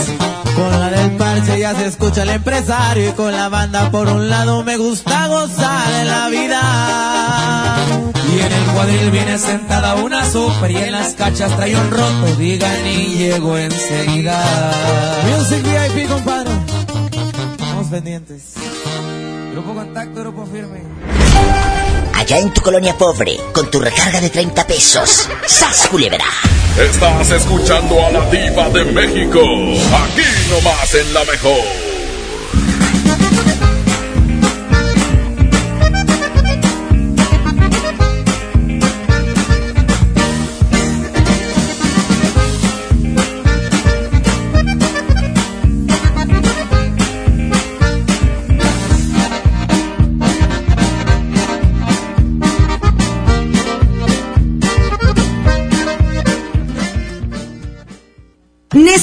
Con 0.54 0.80
la 0.80 0.90
del 0.90 1.10
parche 1.12 1.58
ya 1.58 1.74
se 1.74 1.86
escucha 1.86 2.22
el 2.22 2.30
empresario 2.30 3.10
y 3.10 3.12
con 3.12 3.32
la 3.32 3.48
banda 3.48 3.90
por 3.90 4.08
un 4.08 4.30
lado 4.30 4.62
me 4.62 4.76
gusta 4.76 5.26
gozar 5.26 5.88
de 5.92 6.04
la 6.04 6.28
vida. 6.28 7.76
Y 8.32 8.40
en 8.40 8.52
el 8.52 8.64
cuadril 8.72 9.10
viene 9.10 9.36
sentada 9.38 9.96
una 9.96 10.24
super 10.24 10.70
y 10.70 10.76
en 10.76 10.92
las 10.92 11.14
cachas 11.14 11.54
trae 11.56 11.76
un 11.76 11.90
roto, 11.90 12.36
digan 12.38 12.86
y 12.86 13.14
llego 13.16 13.58
enseguida. 13.58 14.42
Music 15.36 15.62
VIP, 15.62 16.08
compadre. 16.08 16.50
Estamos 17.52 17.86
pendientes. 17.88 18.54
Grupo 19.52 19.74
Contacto, 19.74 20.20
Grupo 20.20 20.46
Firme. 20.46 20.82
Allá 22.16 22.38
en 22.38 22.50
tu 22.50 22.62
colonia 22.62 22.96
pobre, 22.96 23.36
con 23.52 23.70
tu 23.70 23.78
recarga 23.78 24.22
de 24.22 24.30
30 24.30 24.66
pesos. 24.66 25.28
¡Sas, 25.46 25.86
culebra! 25.88 26.24
Estás 26.78 27.30
escuchando 27.30 28.06
a 28.06 28.10
la 28.10 28.30
diva 28.30 28.70
de 28.70 28.84
México. 28.86 29.40
Aquí 29.40 30.24
nomás 30.50 30.94
en 30.94 31.12
la 31.12 31.24
mejor. 31.24 31.85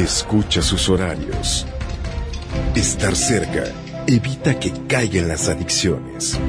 Escucha 0.00 0.62
sus 0.62 0.88
horarios. 0.88 1.66
Estar 2.74 3.14
cerca 3.14 3.64
evita 4.06 4.58
que 4.58 4.72
caigan 4.88 5.28
las 5.28 5.46
adicciones. 5.50 6.40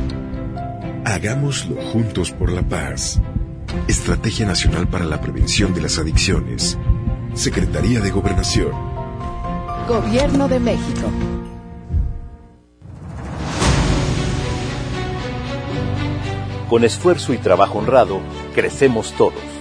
Hagámoslo 1.03 1.75
juntos 1.91 2.31
por 2.31 2.49
la 2.49 2.61
paz. 2.61 3.19
Estrategia 3.89 4.45
Nacional 4.45 4.87
para 4.87 5.03
la 5.03 5.19
Prevención 5.19 5.73
de 5.73 5.81
las 5.81 5.99
Adicciones. 5.99 6.77
Secretaría 7.33 7.99
de 7.99 8.09
Gobernación. 8.09 8.71
Gobierno 9.85 10.47
de 10.47 10.59
México. 10.61 11.11
Con 16.69 16.85
esfuerzo 16.85 17.33
y 17.33 17.37
trabajo 17.37 17.79
honrado, 17.79 18.21
crecemos 18.55 19.11
todos. 19.17 19.60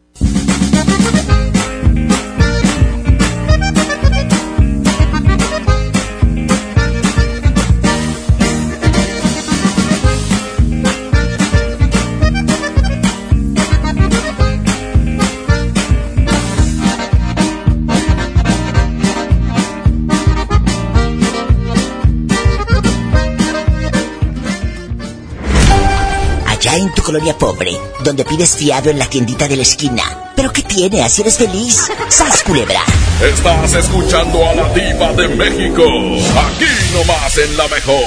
En 26.73 26.89
tu 26.93 27.01
colonia 27.01 27.37
pobre, 27.37 27.77
donde 28.01 28.23
pides 28.23 28.55
fiado 28.55 28.89
en 28.89 28.97
la 28.97 29.05
tiendita 29.05 29.45
de 29.45 29.57
la 29.57 29.61
esquina. 29.61 30.03
¿Pero 30.37 30.53
qué 30.53 30.61
tiene? 30.61 31.03
¿Así 31.03 31.21
eres 31.21 31.37
feliz? 31.37 31.91
¡Sas, 32.07 32.43
culebra! 32.43 32.81
Estás 33.21 33.73
escuchando 33.73 34.47
a 34.47 34.55
la 34.55 34.69
diva 34.73 35.11
de 35.11 35.27
México. 35.35 35.83
Aquí 35.83 36.65
nomás 36.93 37.37
en 37.37 37.57
la 37.57 37.67
mejor. 37.67 38.05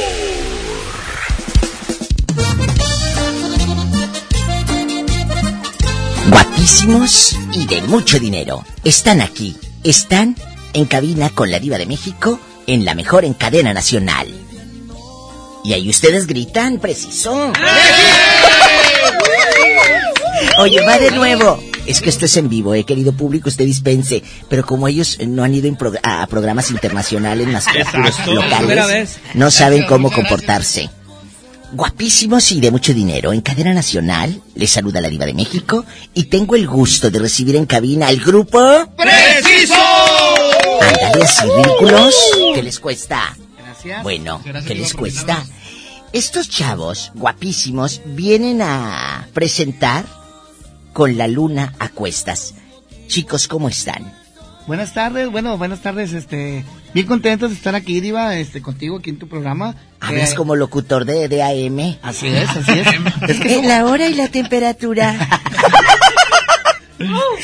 Guapísimos 6.31 7.37
y 7.53 7.67
de 7.67 7.83
mucho 7.83 8.19
dinero. 8.19 8.65
Están 8.83 9.21
aquí. 9.21 9.57
Están 9.83 10.37
en 10.73 10.87
cabina 10.87 11.29
con 11.29 11.51
la 11.51 11.59
diva 11.59 11.77
de 11.77 11.85
México 11.85 12.41
en 12.67 12.87
la 12.87 12.95
mejor 12.95 13.27
en 13.27 13.35
cadena 13.35 13.75
nacional. 13.75 14.44
Y 15.65 15.73
ahí 15.73 15.89
ustedes 15.89 16.27
gritan, 16.27 16.79
preciso. 16.79 17.53
Oye, 20.59 20.81
va 20.83 20.99
de 20.99 21.11
nuevo. 21.11 21.59
Es 21.87 22.01
que 22.01 22.09
esto 22.11 22.25
es 22.27 22.37
en 22.37 22.49
vivo, 22.49 22.75
eh, 22.75 22.85
querido 22.85 23.13
público, 23.13 23.49
usted 23.49 23.65
dispense. 23.67 24.23
Pero 24.49 24.65
como 24.65 24.89
ellos 24.89 25.19
no 25.27 25.43
han 25.43 25.55
ido 25.55 25.67
en 25.69 25.77
prog- 25.77 26.01
a 26.03 26.27
programas 26.27 26.71
internacionales 26.71 27.47
más 27.49 27.67
locales, 28.27 29.19
no 29.35 29.51
saben 29.51 29.85
cómo 29.87 30.11
comportarse. 30.11 30.91
Guapísimos 31.73 32.53
y 32.53 32.61
de 32.61 32.71
mucho 32.71 32.95
dinero. 32.95 33.33
En 33.33 33.41
cadena 33.41 33.75
nacional, 33.75 34.41
les 34.55 34.71
saluda 34.71 35.01
la 35.01 35.09
diva 35.09 35.27
de 35.27 35.35
México 35.35 35.85
y 36.15 36.25
tengo 36.25 36.55
el 36.57 36.67
gusto 36.69 37.11
de 37.11 37.19
recibir 37.19 37.57
en 37.57 37.67
cabina 37.67 38.07
al 38.09 38.19
grupo... 38.19 38.61
¡Preciso! 38.97 39.75
Ándale 40.81 41.25
así, 41.25 41.43
ridículos. 41.57 42.15
¿Qué 42.55 42.63
les 42.63 42.79
cuesta? 42.79 43.37
Gracias. 43.85 44.03
Bueno, 44.03 44.41
Gracias 44.45 44.65
¿qué 44.67 44.75
les 44.75 44.95
cuesta? 44.95 45.45
Estos 46.13 46.49
chavos 46.49 47.11
guapísimos 47.15 48.01
vienen 48.07 48.63
a 48.63 49.27
presentar 49.35 50.05
con 50.93 51.19
la 51.19 51.27
luna 51.29 51.75
a 51.79 51.89
cuestas. 51.89 52.55
Chicos, 53.09 53.49
¿cómo 53.49 53.69
están? 53.69 54.13
Buenas 54.67 54.95
tardes, 54.95 55.31
bueno, 55.31 55.59
buenas 55.59 55.81
tardes, 55.83 56.15
este, 56.15 56.65
bien 56.95 57.07
contentos 57.07 57.51
de 57.51 57.57
estar 57.57 57.75
aquí, 57.75 58.01
Diva, 58.01 58.37
este, 58.39 58.63
contigo 58.63 58.97
aquí 58.99 59.11
en 59.11 59.19
tu 59.19 59.29
programa. 59.29 59.75
Hablas 60.01 60.33
Eh, 60.33 60.35
como 60.37 60.57
locutor 60.57 61.05
de, 61.05 61.29
de 61.29 61.43
AM. 61.43 61.99
Así 62.01 62.29
es, 62.29 62.49
así 62.49 62.73
es. 62.79 62.87
Es 63.29 63.41
que 63.41 63.55
somos- 63.57 63.67
la 63.67 63.85
hora 63.85 64.09
y 64.09 64.15
la 64.15 64.29
temperatura. 64.29 65.29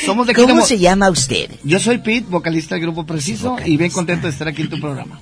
Somos 0.05 0.25
de 0.25 0.31
aquí 0.31 0.41
¿Cómo 0.41 0.55
como- 0.55 0.65
se 0.65 0.79
llama 0.79 1.09
usted? 1.09 1.51
Yo 1.63 1.79
soy 1.79 1.99
Pete, 1.99 2.25
vocalista 2.29 2.75
del 2.75 2.83
grupo 2.83 3.05
Preciso, 3.05 3.57
y 3.63 3.77
bien 3.77 3.91
contento 3.91 4.25
de 4.25 4.31
estar 4.33 4.47
aquí 4.47 4.63
en 4.63 4.69
tu 4.69 4.79
programa. 4.79 5.19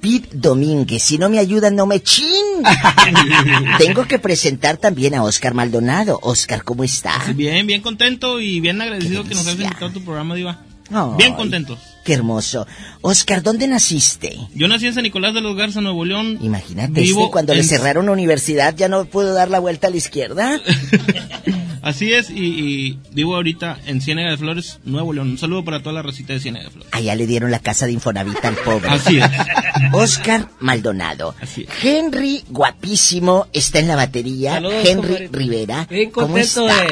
Pete 0.00 0.28
Domínguez. 0.32 1.02
Si 1.02 1.18
no 1.18 1.28
me 1.28 1.38
ayudan, 1.38 1.76
no 1.76 1.86
me 1.86 2.02
chin. 2.02 2.26
Tengo 3.78 4.06
que 4.06 4.18
presentar 4.18 4.76
también 4.76 5.14
a 5.14 5.22
Oscar 5.22 5.54
Maldonado. 5.54 6.18
Oscar, 6.22 6.64
¿cómo 6.64 6.84
está? 6.84 7.20
Bien, 7.34 7.66
bien 7.66 7.82
contento 7.82 8.40
y 8.40 8.60
bien 8.60 8.80
agradecido 8.80 9.24
que 9.24 9.34
nos 9.34 9.46
hayas 9.46 9.60
invitado 9.60 9.86
a 9.86 9.92
tu 9.92 10.02
programa, 10.02 10.34
Diva. 10.34 10.69
Bien 11.16 11.34
contentos. 11.34 11.78
Qué 12.04 12.14
hermoso. 12.14 12.66
Oscar, 13.02 13.42
¿dónde 13.42 13.68
naciste? 13.68 14.38
Yo 14.54 14.66
nací 14.68 14.86
en 14.86 14.94
San 14.94 15.02
Nicolás 15.02 15.34
de 15.34 15.40
los 15.40 15.54
Garza, 15.56 15.80
Nuevo 15.80 16.04
León. 16.04 16.38
Imagínate, 16.40 17.02
este, 17.02 17.30
cuando 17.30 17.54
le 17.54 17.62
cerraron 17.62 18.06
la 18.06 18.12
universidad 18.12 18.74
ya 18.74 18.88
no 18.88 19.04
pudo 19.04 19.34
dar 19.34 19.50
la 19.50 19.58
vuelta 19.58 19.86
a 19.86 19.90
la 19.90 19.96
izquierda. 19.96 20.60
Así 21.82 22.12
es, 22.12 22.28
y, 22.28 22.34
y 22.44 22.98
vivo 23.12 23.36
ahorita 23.36 23.78
en 23.86 24.00
Ciénaga 24.02 24.30
de 24.30 24.36
Flores, 24.36 24.80
Nuevo 24.84 25.12
León. 25.14 25.30
Un 25.30 25.38
saludo 25.38 25.64
para 25.64 25.80
toda 25.80 25.94
la 25.94 26.02
recita 26.02 26.34
de 26.34 26.40
Ciénaga 26.40 26.66
de 26.66 26.70
Flores. 26.70 26.88
Allá 26.92 27.14
le 27.14 27.26
dieron 27.26 27.50
la 27.50 27.58
casa 27.58 27.86
de 27.86 27.92
Infonavit 27.92 28.44
al 28.44 28.54
pobre. 28.56 28.88
Así 28.90 29.18
es. 29.18 29.24
Oscar 29.92 30.48
Maldonado. 30.60 31.34
Henry, 31.82 32.44
guapísimo, 32.48 33.46
está 33.52 33.78
en 33.78 33.88
la 33.88 33.96
batería. 33.96 34.54
Saludos, 34.54 34.84
Henry. 34.84 35.28
Rivera. 35.28 35.86
Bien 35.88 36.10
¿Cómo 36.10 36.26
contento 36.28 36.68
está? 36.68 36.82
de, 36.82 36.88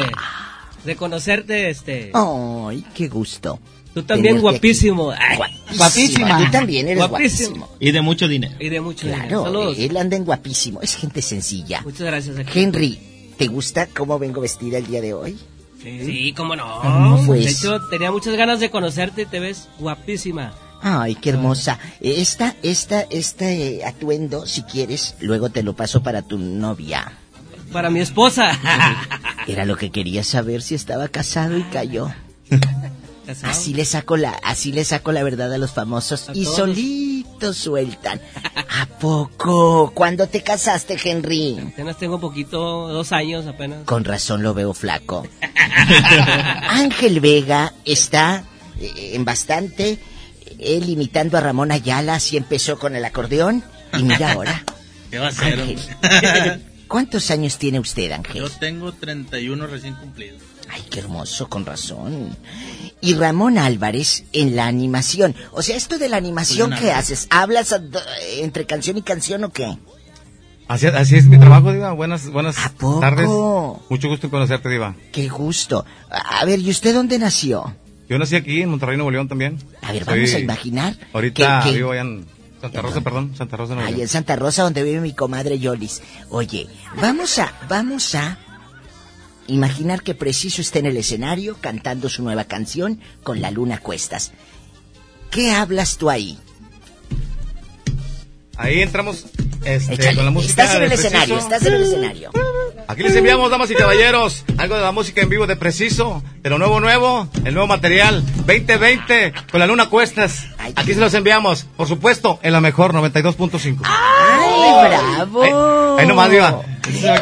de 0.84 0.96
conocerte, 0.96 1.68
este. 1.70 2.10
Ay, 2.14 2.84
qué 2.94 3.08
gusto. 3.08 3.58
Tú 4.00 4.06
también 4.06 4.36
tenerte 4.36 4.42
guapísimo. 4.42 5.10
Ay, 5.10 5.38
Guapísima. 5.76 6.44
Tú 6.44 6.50
también 6.50 6.88
eres 6.88 7.06
guapísimo. 7.08 7.68
Y 7.80 7.90
de 7.90 8.00
mucho 8.00 8.28
dinero. 8.28 8.54
Y 8.58 8.68
de 8.68 8.80
mucho 8.80 9.06
dinero. 9.06 9.42
Claro, 9.44 9.70
él 9.72 9.96
anda 9.96 10.16
en 10.16 10.24
guapísimo. 10.24 10.80
Es 10.80 10.96
gente 10.96 11.20
sencilla. 11.22 11.82
Muchas 11.82 12.02
gracias. 12.06 12.38
aquí. 12.38 12.60
Henry, 12.60 12.98
¿te 13.36 13.46
gusta 13.48 13.86
cómo 13.86 14.18
vengo 14.18 14.40
vestida 14.40 14.78
el 14.78 14.86
día 14.86 15.00
de 15.00 15.14
hoy? 15.14 15.38
Sí, 15.82 16.32
cómo 16.36 16.56
no. 16.56 16.82
Hermoso. 16.82 17.26
Pues- 17.26 17.44
De 17.44 17.50
hecho, 17.50 17.80
tenía 17.88 18.10
muchas 18.10 18.34
ganas 18.36 18.60
de 18.60 18.70
conocerte 18.70 19.22
y 19.22 19.26
te 19.26 19.40
ves 19.40 19.68
guapísima. 19.78 20.52
Ay, 20.80 21.14
qué 21.16 21.30
hermosa. 21.30 21.78
Esta, 22.00 22.54
esta, 22.62 23.00
este 23.10 23.84
atuendo, 23.84 24.46
si 24.46 24.62
quieres, 24.62 25.16
luego 25.20 25.50
te 25.50 25.62
lo 25.62 25.74
paso 25.74 26.02
para 26.02 26.22
tu 26.22 26.38
novia. 26.38 27.12
Para 27.72 27.90
mi 27.90 28.00
esposa. 28.00 28.58
Era 29.46 29.64
lo 29.66 29.76
que 29.76 29.90
quería 29.90 30.24
saber 30.24 30.62
si 30.62 30.74
estaba 30.74 31.08
casado 31.08 31.58
y 31.58 31.62
cayó. 31.64 32.10
Así 33.42 33.74
le 33.74 33.84
saco 33.84 34.16
la, 34.16 34.30
así 34.42 34.72
le 34.72 34.84
saco 34.84 35.12
la 35.12 35.22
verdad 35.22 35.52
a 35.52 35.58
los 35.58 35.72
famosos 35.72 36.28
A 36.28 36.32
y 36.34 36.44
todos. 36.44 36.56
solitos 36.56 37.56
sueltan. 37.56 38.20
¿A 38.80 38.86
poco? 38.86 39.92
¿Cuándo 39.94 40.26
te 40.28 40.42
casaste, 40.42 40.96
Henry? 41.02 41.58
Apenas 41.72 41.98
tengo 41.98 42.18
poquito, 42.20 42.88
dos 42.88 43.12
años 43.12 43.46
apenas. 43.46 43.84
Con 43.84 44.04
razón 44.04 44.42
lo 44.42 44.54
veo 44.54 44.72
flaco. 44.72 45.26
Ángel 46.68 47.20
Vega 47.20 47.74
está 47.84 48.44
eh, 48.80 49.12
en 49.14 49.24
bastante. 49.24 49.98
Él 50.58 50.88
imitando 50.88 51.38
a 51.38 51.40
Ramón 51.40 51.70
Ayala, 51.70 52.14
así 52.14 52.36
empezó 52.36 52.78
con 52.78 52.96
el 52.96 53.04
acordeón. 53.04 53.62
Y 53.96 54.02
mira 54.02 54.32
ahora. 54.32 54.64
¿Qué 55.10 55.18
va 55.18 55.28
a 55.28 55.32
ser? 55.32 55.60
Ángel. 55.60 56.64
¿Cuántos 56.88 57.30
años 57.30 57.58
tiene 57.58 57.78
usted, 57.80 58.12
Ángel? 58.12 58.36
Yo 58.42 58.50
tengo 58.50 58.92
31 58.92 59.66
recién 59.66 59.94
cumplidos. 59.94 60.40
Ay, 60.70 60.82
qué 60.90 61.00
hermoso, 61.00 61.48
con 61.48 61.64
razón. 61.64 62.36
Y 63.00 63.14
Ramón 63.14 63.58
Álvarez 63.58 64.24
en 64.32 64.54
la 64.56 64.66
animación. 64.66 65.34
O 65.52 65.62
sea, 65.62 65.76
esto 65.76 65.98
de 65.98 66.08
la 66.08 66.16
animación, 66.16 66.70
Julián 66.70 66.82
¿qué 66.82 66.92
haces? 66.92 67.26
¿Hablas 67.30 67.74
entre 68.38 68.66
canción 68.66 68.96
y 68.98 69.02
canción 69.02 69.44
o 69.44 69.50
qué? 69.52 69.78
Así, 70.66 70.86
así 70.86 71.16
es 71.16 71.24
mi 71.26 71.38
trabajo, 71.38 71.72
Diva. 71.72 71.92
Buenas, 71.92 72.28
buenas 72.30 72.56
poco? 72.78 73.00
tardes. 73.00 73.26
Mucho 73.88 74.08
gusto 74.08 74.26
en 74.26 74.30
conocerte, 74.30 74.68
Diva. 74.68 74.94
Qué 75.12 75.28
gusto. 75.28 75.86
A 76.10 76.40
a 76.40 76.44
ver, 76.44 76.58
¿y 76.60 76.70
usted 76.70 76.92
dónde 76.94 77.18
nació? 77.18 77.74
Yo 78.08 78.18
nací 78.18 78.36
aquí 78.36 78.60
en 78.62 78.68
Monterrey, 78.70 78.96
Nuevo 78.96 79.10
León 79.10 79.28
también. 79.28 79.58
A 79.82 79.92
ver, 79.92 80.04
Soy- 80.04 80.14
vamos 80.18 80.34
a 80.34 80.38
imaginar. 80.40 80.96
Ahorita 81.14 81.60
que- 81.64 81.70
que- 81.70 81.76
vivo 81.76 81.92
allá 81.92 82.02
en 82.02 82.26
Santa 82.60 82.82
Rosa, 82.82 83.00
perdón, 83.00 83.34
Santa 83.36 83.56
Rosa, 83.56 83.74
Nuevo 83.74 83.86
Ahí 83.88 83.94
León. 83.94 84.02
en 84.02 84.08
Santa 84.08 84.36
Rosa, 84.36 84.62
donde 84.64 84.82
vive 84.82 85.00
mi 85.00 85.14
comadre 85.14 85.58
Yolis. 85.58 86.02
Oye, 86.28 86.66
vamos 87.00 87.38
a, 87.38 87.52
vamos 87.68 88.14
a 88.14 88.38
imaginar 89.48 90.02
que 90.02 90.14
Preciso 90.14 90.60
está 90.62 90.78
en 90.78 90.86
el 90.86 90.96
escenario 90.96 91.56
cantando 91.60 92.08
su 92.08 92.22
nueva 92.22 92.44
canción 92.44 93.00
con 93.22 93.40
la 93.40 93.50
luna 93.50 93.76
a 93.76 93.80
cuestas. 93.80 94.32
¿Qué 95.30 95.50
hablas 95.52 95.98
tú 95.98 96.08
ahí? 96.08 96.38
Ahí 98.56 98.82
entramos 98.82 99.26
este, 99.64 99.94
Échale, 99.94 100.16
con 100.16 100.24
la 100.24 100.30
música. 100.30 100.50
estás 100.62 100.76
en 100.76 100.82
el 100.82 100.88
Preciso. 100.88 101.08
escenario, 101.08 101.38
estás 101.38 101.66
en 101.66 101.74
el 101.74 101.82
escenario. 101.82 102.30
Aquí 102.88 103.02
les 103.02 103.14
enviamos, 103.14 103.50
damas 103.50 103.70
y 103.70 103.74
caballeros, 103.74 104.44
algo 104.56 104.74
de 104.76 104.80
la 104.80 104.92
música 104.92 105.20
en 105.20 105.28
vivo 105.28 105.46
de 105.46 105.56
Preciso, 105.56 106.22
de 106.42 106.50
lo 106.50 106.58
nuevo 106.58 106.80
nuevo, 106.80 107.28
el 107.44 107.52
nuevo 107.52 107.66
material, 107.66 108.24
2020, 108.46 109.32
con 109.50 109.60
la 109.60 109.66
luna 109.66 109.88
cuestas. 109.90 110.46
Aquí 110.74 110.94
se 110.94 111.00
los 111.00 111.12
enviamos, 111.14 111.66
por 111.76 111.86
supuesto, 111.86 112.40
en 112.42 112.52
la 112.52 112.60
mejor 112.60 112.94
92.5. 112.94 113.80
¡Ay, 113.84 114.88
bravo! 114.88 115.42
Ahí, 115.42 115.50
ahí 116.00 116.06
nomás, 116.06 116.30
Diva. 116.30 116.62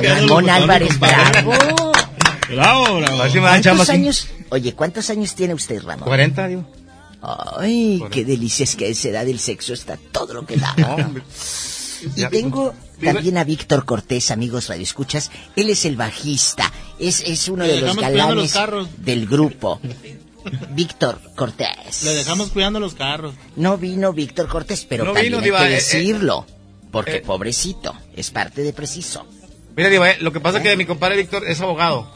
Ramón 0.02 0.48
Álvarez, 0.48 0.98
bravo. 1.00 1.52
Bravo, 2.48 2.98
bravo. 2.98 3.22
¿Cuántos 3.40 3.88
años? 3.90 4.28
Oye, 4.50 4.74
¿cuántos 4.74 5.10
años 5.10 5.34
tiene 5.34 5.54
usted, 5.54 5.82
Ramón? 5.82 6.06
40, 6.08 6.48
digo. 6.48 6.66
Ay, 7.22 8.02
qué 8.10 8.24
delicia 8.24 8.64
es 8.64 8.76
que 8.76 8.84
a 8.86 8.88
esa 8.88 9.08
edad 9.08 9.24
del 9.26 9.38
sexo 9.40 9.72
está 9.74 9.96
todo 10.12 10.34
lo 10.34 10.46
que 10.46 10.56
da. 10.56 10.74
Y 12.14 12.20
Ya. 12.20 12.28
tengo 12.28 12.74
también 13.02 13.38
a 13.38 13.44
Víctor 13.44 13.84
Cortés, 13.84 14.30
amigos 14.30 14.68
radioescuchas. 14.68 15.30
Él 15.56 15.70
es 15.70 15.84
el 15.86 15.96
bajista. 15.96 16.70
Es, 16.98 17.20
es 17.22 17.48
uno 17.48 17.64
Le 17.66 17.74
de 17.74 17.80
los 17.80 17.96
galanes 17.96 18.54
del 18.98 19.26
grupo. 19.26 19.80
Víctor 20.70 21.20
Cortés. 21.34 22.04
Le 22.04 22.14
dejamos 22.14 22.50
cuidando 22.50 22.78
los 22.78 22.94
carros. 22.94 23.34
No 23.56 23.76
vino 23.78 24.12
Víctor 24.12 24.46
Cortés, 24.46 24.86
pero 24.88 25.04
No 25.04 25.12
también 25.12 25.32
vino, 25.32 25.38
hay 25.38 25.44
Diva, 25.44 25.58
que 25.60 25.64
eh, 25.64 25.68
eh. 25.70 25.74
decirlo. 25.76 26.46
Porque 26.92 27.16
Eh. 27.16 27.22
pobrecito, 27.26 27.94
es 28.14 28.30
parte 28.30 28.62
de 28.62 28.72
preciso. 28.72 29.26
Mira, 29.74 29.88
Diva, 29.88 30.10
eh, 30.10 30.18
lo 30.20 30.32
que 30.32 30.38
pasa 30.40 30.58
es 30.58 30.62
que 30.62 30.76
mi 30.76 30.84
compadre 30.86 31.16
Víctor 31.16 31.48
es 31.48 31.60
abogado. 31.60 32.08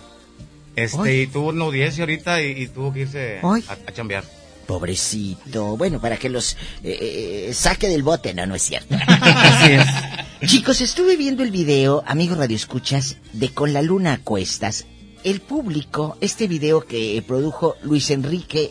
Este, 0.76 1.22
y 1.22 1.26
tuvo 1.26 1.48
una 1.48 1.64
audiencia 1.64 2.02
ahorita 2.02 2.42
y, 2.42 2.62
y 2.62 2.68
tuvo 2.68 2.92
que 2.92 3.00
irse 3.00 3.40
a, 3.42 3.76
a 3.86 3.92
chambear. 3.92 4.24
Pobrecito. 4.70 5.76
Bueno, 5.76 6.00
para 6.00 6.16
que 6.16 6.28
los 6.28 6.52
eh, 6.84 7.48
eh, 7.48 7.52
saque 7.52 7.88
del 7.88 8.04
bote, 8.04 8.32
no, 8.34 8.46
no 8.46 8.54
es 8.54 8.62
cierto. 8.62 8.94
Así 9.06 9.72
es. 9.72 10.48
Chicos, 10.48 10.80
estuve 10.80 11.16
viendo 11.16 11.42
el 11.42 11.50
video, 11.50 12.04
amigos 12.06 12.38
Radio 12.38 12.54
Escuchas, 12.54 13.16
de 13.32 13.48
Con 13.52 13.72
la 13.72 13.82
Luna 13.82 14.12
a 14.12 14.18
Cuestas. 14.18 14.86
El 15.24 15.40
público, 15.40 16.16
este 16.20 16.46
video 16.46 16.86
que 16.86 17.22
produjo 17.26 17.76
Luis 17.82 18.10
Enrique 18.10 18.70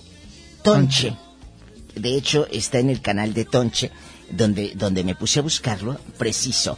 Tonche. 0.63 1.17
De 1.95 2.15
hecho, 2.15 2.47
está 2.49 2.79
en 2.79 2.89
el 2.89 3.01
canal 3.01 3.33
de 3.33 3.43
Tonche, 3.43 3.91
donde, 4.31 4.71
donde 4.75 5.03
me 5.03 5.15
puse 5.15 5.39
a 5.39 5.43
buscarlo, 5.43 5.99
preciso. 6.17 6.77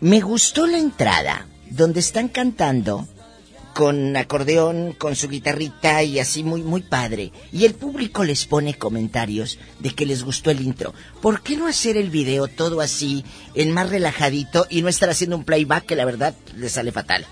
Me 0.00 0.20
gustó 0.20 0.66
la 0.66 0.76
entrada, 0.76 1.46
donde 1.70 2.00
están 2.00 2.28
cantando 2.28 3.08
con 3.78 4.16
acordeón, 4.16 4.92
con 4.92 5.14
su 5.14 5.28
guitarrita 5.28 6.02
y 6.02 6.18
así 6.18 6.42
muy, 6.42 6.62
muy 6.62 6.82
padre. 6.82 7.30
Y 7.52 7.64
el 7.64 7.74
público 7.74 8.24
les 8.24 8.44
pone 8.44 8.74
comentarios 8.74 9.56
de 9.78 9.90
que 9.90 10.04
les 10.04 10.24
gustó 10.24 10.50
el 10.50 10.60
intro. 10.62 10.94
¿Por 11.22 11.42
qué 11.42 11.56
no 11.56 11.68
hacer 11.68 11.96
el 11.96 12.10
video 12.10 12.48
todo 12.48 12.80
así, 12.80 13.24
en 13.54 13.70
más 13.70 13.88
relajadito 13.88 14.66
y 14.68 14.82
no 14.82 14.88
estar 14.88 15.08
haciendo 15.10 15.36
un 15.36 15.44
playback 15.44 15.86
que 15.86 15.94
la 15.94 16.04
verdad 16.04 16.34
les 16.56 16.72
sale 16.72 16.90
fatal? 16.90 17.24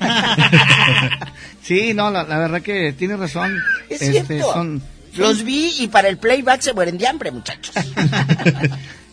Sí, 1.62 1.94
no, 1.94 2.10
la, 2.10 2.24
la 2.24 2.38
verdad 2.38 2.62
que 2.62 2.92
tiene 2.92 3.16
razón. 3.16 3.56
Es 3.88 4.02
Este, 4.02 4.24
cierto. 4.26 4.52
son- 4.52 4.82
Los 5.14 5.44
vi 5.44 5.72
y 5.78 5.86
para 5.86 6.08
el 6.08 6.18
playback 6.18 6.62
se 6.62 6.72
mueren 6.74 6.98
de 6.98 7.06
hambre, 7.06 7.30
muchachos. 7.30 7.72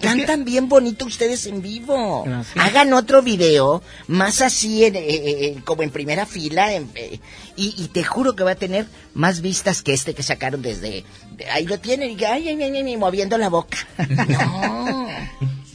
Cantan 0.02 0.46
bien 0.46 0.70
bonito 0.70 1.06
ustedes 1.06 1.46
en 1.46 1.62
vivo. 1.62 2.26
Hagan 2.56 2.94
otro 2.94 3.22
video 3.22 3.84
más 4.08 4.42
así, 4.42 4.86
en, 4.86 4.96
eh, 4.96 5.02
eh, 5.08 5.58
como 5.66 5.84
en 5.84 5.90
primera 5.92 6.26
fila. 6.26 6.74
en- 6.74 6.90
eh, 6.96 7.20
y, 7.56 7.74
y 7.78 7.88
te 7.90 8.04
juro 8.04 8.36
que 8.36 8.44
va 8.44 8.52
a 8.52 8.56
tener 8.56 8.88
más 9.14 9.42
vistas 9.42 9.82
que 9.82 9.94
este 9.94 10.14
que 10.14 10.24
sacaron 10.24 10.62
desde... 10.62 11.04
de- 11.36 11.46
ahí 11.52 11.66
lo 11.66 11.80
tienen 11.80 12.12
y 12.18 12.24
ay, 12.24 12.48
ay, 12.48 12.62
ay, 12.64 12.78
ay, 12.78 12.98
moviendo 12.98 13.38
la 13.38 13.50
boca. 13.50 13.78
No. 14.30 15.08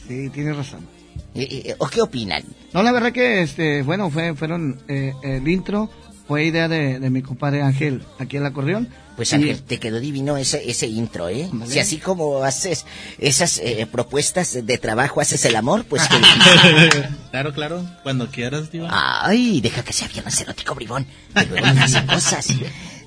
Sí, 0.07 0.29
tiene 0.29 0.53
razón. 0.53 0.87
Eh, 1.33 1.47
eh, 1.65 1.75
¿O 1.79 1.87
qué 1.87 2.01
opinan? 2.01 2.43
No, 2.73 2.81
la 2.83 2.91
verdad 2.91 3.11
que, 3.11 3.41
este, 3.41 3.81
bueno, 3.81 4.09
fue, 4.09 4.33
fueron, 4.35 4.81
eh, 4.87 5.13
el 5.23 5.47
intro 5.47 5.89
fue 6.27 6.45
idea 6.45 6.67
de, 6.67 6.99
de 6.99 7.09
mi 7.09 7.21
compadre 7.21 7.61
Ángel, 7.61 8.03
aquí 8.19 8.37
el 8.37 8.45
acordeón. 8.45 8.89
Pues 9.15 9.31
Ángel, 9.31 9.61
te 9.61 9.79
quedó 9.79 9.99
divino 9.99 10.35
ese, 10.35 10.69
ese 10.69 10.87
intro, 10.87 11.29
¿eh? 11.29 11.47
Vale. 11.51 11.71
Si 11.71 11.79
así 11.79 11.97
como 11.97 12.43
haces 12.43 12.85
esas 13.17 13.59
eh, 13.59 13.87
propuestas 13.89 14.65
de 14.65 14.77
trabajo, 14.77 15.21
haces 15.21 15.45
el 15.45 15.55
amor, 15.55 15.85
pues 15.85 16.01
que... 16.07 16.17
Claro, 17.31 17.53
claro. 17.53 17.85
Cuando 18.03 18.29
quieras, 18.29 18.71
Diva. 18.71 18.89
Ay, 18.91 19.61
deja 19.61 19.83
que 19.83 19.93
sea 19.93 20.07
viernes 20.07 20.39
erótico, 20.41 20.75
bribón. 20.75 21.05
Que 21.33 21.45
luego 21.45 21.65
me 21.73 21.81
hacen 21.81 22.07
cosas. 22.07 22.47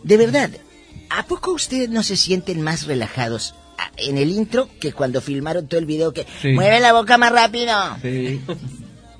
De 0.02 0.16
verdad, 0.16 0.50
¿a 1.10 1.26
poco 1.26 1.52
ustedes 1.52 1.90
no 1.90 2.02
se 2.02 2.16
sienten 2.16 2.62
más 2.62 2.86
relajados 2.86 3.54
en 3.96 4.18
el 4.18 4.30
intro 4.30 4.68
que 4.80 4.92
cuando 4.92 5.20
filmaron 5.20 5.66
todo 5.66 5.80
el 5.80 5.86
video 5.86 6.12
que... 6.12 6.26
Sí. 6.40 6.52
¡Mueve 6.52 6.80
la 6.80 6.92
boca 6.92 7.18
más 7.18 7.32
rápido! 7.32 7.74
Sí, 8.02 8.40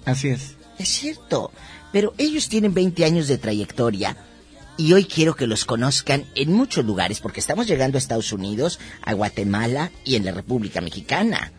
así 0.05 0.29
es. 0.29 0.57
Es 0.79 0.89
cierto, 0.89 1.53
pero 1.93 2.15
ellos 2.19 2.49
tienen 2.49 2.75
20 2.75 3.05
años 3.05 3.29
de 3.29 3.39
trayectoria 3.39 4.17
y 4.77 4.93
hoy 4.93 5.05
quiero 5.07 5.35
que 5.35 5.47
los 5.47 5.65
conozcan 5.65 6.25
en 6.35 6.53
muchos 6.53 6.85
lugares 6.85 7.21
porque 7.21 7.41
estamos 7.41 7.67
llegando 7.67 7.97
a 7.97 8.01
Estados 8.01 8.33
Unidos, 8.33 8.79
a 9.03 9.13
Guatemala 9.13 9.91
y 10.05 10.15
en 10.17 10.25
la 10.25 10.33
República 10.33 10.81
Mexicana. 10.81 11.53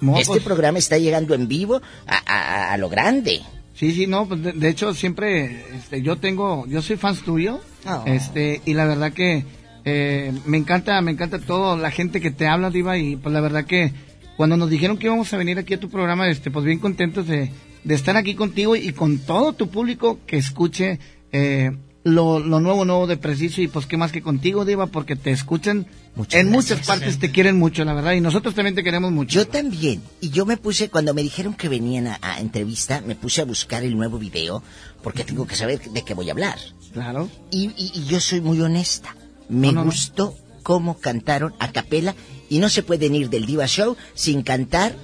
No, 0.00 0.16
este 0.16 0.26
pues- 0.34 0.42
programa 0.42 0.78
está 0.78 0.98
llegando 0.98 1.34
en 1.34 1.48
vivo 1.48 1.80
a, 2.06 2.16
a- 2.26 2.72
a 2.72 2.76
lo 2.78 2.88
grande. 2.88 3.42
Sí, 3.74 3.92
sí, 3.92 4.06
no, 4.06 4.26
pues 4.28 4.42
de, 4.42 4.52
de 4.52 4.68
hecho 4.68 4.94
siempre, 4.94 5.64
este, 5.76 6.00
yo 6.02 6.16
tengo, 6.16 6.64
yo 6.68 6.80
soy 6.82 6.96
fan 6.96 7.16
tuyo, 7.16 7.60
Oh. 7.86 8.02
este, 8.06 8.62
y 8.64 8.72
la 8.72 8.86
verdad 8.86 9.12
que 9.12 9.44
eh, 9.84 10.32
me 10.46 10.56
encanta, 10.56 10.98
me 11.02 11.10
encanta 11.10 11.38
todo, 11.38 11.76
la 11.76 11.90
gente 11.90 12.18
que 12.22 12.30
te 12.30 12.46
habla, 12.46 12.70
Diva, 12.70 12.96
y 12.96 13.16
pues 13.16 13.30
la 13.34 13.42
verdad 13.42 13.66
que 13.66 13.92
cuando 14.38 14.56
nos 14.56 14.70
dijeron 14.70 14.96
que 14.96 15.06
íbamos 15.08 15.30
a 15.34 15.36
venir 15.36 15.58
aquí 15.58 15.74
a 15.74 15.80
tu 15.80 15.90
programa, 15.90 16.28
este, 16.30 16.50
pues 16.50 16.64
bien 16.64 16.78
contentos 16.78 17.26
de, 17.26 17.50
de 17.84 17.94
estar 17.94 18.16
aquí 18.16 18.34
contigo 18.34 18.74
y 18.76 18.92
con 18.92 19.18
todo 19.18 19.52
tu 19.52 19.68
público 19.68 20.18
que 20.26 20.36
escuche 20.38 20.98
eh, 21.32 21.76
lo, 22.02 22.38
lo 22.38 22.60
nuevo, 22.60 22.84
nuevo 22.84 23.06
de 23.06 23.16
Preciso, 23.16 23.62
y 23.62 23.68
pues 23.68 23.86
qué 23.86 23.96
más 23.96 24.12
que 24.12 24.20
contigo, 24.22 24.64
Diva, 24.64 24.86
porque 24.88 25.16
te 25.16 25.30
escuchan 25.30 25.86
en 26.30 26.50
muchas 26.50 26.86
partes, 26.86 27.18
te 27.18 27.30
quieren 27.30 27.58
mucho, 27.58 27.84
la 27.84 27.94
verdad, 27.94 28.12
y 28.12 28.20
nosotros 28.20 28.54
también 28.54 28.74
te 28.74 28.84
queremos 28.84 29.10
mucho. 29.10 29.40
Yo 29.40 29.48
también. 29.48 30.02
Y 30.20 30.30
yo 30.30 30.44
me 30.46 30.56
puse, 30.56 30.90
cuando 30.90 31.12
me 31.14 31.22
dijeron 31.22 31.54
que 31.54 31.68
venían 31.68 32.06
a, 32.08 32.18
a 32.20 32.40
entrevista, 32.40 33.02
me 33.06 33.16
puse 33.16 33.40
a 33.40 33.44
buscar 33.46 33.82
el 33.84 33.96
nuevo 33.96 34.18
video 34.18 34.62
porque 35.02 35.24
tengo 35.24 35.46
que 35.46 35.56
saber 35.56 35.80
de 35.80 36.02
qué 36.04 36.14
voy 36.14 36.28
a 36.28 36.32
hablar. 36.32 36.58
Claro. 36.92 37.28
Y, 37.50 37.64
y- 37.76 37.92
y 37.94 38.04
yo 38.04 38.20
soy 38.20 38.40
muy 38.40 38.60
honesta. 38.60 39.16
Me 39.48 39.68
No, 39.68 39.72
no, 39.72 39.80
no. 39.80 39.86
gustó 39.86 40.36
cómo 40.62 40.98
cantaron 40.98 41.54
a 41.58 41.72
capela 41.72 42.14
y 42.48 42.58
no 42.58 42.68
se 42.68 42.82
pueden 42.82 43.14
ir 43.14 43.28
del 43.30 43.46
Diva 43.46 43.66
Show 43.66 43.96
sin 44.14 44.42
cantar 44.42 44.94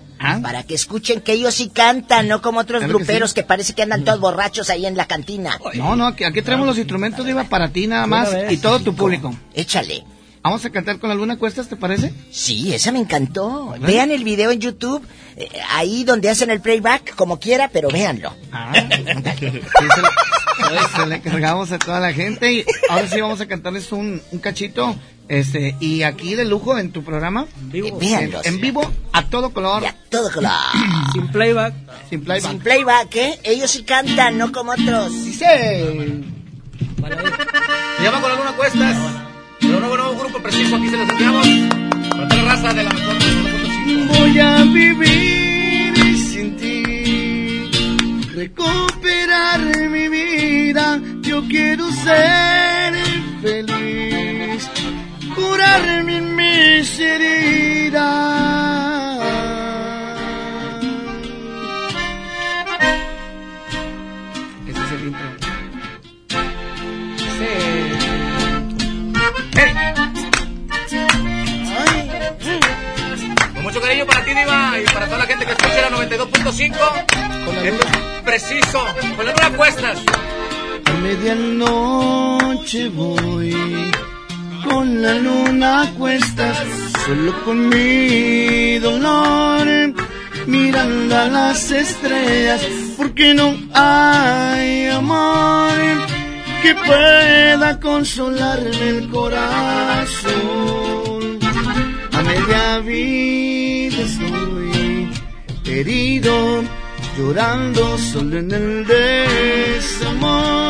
para 0.42 0.62
que 0.64 0.74
escuchen 0.74 1.20
que 1.20 1.32
ellos 1.32 1.54
sí 1.54 1.70
cantan, 1.70 2.28
no 2.28 2.42
como 2.42 2.60
otros 2.60 2.82
que 2.82 2.88
gruperos 2.88 3.30
sí. 3.30 3.36
que, 3.36 3.42
parece 3.42 3.74
que 3.74 3.82
andan 3.82 4.04
todos 4.04 4.20
borrachos 4.20 4.70
ahí 4.70 4.86
en 4.86 4.96
la 4.96 5.06
cantina. 5.06 5.58
No, 5.74 5.96
no, 5.96 6.06
aquí, 6.06 6.24
aquí 6.24 6.42
traemos 6.42 6.66
los 6.66 6.78
instrumentos, 6.78 7.24
Diva, 7.24 7.44
para 7.44 7.70
ti 7.70 7.86
nada 7.86 8.06
más 8.06 8.30
y 8.50 8.58
todo 8.58 8.80
tu 8.80 8.94
público. 8.94 9.34
Échale. 9.54 10.04
Vamos 10.42 10.64
a 10.64 10.70
cantar 10.70 10.98
con 10.98 11.10
la 11.10 11.14
luna 11.14 11.36
cuestas, 11.36 11.68
¿te 11.68 11.76
parece? 11.76 12.14
Sí, 12.30 12.72
esa 12.72 12.92
me 12.92 12.98
encantó. 12.98 13.74
Vean 13.80 14.10
el 14.10 14.24
video 14.24 14.50
en 14.50 14.58
YouTube, 14.58 15.06
eh, 15.36 15.50
ahí 15.68 16.02
donde 16.04 16.30
hacen 16.30 16.48
el 16.48 16.62
playback, 16.62 17.14
como 17.14 17.38
quiera, 17.38 17.68
pero 17.68 17.90
véanlo. 17.90 18.34
Ah, 18.50 18.72
Se 20.96 21.06
le 21.06 21.20
cargamos 21.20 21.72
a 21.72 21.78
toda 21.78 22.00
la 22.00 22.14
gente 22.14 22.52
y 22.52 22.64
ahora 22.88 23.06
sí 23.06 23.20
vamos 23.20 23.40
a 23.42 23.46
cantarles 23.46 23.92
un, 23.92 24.22
un 24.30 24.38
cachito, 24.38 24.96
este, 25.30 25.76
y 25.78 26.02
aquí 26.02 26.34
de 26.34 26.44
lujo 26.44 26.76
en 26.76 26.90
tu 26.90 27.04
programa. 27.04 27.46
vivo. 27.60 27.86
En, 27.86 27.98
Véanlos. 28.00 28.44
en 28.44 28.60
vivo, 28.60 28.82
a 29.12 29.22
todo 29.26 29.50
color. 29.50 29.86
a 29.86 29.94
todo 30.10 30.28
color. 30.32 30.50
Sin 31.12 31.28
playback. 31.28 31.72
Sin 32.10 32.24
playback. 32.24 32.50
Sin 32.50 32.58
playback, 32.58 33.14
¿eh? 33.16 33.38
Ellos 33.44 33.70
sí 33.70 33.84
cantan, 33.84 34.36
no 34.38 34.50
como 34.50 34.72
otros. 34.72 35.12
Dice. 35.24 35.46
Se 36.96 38.02
llama 38.02 38.20
Con 38.20 38.30
la 38.30 38.36
Luna 38.38 38.52
Cuestas. 38.56 38.96
Pero 39.60 39.74
un 39.74 39.80
nuevo, 39.80 39.96
nuevo 39.96 40.18
grupo 40.18 40.42
preciso, 40.42 40.74
aquí 40.76 40.88
se 40.88 40.96
los 40.96 41.08
enviamos. 41.08 41.46
La 41.46 42.42
raza 42.42 42.72
de 42.74 42.82
la 42.82 42.90
mejor 42.90 43.14
100.5. 43.14 44.18
Voy 44.18 44.38
a 44.40 44.64
vivir 44.64 46.18
sin 46.18 46.56
ti, 46.56 47.70
recuperar 48.34 49.60
mi 49.88 50.08
vida. 50.08 51.00
Yo 51.22 51.42
quiero 51.46 51.88
ser 51.92 52.94
feliz, 53.42 53.79
curar 55.60 56.04
mi 56.04 56.20
miseria. 56.20 58.08
Ese 64.68 64.80
es 64.80 64.92
el 64.92 65.06
intro. 65.08 65.26
Con 73.54 73.62
mucho 73.62 73.80
cariño 73.80 74.06
para 74.06 74.24
ti, 74.24 74.30
Diva, 74.30 74.78
y 74.78 74.84
para 74.92 75.06
toda 75.06 75.18
la 75.18 75.26
gente 75.26 75.44
que 75.44 75.52
escucha 75.52 75.90
la 75.90 75.96
92.5. 75.96 76.74
Esto 77.64 77.86
es 77.86 78.22
preciso. 78.22 78.84
Con 79.16 79.26
la 79.26 79.32
Luna 79.32 79.56
Cuestas. 79.56 79.98
A 80.84 80.92
medianoche 80.94 82.88
voy 82.88 83.90
con 84.64 85.02
la 85.02 85.14
luna 85.14 85.82
a 85.82 85.90
cuestas, 85.90 86.56
solo 87.04 87.44
con 87.44 87.68
mi 87.68 88.78
dolor, 88.78 89.66
mirando 90.46 91.16
a 91.16 91.26
las 91.26 91.70
estrellas, 91.70 92.62
porque 92.96 93.34
no 93.34 93.54
hay 93.74 94.86
amor 94.86 95.72
que 96.62 96.74
pueda 96.74 97.80
consolarme 97.80 98.88
el 98.88 99.08
corazón. 99.10 100.30
A 102.12 102.22
media 102.22 102.78
vida 102.80 104.02
estoy 104.02 105.08
herido, 105.64 106.62
llorando 107.16 107.96
solo 107.98 108.38
en 108.38 108.50
el 108.50 108.86
desamor 108.86 110.60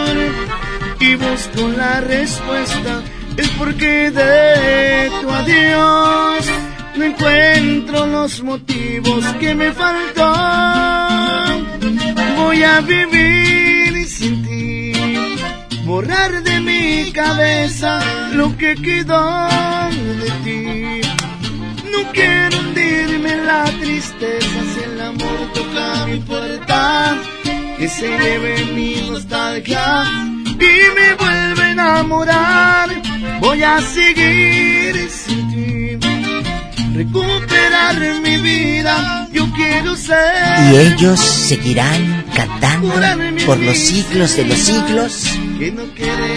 y 1.00 1.14
busco 1.16 1.68
la 1.76 2.00
respuesta, 2.02 3.02
el 3.40 3.48
porqué 3.58 4.10
de 4.10 5.10
tu 5.20 5.30
adiós. 5.30 6.44
No 6.96 7.04
encuentro 7.04 8.06
los 8.06 8.42
motivos 8.42 9.24
que 9.40 9.54
me 9.54 9.72
faltan. 9.72 10.20
Voy 12.36 12.62
a 12.62 12.80
vivir 12.80 14.06
sin 14.06 14.34
ti, 14.46 14.92
borrar 15.84 16.42
de 16.42 16.60
mi 16.60 17.12
cabeza 17.12 18.00
lo 18.32 18.56
que 18.56 18.74
quedó 18.74 19.48
de 20.22 20.30
ti. 20.44 21.00
No 21.92 22.00
quiero 22.12 22.58
hundirme 22.60 23.30
en 23.32 23.46
la 23.46 23.64
tristeza 23.82 24.58
si 24.72 24.80
el 24.84 25.00
amor 25.00 25.40
se 27.90 28.08
lleve 28.18 28.64
mi 28.66 29.10
nostalgia 29.10 30.39
y 30.60 30.94
me 30.94 31.14
vuelve 31.14 31.62
a 31.62 31.70
enamorar. 31.72 32.88
Voy 33.40 33.62
a 33.62 33.80
seguir 33.80 35.08
sin 35.10 35.50
ti, 35.50 35.98
recuperar 36.94 37.98
mi 38.22 38.36
vida. 38.38 39.28
Yo 39.32 39.50
quiero 39.52 39.96
ser. 39.96 40.72
Y 40.72 40.76
ellos 40.76 41.18
seguirán 41.20 42.24
cantando 42.34 42.92
por 43.46 43.58
los 43.58 43.78
siglos 43.78 44.36
de 44.36 44.44
los 44.44 44.58
siglos. 44.58 45.24
Que 45.58 45.72
no 45.72 45.94
quede 45.94 46.36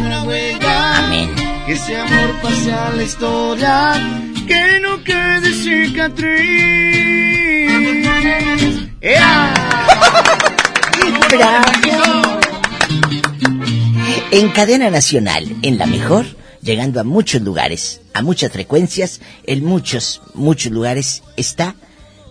una 0.00 0.22
huella. 0.24 0.98
Amén. 0.98 1.30
Que 1.66 1.72
ese 1.72 1.96
amor 1.96 2.40
pase 2.42 2.72
a 2.72 2.90
la 2.90 3.02
historia. 3.02 3.92
Que 4.46 4.80
no 4.80 5.02
quede 5.02 5.52
cicatriz. 5.54 6.32
¡Ea! 9.00 9.54
En 14.34 14.48
cadena 14.48 14.90
nacional, 14.90 15.44
en 15.60 15.76
la 15.76 15.84
mejor, 15.84 16.24
llegando 16.62 17.00
a 17.00 17.04
muchos 17.04 17.42
lugares, 17.42 18.00
a 18.14 18.22
muchas 18.22 18.50
frecuencias, 18.50 19.20
en 19.44 19.62
muchos, 19.62 20.22
muchos 20.32 20.72
lugares 20.72 21.22
está 21.36 21.76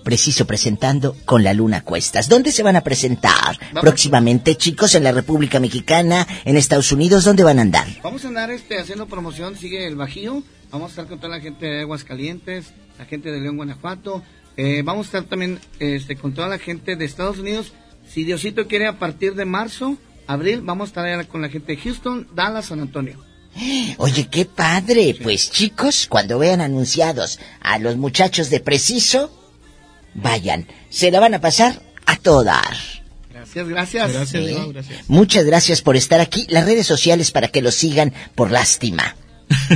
preciso 0.04 0.48
presentando 0.48 1.16
con 1.26 1.44
la 1.44 1.54
luna 1.54 1.84
cuestas. 1.84 2.28
¿Dónde 2.28 2.52
se 2.52 2.64
van 2.64 2.76
a 2.76 2.82
presentar 2.82 3.56
próximamente, 3.80 4.58
chicos? 4.58 4.96
En 4.96 5.04
la 5.04 5.12
República 5.12 5.60
Mexicana, 5.60 6.26
en 6.44 6.58
Estados 6.58 6.92
Unidos, 6.92 7.24
¿dónde 7.24 7.44
van 7.44 7.60
a 7.60 7.62
andar? 7.62 7.88
Vamos 8.02 8.26
a 8.26 8.30
andar 8.30 8.50
este, 8.50 8.80
haciendo 8.80 9.06
promoción, 9.06 9.56
sigue 9.56 9.86
el 9.86 9.96
Bajío. 9.96 10.42
Vamos 10.72 10.88
a 10.88 10.90
estar 10.94 11.06
con 11.06 11.20
toda 11.20 11.38
la 11.38 11.40
gente 11.40 11.68
de 11.68 11.82
Aguascalientes, 11.82 12.74
la 12.98 13.06
gente 13.06 13.32
de 13.32 13.42
León, 13.42 13.58
Guanajuato. 13.58 14.24
Eh, 14.58 14.82
vamos 14.84 15.06
a 15.06 15.08
estar 15.10 15.24
también 15.26 15.60
este, 15.78 16.16
con 16.16 16.34
toda 16.34 16.48
la 16.48 16.58
gente 16.58 16.96
de 16.96 17.06
Estados 17.06 17.38
Unidos. 17.38 17.74
Si 18.10 18.24
Diosito 18.24 18.68
quiere, 18.68 18.88
a 18.88 18.98
partir 18.98 19.36
de 19.36 19.46
marzo, 19.46 20.00
abril, 20.28 20.62
vamos 20.62 20.86
a 20.86 20.90
estar 20.90 21.06
allá 21.06 21.24
con 21.28 21.42
la 21.42 21.50
gente 21.50 21.76
de 21.76 21.82
Houston, 21.82 22.28
Dallas, 22.34 22.66
San 22.68 22.80
Antonio. 22.80 23.24
Oye, 23.98 24.28
qué 24.30 24.46
padre. 24.46 25.16
Pues 25.22 25.52
chicos, 25.52 26.08
cuando 26.10 26.40
vean 26.40 26.62
anunciados 26.62 27.40
a 27.62 27.80
los 27.80 27.98
muchachos 27.98 28.50
de 28.50 28.60
Preciso, 28.62 29.30
vayan. 30.14 30.68
Se 30.90 31.12
la 31.12 31.20
van 31.20 31.34
a 31.34 31.42
pasar 31.42 31.82
a 32.06 32.16
todo 32.16 32.44
dar. 32.44 32.76
Gracias, 33.32 33.68
gracias. 33.68 34.14
Gracias, 34.14 34.44
¿Eh? 34.46 34.58
Gracias. 34.72 35.10
Muchas 35.10 35.44
gracias 35.46 35.82
por 35.82 35.98
estar 35.98 36.22
aquí. 36.22 36.46
Las 36.50 36.66
redes 36.66 36.88
sociales 36.88 37.32
para 37.32 37.50
que 37.50 37.62
los 37.62 37.76
sigan 37.76 38.14
por 38.36 38.52
lástima. 38.52 39.16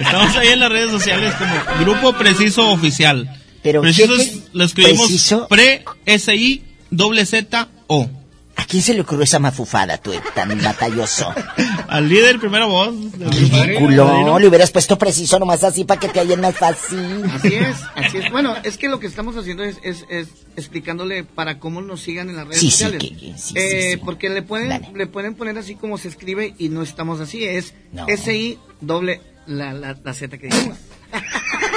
Estamos 0.00 0.36
ahí 0.36 0.48
en 0.48 0.60
las 0.60 0.70
redes 0.70 0.90
sociales 0.90 1.34
como 1.34 1.80
Grupo 1.84 2.12
Preciso 2.16 2.70
Oficial. 2.70 3.28
Pero 3.62 3.82
Preciso 3.82 4.14
es- 4.16 4.38
lo 4.54 4.64
escribimos 4.64 5.08
Preciso. 5.08 5.46
pre-SI 5.48 6.64
doble 6.90 7.26
Z 7.26 7.68
O. 7.88 8.08
¿A 8.56 8.64
quién 8.64 8.82
se 8.82 8.92
le 8.94 9.00
ocurrió 9.00 9.24
esa 9.24 9.38
mafufada, 9.38 9.96
tú, 9.98 10.12
tan 10.34 10.60
batalloso? 10.62 11.32
Al 11.88 12.08
líder, 12.08 12.38
primera 12.38 12.66
voz. 12.66 12.94
Ridículo, 13.18 14.38
le 14.38 14.46
hubieras 14.46 14.70
puesto 14.70 14.98
preciso 14.98 15.38
nomás 15.38 15.64
así 15.64 15.84
para 15.84 15.98
que 16.00 16.08
te 16.08 16.20
hallen 16.20 16.40
más 16.40 16.56
fácil. 16.56 17.24
Así 17.32 17.54
es, 17.54 17.76
así 17.94 18.18
es. 18.18 18.30
Bueno, 18.30 18.54
es 18.62 18.76
que 18.76 18.88
lo 18.88 19.00
que 19.00 19.06
estamos 19.06 19.36
haciendo 19.36 19.64
es, 19.64 19.76
es, 19.82 20.04
es 20.08 20.28
explicándole 20.56 21.24
para 21.24 21.58
cómo 21.58 21.80
nos 21.80 22.00
sigan 22.02 22.28
en 22.28 22.36
las 22.36 22.46
redes 22.46 22.60
Sí, 22.60 22.66
sí, 22.70 22.84
sociales. 22.84 23.00
que- 23.00 23.16
que- 23.16 23.38
sí, 23.38 23.54
Eh, 23.56 23.80
sí, 23.82 23.90
sí. 23.92 23.96
Porque 24.04 24.28
le 24.28 24.42
pueden, 24.42 24.82
le 24.94 25.06
pueden 25.06 25.34
poner 25.34 25.56
así 25.58 25.74
como 25.74 25.96
se 25.98 26.08
escribe 26.08 26.54
y 26.58 26.68
no 26.68 26.82
estamos 26.82 27.20
así. 27.20 27.44
Es 27.44 27.74
No. 27.92 28.06
SI 28.08 28.58
doble 28.80 29.20
la, 29.46 29.72
la, 29.72 29.96
la 30.04 30.14
Z 30.14 30.36
que 30.38 30.46
dijimos. 30.48 30.76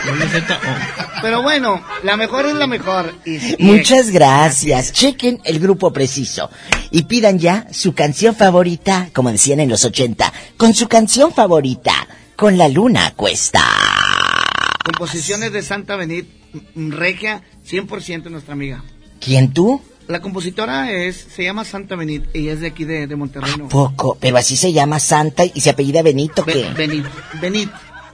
Doble 0.05 0.27
Z 0.27 0.55
O. 0.55 1.22
Pero 1.22 1.41
bueno, 1.41 1.81
la 2.03 2.18
mejor 2.18 2.45
es 2.45 2.53
la 2.55 2.68
mejor. 2.68 3.14
Y, 3.26 3.39
Muchas 3.64 4.10
gracias. 4.11 4.91
Chequen 4.91 5.39
el 5.45 5.60
grupo 5.60 5.91
preciso 5.93 6.49
y 6.91 7.03
pidan 7.03 7.39
ya 7.39 7.68
su 7.72 7.93
canción 7.93 8.35
favorita, 8.35 9.10
como 9.14 9.31
decían 9.31 9.60
en 9.60 9.69
los 9.69 9.85
80, 9.85 10.31
con 10.57 10.73
su 10.73 10.88
canción 10.88 11.34
favorita, 11.34 12.07
con 12.35 12.57
la 12.57 12.68
luna 12.68 13.07
a 13.07 13.11
cuesta. 13.11 13.61
Composiciones 14.85 15.51
de 15.53 15.61
Santa 15.61 15.95
Benit, 15.95 16.27
mm, 16.76 16.91
Regia, 16.91 17.41
100% 17.65 18.30
nuestra 18.30 18.53
amiga. 18.53 18.84
¿Quién 19.19 19.53
tú? 19.53 19.81
La 20.10 20.19
compositora 20.19 20.91
es, 20.91 21.15
se 21.34 21.43
llama 21.45 21.64
Santa 21.64 21.95
Benit 21.95 22.26
y 22.35 22.49
es 22.49 22.60
de 22.60 22.68
aquí 22.68 22.84
de, 22.84 23.07
de 23.07 23.15
Monterrey. 23.15 23.53
¿no? 23.57 23.69
Poco, 23.69 24.18
pero 24.19 24.35
así 24.38 24.57
se 24.57 24.73
llama 24.73 24.99
Santa 24.99 25.43
y 25.45 25.61
se 25.61 25.69
apellida 25.69 26.01
Benito, 26.01 26.43
Be- 26.43 26.53
¿qué? 26.53 26.69
Benit, 26.76 27.05
Benit, 27.41 27.69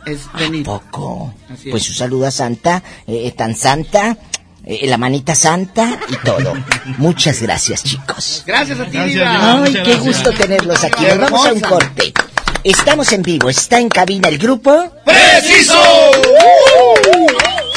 es 0.05 0.19
Benit. 0.33 0.65
Poco. 0.65 1.33
Así 1.53 1.69
Pues 1.71 1.83
es. 1.83 1.89
un 1.89 1.95
saludo 1.95 2.27
a 2.27 2.31
Santa, 2.31 2.81
eh, 3.07 3.31
tan 3.35 3.55
Santa, 3.55 4.17
eh, 4.65 4.87
la 4.87 4.97
manita 4.97 5.35
Santa 5.35 5.99
y 6.09 6.15
todo. 6.25 6.53
Muchas 6.97 7.41
gracias, 7.41 7.83
chicos. 7.83 8.43
Gracias 8.45 8.79
a 8.79 8.85
ti, 8.85 8.91
Gracias, 8.91 9.13
Diva. 9.13 9.63
Ay, 9.63 9.73
qué 9.73 9.79
gracias. 9.79 9.99
gusto 10.03 10.31
tenerlos 10.33 10.83
aquí. 10.83 11.05
Nos 11.05 11.17
vamos 11.19 11.45
a 11.47 11.53
un 11.53 11.59
corte. 11.61 12.13
Estamos 12.63 13.11
en 13.13 13.21
vivo, 13.21 13.49
está 13.49 13.79
en 13.79 13.87
cabina 13.89 14.27
el 14.27 14.37
grupo. 14.37 14.91
¡Preciso! 15.05 15.81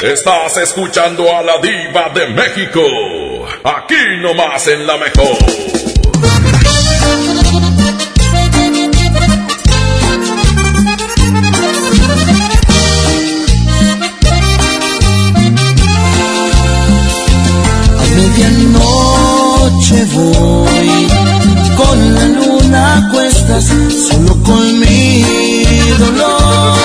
Estás 0.01 0.57
escuchando 0.57 1.33
a 1.33 1.41
la 1.41 1.57
diva 1.61 2.09
de 2.13 2.27
México. 2.27 2.81
Aquí 3.63 3.95
nomás 4.21 4.67
en 4.67 4.85
la 4.85 4.97
mejor. 4.97 5.37
Medianoche 19.83 20.05
voy 20.13 21.07
con 21.75 22.15
la 22.15 22.25
luna 22.27 22.97
a 22.97 23.09
cuestas, 23.09 23.65
solo 24.07 24.41
con 24.43 24.79
mi 24.79 25.23
dolor, 25.97 26.77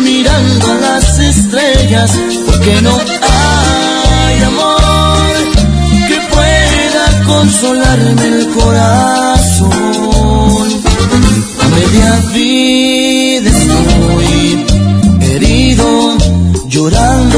mirando 0.00 0.72
a 0.72 0.74
las 0.74 1.18
estrellas, 1.18 2.18
porque 2.46 2.80
no 2.82 2.96
hay 2.96 4.42
amor 4.42 5.34
que 6.08 6.20
pueda 6.34 7.24
consolarme 7.26 8.26
el 8.26 8.48
corazón. 8.50 9.68
A 11.60 11.68
media 11.68 12.10
vida 12.34 13.50
estoy 13.50 14.66
herido, 15.20 16.16
llorando 16.68 17.37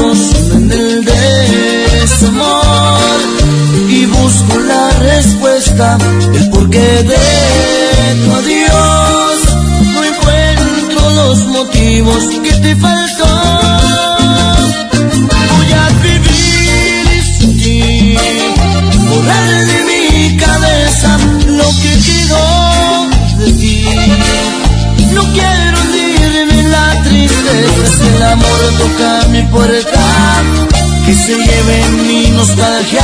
respuesta, 5.81 5.97
el 6.33 6.49
porqué 6.49 7.03
de 7.03 8.25
tu 8.25 8.31
adiós. 8.33 9.37
No 9.93 10.03
encuentro 10.03 11.09
los 11.11 11.45
motivos 11.47 12.23
que 12.43 12.53
te 12.53 12.75
faltó. 12.75 13.27
Voy 15.55 15.71
a 15.73 15.89
vivir 16.03 17.23
sin 17.37 17.57
ti, 17.57 18.15
borrar 19.09 19.65
de 19.65 19.77
mi 19.89 20.37
cabeza 20.37 21.17
lo 21.47 21.69
que 21.81 21.91
quedó 22.07 23.09
de 23.39 23.53
ti. 23.53 23.85
No 25.13 25.23
quiero 25.33 25.81
hundirme 25.81 26.59
en 26.59 26.71
la 26.71 27.01
tristeza 27.03 27.97
si 27.97 28.07
el 28.15 28.23
amor 28.23 28.59
toca 28.77 29.27
mi 29.29 29.41
puerta, 29.43 30.03
que 31.05 31.13
se 31.13 31.35
lleve 31.37 31.89
mi 32.07 32.29
nostalgia 32.31 33.03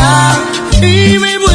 y 0.81 1.17
me 1.17 1.46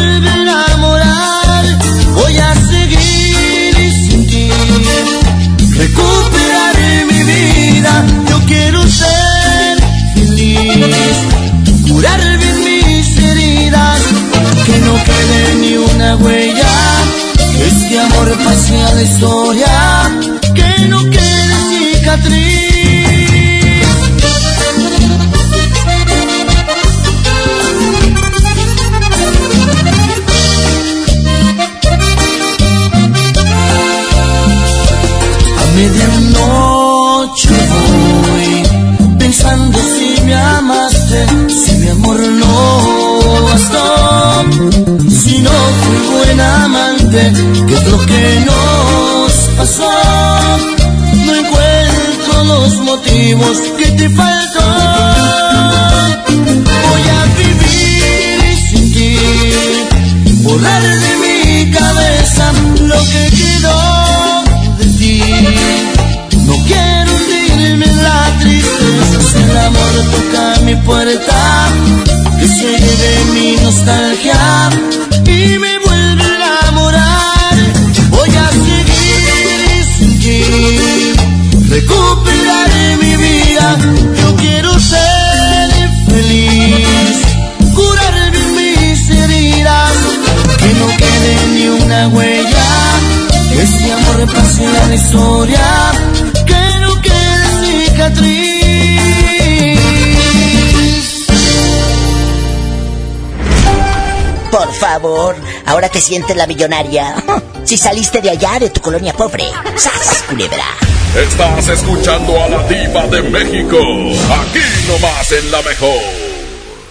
recuperar 5.92 7.06
mi 7.06 7.22
vida. 7.22 8.06
Yo 8.28 8.38
quiero 8.46 8.86
ser 8.86 9.80
feliz, 10.14 11.16
curar 11.88 12.20
bien 12.38 12.64
mis 12.64 13.18
heridas, 13.18 14.00
que 14.66 14.78
no 14.78 14.94
quede 15.04 15.54
ni 15.60 15.76
una 15.76 16.16
huella. 16.16 16.68
Este 17.66 17.98
amor 17.98 18.36
pase 18.44 18.80
a 18.82 18.92
la 18.94 19.02
ahora 105.82 105.92
te 105.92 106.00
sientes 106.00 106.36
la 106.36 106.46
millonaria. 106.46 107.14
Si 107.64 107.76
saliste 107.76 108.20
de 108.20 108.28
allá, 108.28 108.58
de 108.58 108.70
tu 108.70 108.80
colonia 108.80 109.12
pobre. 109.12 109.44
¡Sas, 109.76 110.24
culebra! 110.28 110.64
Estás 111.16 111.68
escuchando 111.68 112.42
a 112.42 112.48
la 112.48 112.62
diva 112.66 113.06
de 113.06 113.22
México. 113.22 113.78
Aquí 113.78 114.58
nomás 114.88 115.32
en 115.32 115.50
la 115.50 115.62
mejor. 115.62 116.02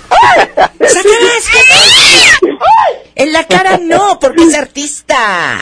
En 3.13 3.33
la 3.33 3.43
cara 3.43 3.77
no, 3.77 4.17
porque 4.19 4.43
es 4.43 4.55
artista. 4.55 5.61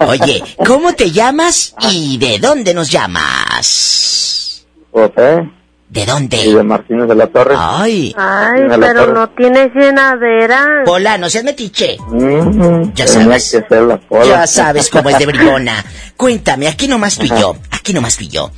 Oye, 0.08 0.42
¿cómo 0.66 0.94
te 0.94 1.12
llamas 1.12 1.74
y 1.82 2.18
de 2.18 2.38
dónde 2.38 2.74
nos 2.74 2.90
llamas? 2.90 4.64
José. 4.90 5.59
¿De 5.90 6.06
dónde? 6.06 6.36
Y 6.36 6.54
de 6.54 6.62
Martínez 6.62 7.08
de 7.08 7.14
la 7.16 7.26
Torre. 7.26 7.54
Ay. 7.58 8.14
Ay, 8.16 8.62
pero 8.68 8.94
Torre. 8.94 9.12
no 9.12 9.28
tienes 9.30 9.74
llenadera. 9.74 10.82
Pola, 10.84 11.18
no 11.18 11.28
seas 11.28 11.42
metiche. 11.44 11.96
Mm, 12.08 12.92
Ya 12.94 13.08
sabes. 13.08 13.50
que 13.50 13.66
ser 13.68 13.82
la 13.82 13.96
pola. 13.98 14.24
Ya 14.24 14.46
sabes 14.46 14.88
cómo 14.88 15.10
es 15.10 15.18
de 15.18 15.26
bribona. 15.26 15.84
Cuéntame, 16.16 16.68
aquí 16.68 16.86
nomás 16.86 17.16
tú 17.18 17.24
y 17.24 17.28
yo. 17.30 17.56
Aquí 17.72 17.92
nomás 17.92 18.16
tú 18.16 18.22
y 18.24 18.28
yo. 18.28 18.52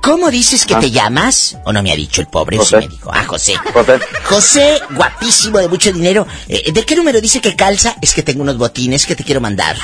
¿Cómo 0.00 0.30
dices 0.30 0.64
que 0.64 0.76
Ah. 0.76 0.80
te 0.80 0.90
llamas? 0.90 1.58
¿O 1.66 1.72
no 1.74 1.82
me 1.82 1.92
ha 1.92 1.96
dicho 1.96 2.22
el 2.22 2.28
pobre? 2.28 2.58
¿O 2.58 2.64
sí 2.64 2.74
José. 2.76 2.86
me 2.88 2.94
dijo? 2.94 3.10
Ah, 3.12 3.24
José. 3.26 3.54
José. 3.74 3.98
José, 4.24 4.80
guapísimo, 4.92 5.58
de 5.58 5.68
mucho 5.68 5.92
dinero. 5.92 6.26
Eh, 6.48 6.72
¿De 6.72 6.84
qué 6.86 6.96
número 6.96 7.20
dice 7.20 7.42
que 7.42 7.54
calza? 7.54 7.96
Es 8.00 8.14
que 8.14 8.22
tengo 8.22 8.40
unos 8.42 8.56
botines 8.56 9.04
que 9.04 9.14
te 9.14 9.24
quiero 9.24 9.42
mandar. 9.42 9.76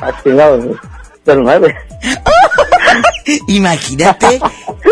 Ah, 0.00 0.10
chingado, 0.24 0.58
del 1.26 1.42
9. 1.44 1.76
Imagínate, 3.48 4.40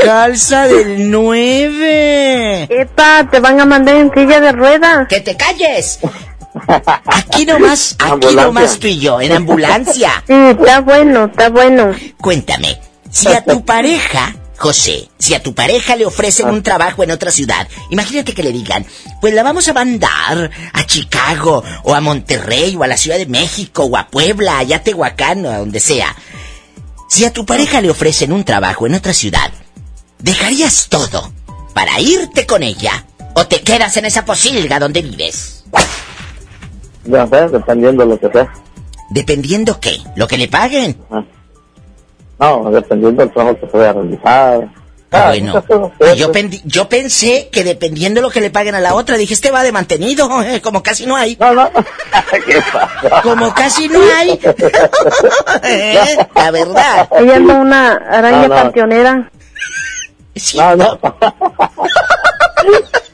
calza 0.05 0.67
del 0.67 1.11
9. 1.11 2.65
Epa, 2.69 3.29
te 3.31 3.41
van 3.41 3.61
a 3.61 3.65
mandar 3.65 3.97
en 3.97 4.13
silla 4.13 4.41
de 4.41 4.53
ruedas. 4.53 5.07
¡Que 5.09 5.21
te 5.21 5.37
calles! 5.37 6.01
Aquí 7.07 7.47
nomás, 7.47 7.97
aquí 7.99 8.11
Ambulancia. 8.13 8.43
nomás 8.45 8.79
tú 8.79 8.87
y 8.89 8.99
yo, 8.99 9.21
en 9.21 9.33
ambulancia. 9.33 10.23
Sí, 10.27 10.33
está 10.33 10.81
bueno, 10.81 11.27
está 11.27 11.49
bueno. 11.51 11.93
Cuéntame, 12.21 12.79
si 13.11 13.29
a 13.29 13.45
tu 13.45 13.65
pareja, 13.65 14.35
José, 14.65 15.11
si 15.19 15.35
a 15.35 15.43
tu 15.43 15.55
pareja 15.55 15.95
le 15.95 16.07
ofrecen 16.07 16.49
un 16.49 16.63
trabajo 16.63 17.03
en 17.03 17.11
otra 17.11 17.31
ciudad, 17.31 17.69
imagínate 17.91 18.33
que 18.33 18.43
le 18.43 18.51
digan, 18.51 18.87
pues 19.21 19.35
la 19.35 19.43
vamos 19.43 19.69
a 19.69 19.75
mandar 19.75 20.51
a 20.73 20.87
Chicago, 20.87 21.63
o 21.83 21.95
a 21.95 22.01
Monterrey, 22.01 22.75
o 22.75 22.83
a 22.83 22.87
la 22.87 22.97
Ciudad 22.97 23.19
de 23.19 23.27
México, 23.27 23.85
o 23.85 23.95
a 23.99 24.09
Puebla, 24.09 24.57
allá 24.57 24.77
a 24.77 24.83
Tehuacán, 24.83 25.45
o 25.45 25.51
a 25.51 25.59
donde 25.59 25.81
sea. 25.81 26.17
Si 27.11 27.27
a 27.27 27.33
tu 27.35 27.45
pareja 27.45 27.83
le 27.83 27.91
ofrecen 27.91 28.33
un 28.33 28.43
trabajo 28.43 28.87
en 28.87 28.95
otra 28.95 29.13
ciudad, 29.13 29.53
¿dejarías 30.19 30.87
todo 30.89 31.31
para 31.75 32.01
irte 32.01 32.47
con 32.47 32.63
ella? 32.63 33.05
¿O 33.35 33.47
te 33.47 33.61
quedas 33.61 33.95
en 33.99 34.07
esa 34.07 34.25
posilga 34.25 34.79
donde 34.79 35.03
vives? 35.03 35.65
Sé, 37.05 37.49
dependiendo 37.53 38.05
de 38.05 38.09
lo 38.09 38.19
que 38.19 38.31
sea. 38.31 38.51
¿Dependiendo 39.11 39.79
qué? 39.79 40.01
¿Lo 40.17 40.27
que 40.27 40.39
le 40.39 40.49
paguen? 40.49 40.97
No, 42.39 42.71
dependiendo 42.71 43.23
del 43.23 43.33
trabajo 43.33 43.59
que 43.61 43.69
se 43.69 43.77
vaya 43.77 43.91
a 43.91 43.93
realizar. 43.93 44.69
Ah, 45.13 45.29
bueno. 45.29 45.63
Yo, 46.17 46.33
yo 46.65 46.89
pensé 46.89 47.49
que 47.53 47.63
dependiendo 47.63 48.21
lo 48.21 48.31
que 48.31 48.41
le 48.41 48.51
paguen 48.51 48.75
a 48.75 48.81
la 48.81 48.95
otra, 48.95 49.17
dije, 49.17 49.33
este 49.35 49.53
va 49.53 49.63
de 49.63 49.71
mantenido, 49.71 50.29
como 50.63 50.83
casi 50.83 51.07
no 51.07 51.15
hay. 51.15 51.37
No, 51.39 51.55
no. 51.55 51.71
¿Qué 52.47 52.61
pasa? 52.73 53.23
Como 53.23 53.55
casi 53.55 53.89
no 53.89 54.01
hay. 54.17 54.41
Eh, 55.63 56.19
La 56.35 56.51
verdad. 56.51 57.09
Ella 57.19 57.37
anda 57.37 57.55
una 57.55 57.93
araña 57.93 58.43
No, 58.43 58.49
no. 58.49 58.55
panteonera. 58.55 59.31
No, 60.55 60.77
no. 60.77 60.99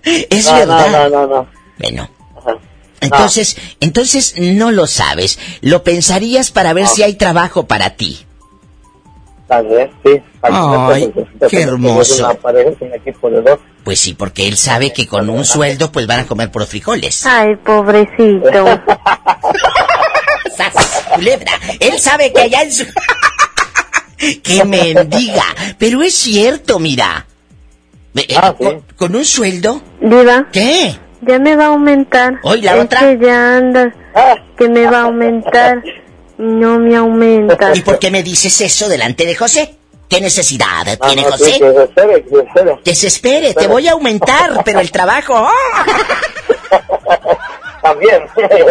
Es 0.05 0.47
no, 0.47 0.55
verdad. 0.55 0.87
No, 0.91 1.09
no, 1.09 1.09
no, 1.09 1.27
no. 1.27 1.47
Bueno. 1.79 2.09
Entonces, 3.03 3.57
entonces 3.81 4.35
no 4.39 4.71
lo 4.71 4.87
sabes. 4.87 5.39
Lo 5.61 5.83
pensarías 5.85 6.51
para 6.51 6.73
ver 6.73 6.87
si 6.87 7.03
hay 7.03 7.15
trabajo 7.15 7.67
para 7.67 7.91
ti. 7.91 8.27
Sí. 10.05 10.23
Ay, 10.43 11.13
qué 11.49 11.63
hermoso. 11.63 12.25
Una 12.25 12.35
pareja, 12.35 12.71
un 12.81 12.95
equipo 12.95 13.31
de 13.31 13.43
dos. 13.43 13.59
Pues 13.83 13.99
sí, 13.99 14.15
porque 14.15 14.47
él 14.47 14.57
sabe 14.57 14.93
que 14.93 15.07
con 15.07 15.29
un 15.29 15.45
sueldo 15.45 15.91
pues 15.91 16.07
van 16.07 16.21
a 16.21 16.27
comer 16.27 16.51
por 16.51 16.67
frijoles. 16.67 17.27
Ay, 17.27 17.57
pobrecito. 17.57 18.51
¡Sas, 20.57 21.05
culebra! 21.15 21.53
Él 21.81 21.99
sabe 21.99 22.33
que 22.33 22.43
allá 22.43 22.63
en 22.63 22.73
su... 22.73 22.85
¡Qué 24.43 24.65
mendiga! 24.65 25.45
Pero 25.79 26.03
es 26.03 26.15
cierto, 26.15 26.79
mira. 26.79 27.27
Eh, 28.15 28.37
con, 28.59 28.83
con 28.97 29.17
un 29.17 29.25
sueldo... 29.25 29.83
Diva. 30.01 30.47
¿Qué? 30.53 30.97
Ya 31.23 31.39
me 31.39 31.57
va 31.57 31.65
a 31.65 31.69
aumentar. 31.69 32.39
Hoy 32.43 32.63
la 32.63 32.77
es 32.77 32.85
otra. 32.85 33.01
que 33.01 33.19
ya 33.27 33.57
anda. 33.57 33.95
Que 34.57 34.69
me 34.69 34.87
va 34.87 35.01
a 35.01 35.03
aumentar. 35.05 35.83
No 36.41 36.79
me 36.79 36.97
aumenta. 36.97 37.73
¿Y 37.75 37.83
por 37.83 37.99
qué 37.99 38.11
me 38.11 38.23
dices 38.23 38.59
eso 38.63 38.89
delante 38.89 39.27
de 39.27 39.35
José? 39.35 39.75
¿Qué 40.09 40.23
necesidad 40.23 40.99
tiene 41.07 41.23
no, 41.23 41.37
sí, 41.37 41.45
José? 41.45 41.61
que 41.61 41.73
se 41.75 41.83
espere, 41.85 42.25
que 42.25 42.31
se 42.31 42.41
espere. 42.41 42.81
Que 42.83 42.95
se 42.95 43.07
espere, 43.07 43.55
te 43.55 43.67
voy 43.67 43.89
a 43.89 43.93
aumentar, 43.93 44.63
pero 44.65 44.81
el 44.81 44.91
trabajo... 44.91 45.35
¡ah! 45.37 45.85
También. 47.83 48.23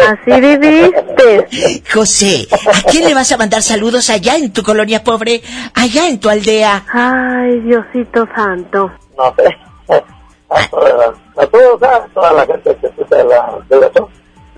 Así 0.08 0.40
viviste. 0.40 1.82
José, 1.92 2.48
¿a 2.50 2.90
quién 2.90 3.04
le 3.04 3.14
vas 3.14 3.30
a 3.30 3.36
mandar 3.36 3.62
saludos 3.62 4.10
allá 4.10 4.36
en 4.36 4.52
tu 4.52 4.62
colonia 4.64 5.04
pobre? 5.04 5.40
Allá 5.74 6.08
en 6.08 6.18
tu 6.18 6.28
aldea. 6.28 6.84
Ay, 6.92 7.60
Diosito 7.60 8.26
santo. 8.34 8.90
No 9.16 9.34
sé. 9.36 9.56
A 10.52 10.66
toda, 10.66 11.14
a 11.36 11.46
toda, 11.46 11.96
a 11.96 12.08
toda 12.08 12.32
la 12.32 12.44
gente 12.44 12.76
que 12.80 12.86
escucha 12.88 13.16
de 13.18 13.24
la, 13.24 13.58
de 13.68 13.80
la. 13.80 13.90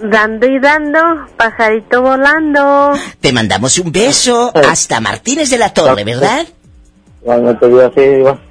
Dando 0.02 0.46
y 0.46 0.58
dando, 0.58 0.98
pajarito 1.36 2.02
volando. 2.02 2.92
Te 3.20 3.32
mandamos 3.32 3.78
un 3.78 3.92
beso 3.92 4.52
hasta 4.54 5.00
Martínez 5.00 5.48
de 5.50 5.58
la 5.58 5.72
Torre, 5.72 6.04
¿verdad? 6.04 6.46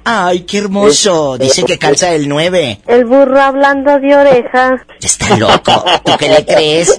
Ay, 0.04 0.40
qué 0.44 0.58
hermoso. 0.58 1.36
Dice 1.36 1.64
que 1.64 1.78
calza 1.78 2.14
el 2.14 2.26
9. 2.26 2.80
El 2.86 3.04
burro 3.04 3.38
hablando 3.38 3.98
de 3.98 4.16
orejas. 4.16 4.80
Está 5.00 5.36
loco. 5.36 5.84
¿Tú 6.04 6.12
qué 6.18 6.28
le 6.30 6.46
crees? 6.46 6.98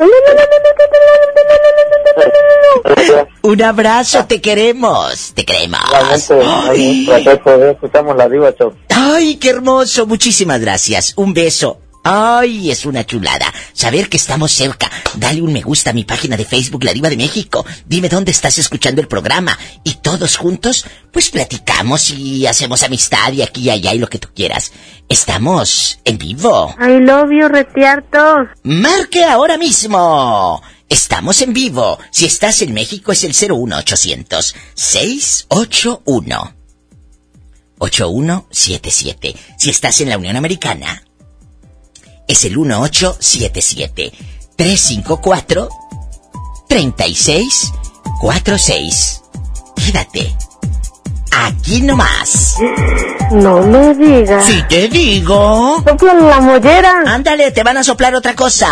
Un 3.42 3.62
abrazo, 3.64 4.26
te 4.26 4.40
queremos. 4.40 5.34
Te 5.34 5.46
queremos. 5.46 5.80
Ay, 8.90 9.38
qué 9.38 9.50
hermoso. 9.50 10.06
Muchísimas 10.06 10.62
gracias. 10.62 11.14
Un 11.16 11.34
beso. 11.34 11.80
Ay, 12.04 12.70
es 12.70 12.86
una 12.86 13.06
chulada. 13.06 13.54
Saber 13.72 14.10
que 14.10 14.18
estamos 14.18 14.52
cerca. 14.52 14.92
Dale 15.16 15.42
un 15.42 15.54
me 15.54 15.62
gusta 15.62 15.92
a 15.92 15.94
mi 15.94 16.04
página 16.04 16.36
de 16.36 16.44
Facebook, 16.44 16.84
La 16.84 16.94
Diva 16.94 17.10
de 17.10 17.16
México. 17.16 17.66
Dime 17.86 18.10
dónde 18.10 18.32
estás 18.32 18.58
escuchando 18.58 19.00
el 19.00 19.08
programa. 19.08 19.58
Y 19.86 19.96
todos 19.96 20.36
juntos, 20.36 20.86
pues 21.14 21.30
platicamos 21.30 22.10
y 22.10 22.46
hacemos 22.46 22.84
amistad 22.84 23.32
y 23.32 23.42
aquí 23.42 23.62
y 23.62 23.70
allá 23.70 23.94
y 23.94 24.00
lo 24.00 24.10
que 24.10 24.20
tú 24.20 24.28
quieras. 24.36 24.74
Estamos 25.08 26.00
en 26.04 26.18
vivo. 26.18 26.76
I 26.78 27.00
love 27.00 27.30
you, 27.32 27.48
retiartos. 27.48 28.50
Marque 28.64 29.24
ahora 29.24 29.58
mismo. 29.58 30.62
Estamos 30.90 31.42
en 31.42 31.54
vivo. 31.54 32.00
Si 32.12 32.26
estás 32.26 32.62
en 32.64 32.74
México 32.74 33.14
es 33.14 33.24
el 33.24 33.34
01800 33.34 34.56
681 34.74 36.56
8177. 37.80 39.36
Si 39.58 39.70
estás 39.70 40.02
en 40.02 40.10
la 40.10 40.18
Unión 40.18 40.36
Americana 40.36 41.02
es 42.28 42.46
el 42.46 42.58
1877 42.58 44.12
354 44.56 45.70
3646. 46.68 49.22
Quédate. 49.76 50.36
Aquí 51.32 51.82
nomás. 51.82 52.56
No 53.32 53.62
me 53.62 53.94
digas. 53.96 54.46
Si 54.46 54.62
te 54.64 54.88
digo. 54.88 55.84
Sopla 55.86 56.14
la 56.14 56.40
mollera. 56.40 57.04
Ándale, 57.08 57.52
te 57.52 57.64
van 57.64 57.78
a 57.78 57.84
soplar 57.84 58.16
otra 58.16 58.34
cosa. 58.36 58.72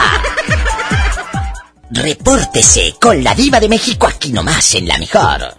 repórtese 1.90 2.96
con 3.02 3.22
la 3.24 3.34
diva 3.36 3.60
de 3.60 3.68
México 3.68 4.08
aquí 4.08 4.32
nomás 4.32 4.76
en 4.76 4.88
la 4.88 4.98
mejor. 4.98 5.58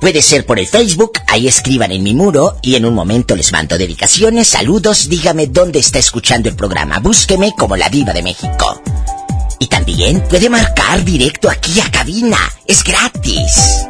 Puede 0.00 0.22
ser 0.22 0.44
por 0.44 0.58
el 0.58 0.66
Facebook, 0.66 1.12
ahí 1.26 1.48
escriban 1.48 1.90
en 1.90 2.02
mi 2.02 2.14
muro 2.14 2.56
y 2.62 2.76
en 2.76 2.84
un 2.84 2.94
momento 2.94 3.34
les 3.34 3.52
mando 3.52 3.78
dedicaciones, 3.78 4.48
saludos, 4.48 5.08
dígame 5.08 5.46
dónde 5.46 5.78
está 5.78 5.98
escuchando 5.98 6.48
el 6.48 6.56
programa, 6.56 6.98
búsqueme 6.98 7.52
como 7.56 7.76
la 7.76 7.88
diva 7.88 8.12
de 8.12 8.22
México. 8.22 8.82
Y 9.58 9.66
también 9.66 10.22
puede 10.28 10.50
marcar 10.50 11.04
directo 11.04 11.48
aquí 11.48 11.80
a 11.80 11.90
cabina, 11.90 12.38
es 12.66 12.84
gratis. 12.84 13.86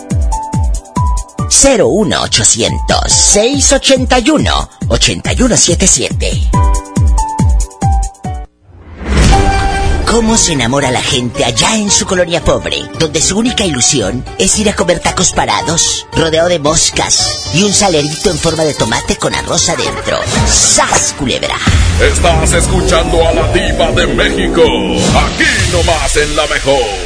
01800 1.50 3.12
681 3.12 4.70
8177 4.88 6.50
¿Cómo 10.06 10.38
se 10.38 10.52
enamora 10.52 10.90
la 10.90 11.02
gente 11.02 11.44
allá 11.44 11.76
en 11.76 11.90
su 11.90 12.06
colonia 12.06 12.42
pobre, 12.42 12.84
donde 12.98 13.20
su 13.20 13.38
única 13.38 13.64
ilusión 13.64 14.24
es 14.38 14.58
ir 14.58 14.68
a 14.70 14.76
comer 14.76 15.00
tacos 15.00 15.32
parados, 15.32 16.06
rodeado 16.12 16.48
de 16.48 16.58
moscas 16.58 17.50
y 17.52 17.64
un 17.64 17.72
salerito 17.72 18.30
en 18.30 18.38
forma 18.38 18.64
de 18.64 18.74
tomate 18.74 19.16
con 19.16 19.34
arroz 19.34 19.68
adentro? 19.68 20.18
¡Sas, 20.46 21.14
culebra! 21.18 21.56
Estás 22.00 22.52
escuchando 22.52 23.26
a 23.26 23.32
la 23.32 23.52
diva 23.52 23.90
de 23.92 24.06
México, 24.06 24.62
aquí 24.62 25.72
nomás 25.72 26.16
en 26.16 26.36
la 26.36 26.46
mejor. 26.46 27.05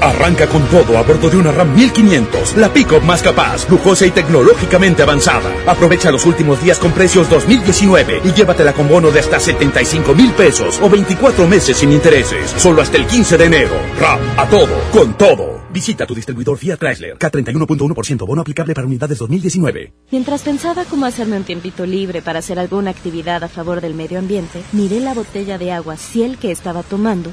Arranca 0.00 0.46
con 0.46 0.62
todo 0.68 0.96
a 0.96 1.02
bordo 1.02 1.28
de 1.28 1.36
una 1.36 1.52
RAM 1.52 1.74
1500, 1.74 2.56
la 2.56 2.72
pick-up 2.72 3.02
más 3.02 3.22
capaz, 3.22 3.68
lujosa 3.68 4.06
y 4.06 4.10
tecnológicamente 4.10 5.02
avanzada. 5.02 5.52
Aprovecha 5.66 6.10
los 6.10 6.24
últimos 6.24 6.62
días 6.62 6.78
con 6.78 6.92
precios 6.92 7.28
2019 7.28 8.22
y 8.24 8.32
llévatela 8.32 8.72
con 8.72 8.88
bono 8.88 9.10
de 9.10 9.20
hasta 9.20 9.38
75 9.38 10.14
mil 10.14 10.32
pesos 10.32 10.80
o 10.80 10.88
24 10.88 11.46
meses 11.46 11.76
sin 11.76 11.92
intereses, 11.92 12.50
solo 12.56 12.80
hasta 12.80 12.96
el 12.96 13.06
15 13.06 13.36
de 13.36 13.44
enero. 13.44 13.76
RAM, 13.98 14.20
a 14.38 14.46
todo, 14.48 14.80
con 14.90 15.18
todo. 15.18 15.60
Visita 15.70 16.06
tu 16.06 16.14
distribuidor 16.14 16.56
Fiat 16.56 16.78
Chrysler, 16.78 17.18
K31.1% 17.18 18.26
bono 18.26 18.40
aplicable 18.40 18.74
para 18.74 18.86
unidades 18.86 19.18
2019. 19.18 19.92
Mientras 20.10 20.42
pensaba 20.42 20.84
cómo 20.86 21.04
hacerme 21.04 21.36
un 21.36 21.44
tiempito 21.44 21.84
libre 21.84 22.22
para 22.22 22.38
hacer 22.38 22.58
alguna 22.58 22.90
actividad 22.90 23.44
a 23.44 23.48
favor 23.48 23.82
del 23.82 23.94
medio 23.94 24.18
ambiente, 24.18 24.62
miré 24.72 24.98
la 25.00 25.14
botella 25.14 25.58
de 25.58 25.72
agua 25.72 25.96
Ciel 25.96 26.38
que 26.38 26.50
estaba 26.50 26.82
tomando 26.82 27.32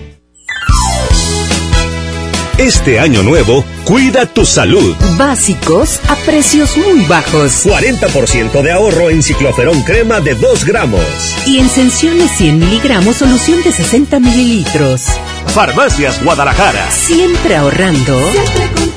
Este 2.61 2.99
año 2.99 3.23
nuevo, 3.23 3.65
cuida 3.85 4.27
tu 4.27 4.45
salud. 4.45 4.95
Básicos 5.17 5.99
a 6.07 6.15
precios 6.27 6.77
muy 6.77 7.03
bajos. 7.05 7.65
40% 7.65 8.61
de 8.61 8.71
ahorro 8.71 9.09
en 9.09 9.23
cicloferón 9.23 9.81
crema 9.81 10.21
de 10.21 10.35
2 10.35 10.65
gramos. 10.65 11.01
Y 11.47 11.57
en 11.57 11.67
Sensiones 11.67 12.29
100 12.37 12.59
miligramos 12.59 13.15
solución 13.15 13.63
de 13.63 13.71
60 13.71 14.19
mililitros. 14.19 15.07
Farmacias 15.47 16.23
Guadalajara. 16.23 16.91
Siempre 16.91 17.55
ahorrando. 17.55 18.15
Siempre. 18.31 18.90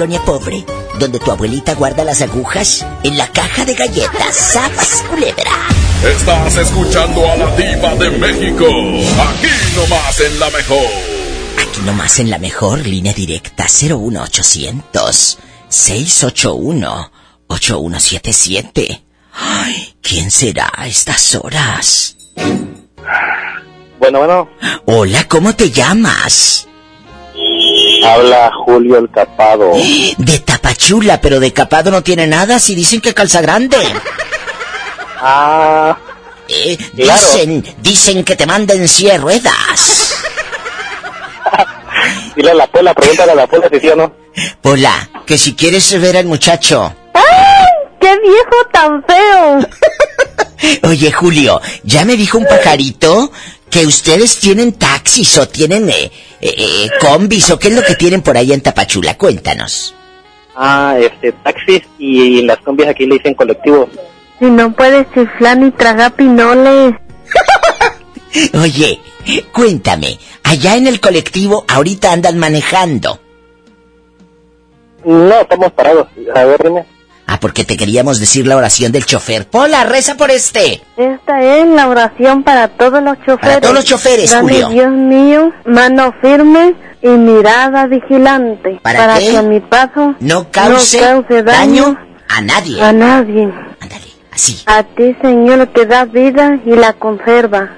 Colonia 0.00 0.24
pobre, 0.24 0.64
donde 0.98 1.18
tu 1.18 1.30
abuelita 1.30 1.74
guarda 1.74 2.04
las 2.04 2.22
agujas 2.22 2.86
en 3.02 3.18
la 3.18 3.30
caja 3.30 3.66
de 3.66 3.74
galletas, 3.74 4.34
¡Sapas, 4.34 5.04
culebra! 5.10 5.52
Estás 6.02 6.56
escuchando 6.56 7.30
a 7.30 7.36
la 7.36 7.54
diva 7.54 7.94
de 7.96 8.08
México, 8.12 8.64
aquí 8.64 9.50
nomás 9.76 10.20
en 10.20 10.40
la 10.40 10.48
mejor. 10.48 10.86
Aquí 11.58 11.82
nomás 11.84 12.18
en 12.18 12.30
la 12.30 12.38
mejor 12.38 12.86
línea 12.86 13.12
directa 13.12 13.64
01800 13.64 15.38
681 15.68 17.12
8177. 17.48 19.04
Ay, 19.34 19.96
¿quién 20.00 20.30
será 20.30 20.72
a 20.74 20.86
estas 20.86 21.34
horas? 21.34 22.16
Bueno, 23.98 24.18
bueno. 24.20 24.48
Hola, 24.86 25.28
¿cómo 25.28 25.54
te 25.54 25.70
llamas? 25.70 26.69
Habla 28.04 28.50
Julio 28.64 28.98
el 28.98 29.10
Capado. 29.10 29.72
De 30.18 30.38
Tapachula, 30.38 31.20
pero 31.20 31.40
de 31.40 31.52
capado 31.52 31.90
no 31.90 32.02
tiene 32.02 32.26
nada 32.26 32.58
si 32.58 32.74
dicen 32.74 33.00
que 33.00 33.14
calza 33.14 33.40
grande. 33.40 33.76
Ah. 35.22 35.98
Eh, 36.48 36.78
claro. 36.96 37.20
Dicen, 37.20 37.76
dicen 37.82 38.24
que 38.24 38.36
te 38.36 38.46
manden 38.46 38.86
de 38.86 39.18
ruedas. 39.18 40.14
Dile 42.34 42.52
a 42.52 42.54
la 42.54 42.66
Pola, 42.66 42.94
pregúntale 42.94 43.32
a 43.32 43.34
la 43.34 43.46
Pola 43.46 43.68
si 43.70 43.80
sí 43.80 43.88
o 43.90 43.96
no. 43.96 44.12
Pola, 44.62 45.10
que 45.26 45.36
si 45.36 45.54
quieres 45.54 46.00
ver 46.00 46.16
al 46.16 46.24
muchacho. 46.24 46.94
¡Ay! 47.12 47.66
¡Qué 48.00 48.18
viejo 48.18 48.66
tan 48.72 49.04
feo! 49.04 49.68
Oye, 50.88 51.12
Julio, 51.12 51.60
ya 51.84 52.04
me 52.04 52.16
dijo 52.16 52.38
un 52.38 52.46
pajarito 52.46 53.30
que 53.70 53.86
ustedes 53.86 54.38
tienen 54.40 54.72
taxis 54.72 55.38
o 55.38 55.48
tienen 55.48 55.88
eh, 55.88 56.10
eh, 56.40 56.54
eh, 56.58 56.90
combis 57.00 57.50
o 57.50 57.58
qué 57.58 57.68
es 57.68 57.74
lo 57.74 57.82
que 57.82 57.94
tienen 57.94 58.22
por 58.22 58.36
ahí 58.36 58.52
en 58.52 58.60
Tapachula. 58.60 59.16
Cuéntanos. 59.16 59.94
Ah, 60.56 60.96
este, 60.98 61.32
taxis 61.32 61.82
y 61.98 62.42
las 62.42 62.58
combis 62.58 62.88
aquí 62.88 63.06
le 63.06 63.14
dicen 63.14 63.34
colectivo. 63.34 63.88
Si 64.38 64.46
no 64.46 64.72
puedes 64.72 65.06
chiflar 65.14 65.58
ni 65.58 65.70
tragar 65.70 66.14
pinoles. 66.14 66.94
Oye, 68.60 69.00
cuéntame, 69.52 70.18
allá 70.42 70.76
en 70.76 70.86
el 70.86 71.00
colectivo 71.00 71.64
ahorita 71.68 72.12
andan 72.12 72.38
manejando. 72.38 73.20
No, 75.04 75.40
estamos 75.40 75.72
parados. 75.72 76.08
A 76.34 76.44
ver, 76.44 76.62
dime. 76.62 76.84
Ah, 77.32 77.38
porque 77.38 77.64
te 77.64 77.76
queríamos 77.76 78.18
decir 78.18 78.44
la 78.48 78.56
oración 78.56 78.90
del 78.90 79.06
chofer. 79.06 79.46
Pola, 79.46 79.84
reza 79.84 80.16
por 80.16 80.32
este. 80.32 80.82
Esta 80.96 81.40
es 81.40 81.64
la 81.64 81.88
oración 81.88 82.42
para 82.42 82.66
todos 82.66 83.00
los 83.04 83.18
choferes. 83.18 83.38
Para 83.40 83.60
todos 83.60 83.74
los 83.76 83.84
choferes, 83.84 84.32
Dame, 84.32 84.54
Julio. 84.54 84.68
Dios 84.70 84.90
mío, 84.90 85.52
mano 85.64 86.12
firme 86.20 86.74
y 87.00 87.08
mirada 87.08 87.86
vigilante. 87.86 88.80
¿Para 88.82 89.16
que 89.16 89.36
a 89.36 89.42
mi 89.42 89.60
paso 89.60 90.16
No 90.18 90.50
cause, 90.50 91.00
no 91.00 91.22
cause 91.22 91.44
daño, 91.44 91.84
daño 91.84 91.98
a 92.26 92.40
nadie. 92.40 92.82
a 92.82 92.92
nadie. 92.92 93.48
así. 94.32 94.60
A 94.66 94.82
ti, 94.82 95.14
Señor, 95.22 95.68
que 95.68 95.86
da 95.86 96.06
vida 96.06 96.58
y 96.66 96.70
la 96.70 96.94
conserva. 96.94 97.76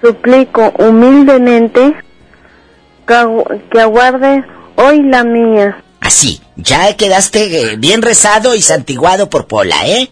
Suplico 0.00 0.72
humildemente 0.78 1.94
que, 3.06 3.60
que 3.70 3.80
aguarde 3.82 4.42
hoy 4.76 5.02
la 5.02 5.24
mía. 5.24 5.76
Así, 6.02 6.40
ya 6.56 6.96
quedaste 6.96 7.72
eh, 7.72 7.76
bien 7.76 8.02
rezado 8.02 8.56
y 8.56 8.60
santiguado 8.60 9.30
por 9.30 9.46
Pola, 9.46 9.86
¿eh? 9.86 10.10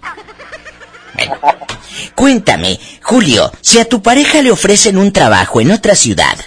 Cuéntame, 2.15 2.79
Julio, 3.03 3.51
si 3.61 3.81
a 3.81 3.85
tu 3.85 4.01
pareja 4.01 4.41
le 4.41 4.53
ofrecen 4.53 4.97
un 4.97 5.13
trabajo 5.13 5.61
en 5.61 5.73
otra 5.73 5.97
ciudad, 5.97 6.39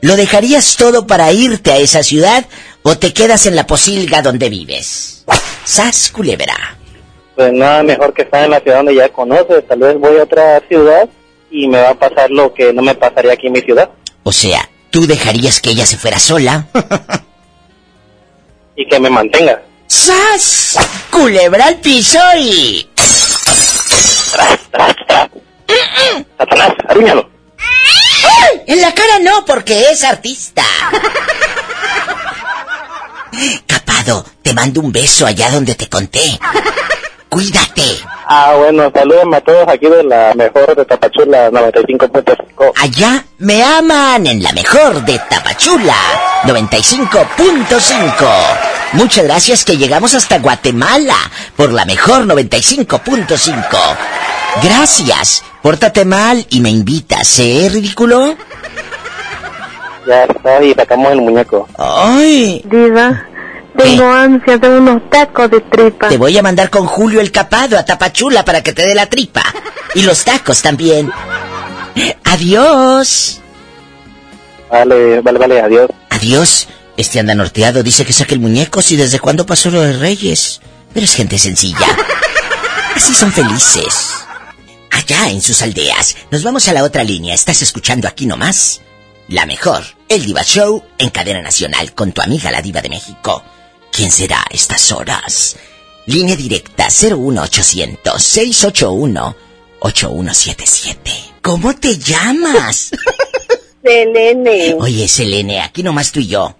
¿lo 0.00 0.14
dejarías 0.14 0.76
todo 0.76 1.08
para 1.08 1.32
irte 1.32 1.72
a 1.72 1.78
esa 1.78 2.04
ciudad 2.04 2.46
o 2.84 2.96
te 2.96 3.12
quedas 3.12 3.46
en 3.46 3.56
la 3.56 3.66
posilga 3.66 4.22
donde 4.22 4.48
vives? 4.48 5.24
Sas 5.64 6.10
culebra. 6.10 6.78
Pues 7.34 7.52
nada 7.52 7.82
mejor 7.82 8.14
que 8.14 8.22
estar 8.22 8.44
en 8.44 8.52
la 8.52 8.60
ciudad 8.60 8.76
donde 8.76 8.94
ya 8.94 9.08
conoces. 9.08 9.66
Tal 9.66 9.80
vez 9.80 9.98
voy 9.98 10.18
a 10.18 10.22
otra 10.22 10.60
ciudad 10.68 11.08
y 11.50 11.66
me 11.66 11.80
va 11.80 11.90
a 11.90 11.94
pasar 11.98 12.30
lo 12.30 12.54
que 12.54 12.72
no 12.72 12.82
me 12.82 12.94
pasaría 12.94 13.32
aquí 13.32 13.48
en 13.48 13.54
mi 13.54 13.60
ciudad. 13.60 13.90
O 14.22 14.30
sea, 14.30 14.70
¿tú 14.90 15.08
dejarías 15.08 15.60
que 15.60 15.70
ella 15.70 15.84
se 15.84 15.98
fuera 15.98 16.20
sola? 16.20 16.68
y 18.76 18.88
que 18.88 19.00
me 19.00 19.10
mantenga. 19.10 19.62
¡Sas! 19.86 20.78
Culebra 21.10 21.66
al 21.66 21.76
piso 21.80 22.18
y... 22.36 22.88
Satanás, 26.38 26.72
arúñalo. 26.88 27.30
En 28.66 28.80
la 28.80 28.94
cara 28.94 29.18
no, 29.20 29.44
porque 29.44 29.90
es 29.90 30.04
artista. 30.04 30.64
Capado, 33.66 34.24
te 34.42 34.54
mando 34.54 34.80
un 34.80 34.92
beso 34.92 35.26
allá 35.26 35.50
donde 35.50 35.74
te 35.74 35.88
conté. 35.88 36.38
Cuídate. 37.28 37.82
Ah, 38.26 38.54
bueno, 38.56 38.90
salúdenme 38.94 39.36
a 39.36 39.40
todos 39.40 39.66
aquí 39.68 39.86
de 39.86 40.04
la 40.04 40.32
mejor 40.34 40.76
de 40.76 40.84
Tapachula 40.84 41.50
95.5. 41.50 42.72
Allá 42.80 43.24
me 43.38 43.62
aman 43.62 44.26
en 44.26 44.42
la 44.42 44.52
mejor 44.52 45.02
de 45.04 45.18
Tapachula 45.28 45.96
95.5. 46.44 48.26
Muchas 48.92 49.24
gracias 49.24 49.64
que 49.64 49.76
llegamos 49.76 50.14
hasta 50.14 50.38
Guatemala 50.38 51.16
por 51.56 51.72
la 51.72 51.84
mejor 51.84 52.26
95.5. 52.26 53.62
Gracias. 54.62 55.42
Pórtate 55.62 56.04
mal 56.04 56.44
y 56.50 56.60
me 56.60 56.70
invitas, 56.70 57.38
¿eh, 57.38 57.68
ridículo? 57.72 58.36
Ya 60.06 60.24
está, 60.24 60.62
y 60.62 60.74
sacamos 60.74 61.12
el 61.12 61.20
muñeco. 61.22 61.68
¡Ay! 61.78 62.62
Diva, 62.64 63.24
tengo 63.76 64.10
ansia 64.10 64.58
de 64.58 64.68
unos 64.68 65.08
tacos 65.10 65.50
de 65.50 65.60
tripa. 65.60 66.08
Te 66.08 66.16
voy 66.16 66.36
a 66.36 66.42
mandar 66.42 66.70
con 66.70 66.86
Julio 66.86 67.20
el 67.20 67.30
capado 67.30 67.78
a 67.78 67.84
Tapachula 67.84 68.44
para 68.44 68.62
que 68.62 68.72
te 68.72 68.86
dé 68.86 68.94
la 68.94 69.06
tripa. 69.06 69.42
Y 69.94 70.02
los 70.02 70.24
tacos 70.24 70.62
también. 70.62 71.10
Adiós. 72.24 73.40
Vale, 74.70 75.20
vale, 75.20 75.38
vale, 75.38 75.60
adiós. 75.60 75.90
Adiós. 76.10 76.68
Este 76.96 77.18
anda 77.18 77.34
norteado, 77.34 77.82
dice 77.82 78.04
que 78.04 78.12
saque 78.12 78.34
el 78.34 78.40
muñeco, 78.40 78.82
si 78.82 78.96
desde 78.96 79.18
cuándo 79.18 79.46
pasó 79.46 79.70
lo 79.70 79.80
de 79.80 79.94
Reyes. 79.94 80.60
Pero 80.92 81.04
es 81.04 81.14
gente 81.14 81.38
sencilla. 81.38 81.86
Así 82.94 83.14
son 83.14 83.32
felices. 83.32 84.12
Allá 84.90 85.30
en 85.30 85.40
sus 85.40 85.62
aldeas. 85.62 86.16
Nos 86.30 86.42
vamos 86.42 86.68
a 86.68 86.72
la 86.72 86.84
otra 86.84 87.02
línea. 87.02 87.34
¿Estás 87.34 87.62
escuchando 87.62 88.06
aquí 88.06 88.26
nomás? 88.26 88.82
La 89.28 89.46
mejor, 89.46 89.82
el 90.08 90.24
Diva 90.26 90.42
Show 90.42 90.84
en 90.98 91.08
cadena 91.10 91.40
nacional 91.40 91.94
con 91.94 92.12
tu 92.12 92.20
amiga 92.20 92.50
la 92.50 92.60
Diva 92.60 92.82
de 92.82 92.90
México. 92.90 93.42
¿Quién 93.92 94.10
será 94.10 94.40
a 94.40 94.46
estas 94.50 94.90
horas? 94.90 95.56
Línea 96.06 96.34
directa 96.34 96.86
01800 96.88 98.22
681 98.22 99.36
8177. 99.80 101.12
¿Cómo 101.42 101.74
te 101.76 101.98
llamas? 101.98 102.90
Selene. 103.84 104.74
Oye, 104.80 105.06
Selene, 105.06 105.60
aquí 105.60 105.82
nomás 105.82 106.10
tú 106.10 106.20
y 106.20 106.28
yo. 106.28 106.56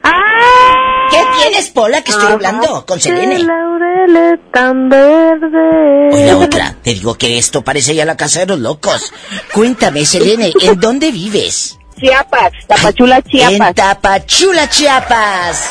¿Qué 1.10 1.18
tienes, 1.38 1.70
Pola, 1.70 2.02
que 2.02 2.10
estoy 2.10 2.32
hablando 2.32 2.84
con 2.84 3.00
Selene? 3.00 3.38
laureles 3.38 4.38
tan 4.52 4.88
verdes. 4.90 6.14
Oye, 6.14 6.26
la 6.26 6.36
otra, 6.36 6.76
te 6.82 6.92
digo 6.94 7.14
que 7.14 7.38
esto 7.38 7.62
parece 7.62 7.94
ya 7.94 8.04
la 8.04 8.16
casa 8.16 8.40
de 8.40 8.46
los 8.46 8.58
locos. 8.58 9.12
Cuéntame, 9.54 10.04
Selene, 10.04 10.52
¿en 10.60 10.78
dónde 10.80 11.10
vives? 11.10 11.78
Chiapas, 11.98 12.52
Tapachula, 12.66 13.22
Chiapas. 13.22 13.68
En 13.68 13.74
Tapachula, 13.74 14.68
Chiapas. 14.68 15.70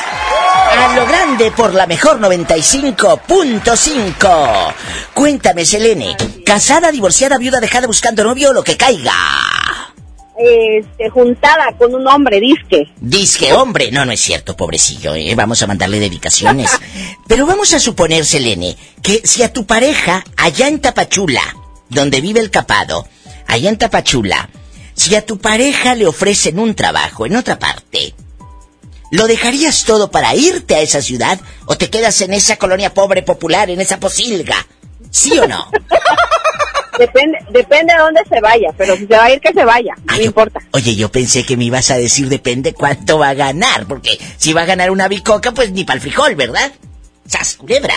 A 0.72 0.96
lo 0.96 1.06
grande 1.06 1.52
por 1.52 1.74
la 1.74 1.86
mejor 1.86 2.22
95.5. 2.22 4.74
Cuéntame, 5.14 5.66
Selene, 5.66 6.16
¿casada, 6.46 6.90
divorciada, 6.92 7.38
viuda, 7.38 7.60
dejada, 7.60 7.88
buscando 7.88 8.24
novio 8.24 8.52
o 8.52 8.54
lo 8.54 8.64
que 8.64 8.78
caiga? 8.78 9.12
Este, 10.38 11.10
juntada 11.10 11.76
con 11.78 11.94
un 11.94 12.08
hombre, 12.08 12.40
disque. 12.40 12.90
Disque 13.02 13.52
hombre, 13.52 13.92
no, 13.92 14.06
no 14.06 14.14
es 14.14 14.22
cierto, 14.22 14.56
pobrecillo, 14.56 15.14
¿eh? 15.14 15.36
vamos 15.36 15.62
a 15.62 15.68
mandarle 15.68 16.00
dedicaciones. 16.00 16.72
Pero 17.28 17.46
vamos 17.46 17.74
a 17.74 17.80
suponer, 17.80 18.26
Selene, 18.26 18.78
que 19.04 19.24
si 19.26 19.44
a 19.44 19.52
tu 19.52 19.66
pareja, 19.66 20.24
allá 20.38 20.70
en 20.70 20.80
Tapachula, 20.80 21.44
donde 21.90 22.22
vive 22.22 22.40
el 22.40 22.50
capado, 22.50 23.10
allá 23.46 23.70
en 23.70 23.78
Tapachula, 23.78 24.50
si 24.94 25.16
a 25.16 25.26
tu 25.26 25.38
pareja 25.38 25.96
le 25.96 26.08
ofrecen 26.08 26.60
un 26.60 26.76
trabajo 26.76 27.26
en 27.26 27.36
otra 27.36 27.60
parte, 27.60 28.14
¿lo 29.12 29.28
dejarías 29.28 29.84
todo 29.84 30.10
para 30.10 30.34
irte 30.36 30.76
a 30.76 30.82
esa 30.82 31.02
ciudad 31.02 31.40
o 31.66 31.78
te 31.78 31.90
quedas 31.90 32.20
en 32.22 32.34
esa 32.34 32.58
colonia 32.58 32.94
pobre 32.94 33.22
popular, 33.22 33.70
en 33.70 33.80
esa 33.80 34.00
posilga? 34.00 34.66
¿Sí 35.12 35.38
o 35.38 35.48
no? 35.48 35.70
Depende, 36.98 37.38
depende 37.50 37.94
de 37.94 38.00
dónde 38.00 38.22
se 38.30 38.40
vaya, 38.42 38.72
pero 38.78 38.96
si 38.96 39.08
se 39.08 39.18
va 39.18 39.24
a 39.24 39.32
ir, 39.32 39.40
que 39.40 39.54
se 39.54 39.66
vaya, 39.66 39.96
no 40.06 40.22
importa. 40.22 40.60
Oye, 40.72 40.96
yo 40.96 41.10
pensé 41.10 41.44
que 41.44 41.58
me 41.58 41.64
ibas 41.64 41.90
a 41.90 41.98
decir 41.98 42.28
depende 42.28 42.74
cuánto 42.74 43.18
va 43.18 43.30
a 43.30 43.34
ganar, 43.34 43.88
porque 43.88 44.20
si 44.38 44.54
va 44.54 44.64
a 44.64 44.66
ganar 44.66 44.92
una 44.92 45.08
bicoca, 45.08 45.52
pues 45.52 45.72
ni 45.72 45.84
para 45.84 45.96
el 45.96 46.02
frijol, 46.02 46.36
¿verdad? 46.36 46.72
¡Sas, 47.26 47.56
culebra! 47.56 47.96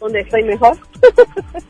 ¿Dónde 0.00 0.20
estoy 0.20 0.42
mejor? 0.44 0.78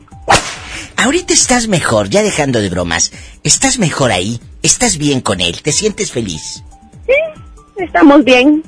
Ahorita 0.97 1.33
estás 1.33 1.67
mejor, 1.67 2.09
ya 2.09 2.23
dejando 2.23 2.61
de 2.61 2.69
bromas. 2.69 3.11
¿Estás 3.43 3.79
mejor 3.79 4.11
ahí? 4.11 4.39
¿Estás 4.63 4.97
bien 4.97 5.21
con 5.21 5.41
él? 5.41 5.61
¿Te 5.61 5.71
sientes 5.71 6.11
feliz? 6.11 6.63
Sí, 7.05 7.83
estamos 7.83 8.23
bien. 8.23 8.63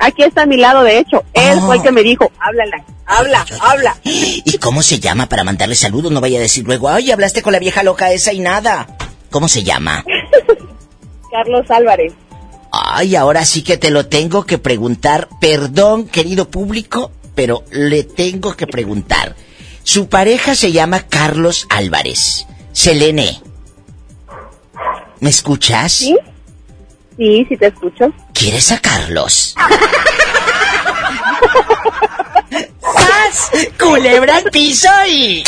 Aquí 0.00 0.22
está 0.22 0.42
a 0.42 0.46
mi 0.46 0.56
lado, 0.56 0.82
de 0.82 0.98
hecho. 0.98 1.24
Él 1.32 1.60
fue 1.60 1.76
el 1.76 1.82
que 1.82 1.92
me 1.92 2.02
dijo, 2.02 2.30
háblala, 2.38 2.84
habla, 3.06 3.46
habla. 3.60 3.96
¿Y 4.04 4.58
cómo 4.58 4.82
se 4.82 5.00
llama 5.00 5.28
para 5.28 5.44
mandarle 5.44 5.74
saludos? 5.74 6.12
No 6.12 6.20
vaya 6.20 6.38
a 6.38 6.42
decir 6.42 6.64
luego, 6.64 6.88
ay, 6.88 7.10
hablaste 7.10 7.42
con 7.42 7.52
la 7.52 7.58
vieja 7.58 7.82
loca 7.82 8.12
esa 8.12 8.32
y 8.32 8.40
nada. 8.40 8.86
¿Cómo 9.30 9.48
se 9.48 9.62
llama? 9.62 10.04
Carlos 11.30 11.70
Álvarez. 11.70 12.12
Ay, 12.70 13.16
ahora 13.16 13.44
sí 13.44 13.62
que 13.62 13.76
te 13.76 13.90
lo 13.90 14.06
tengo 14.06 14.44
que 14.44 14.58
preguntar. 14.58 15.28
Perdón, 15.40 16.06
querido 16.06 16.50
público, 16.50 17.12
pero 17.34 17.64
le 17.70 18.04
tengo 18.04 18.56
que 18.56 18.66
preguntar. 18.66 19.36
Su 19.82 20.08
pareja 20.08 20.54
se 20.54 20.72
llama 20.72 21.06
Carlos 21.08 21.66
Álvarez. 21.70 22.46
Selene. 22.72 23.40
¿Me 25.20 25.30
escuchas? 25.30 25.92
¿Sí? 25.92 26.16
Sí, 27.18 27.44
sí 27.48 27.56
te 27.56 27.66
escucho. 27.66 28.12
¿Quieres 28.32 28.70
a 28.70 28.78
Carlos? 28.78 29.56
¡Sas! 32.80 33.50
¡Culebra 33.76 34.36
al 34.36 34.44
piso 34.44 34.88
y... 35.08 35.42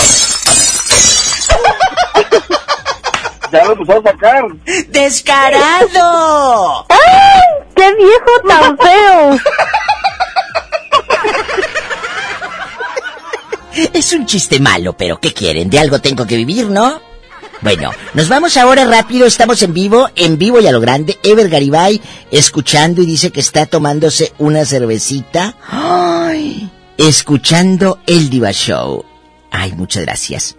Ya 3.53 3.65
me 3.65 3.73
empezó 3.73 4.01
a 4.01 4.03
sacar. 4.03 4.45
¡Descarado! 4.89 6.87
¡Ay! 6.89 7.41
¡Qué 7.77 7.95
viejo 7.95 8.41
tan 8.49 8.77
feo! 8.77 9.39
Es 13.95 14.13
un 14.13 14.27
chiste 14.27 14.59
malo, 14.59 14.97
pero 14.97 15.21
¿qué 15.21 15.33
quieren? 15.33 15.71
De 15.71 15.79
algo 15.79 16.01
tengo 16.01 16.27
que 16.27 16.35
vivir, 16.37 16.67
¿no? 16.67 17.01
Bueno, 17.63 17.91
nos 18.15 18.29
vamos 18.31 18.57
ahora 18.57 18.87
rápido, 18.87 19.27
estamos 19.27 19.63
en 19.63 19.75
vivo, 19.75 20.09
en 20.17 20.39
vivo 20.39 20.61
y 20.61 20.67
a 20.67 20.73
lo 20.73 20.81
grande. 20.81 21.19
Ever 21.23 21.51
Garibay 21.51 22.01
escuchando 22.31 23.03
y 23.03 23.07
dice 23.07 23.31
que 23.33 23.41
está 23.41 23.67
tomándose 23.67 24.33
una 24.39 24.65
cervecita. 24.65 25.57
¡Ay! 25.69 26.71
Escuchando 26.97 27.99
el 28.07 28.31
Diva 28.31 28.53
Show. 28.53 29.05
Ay, 29.51 29.73
muchas 29.73 30.05
gracias. 30.05 30.57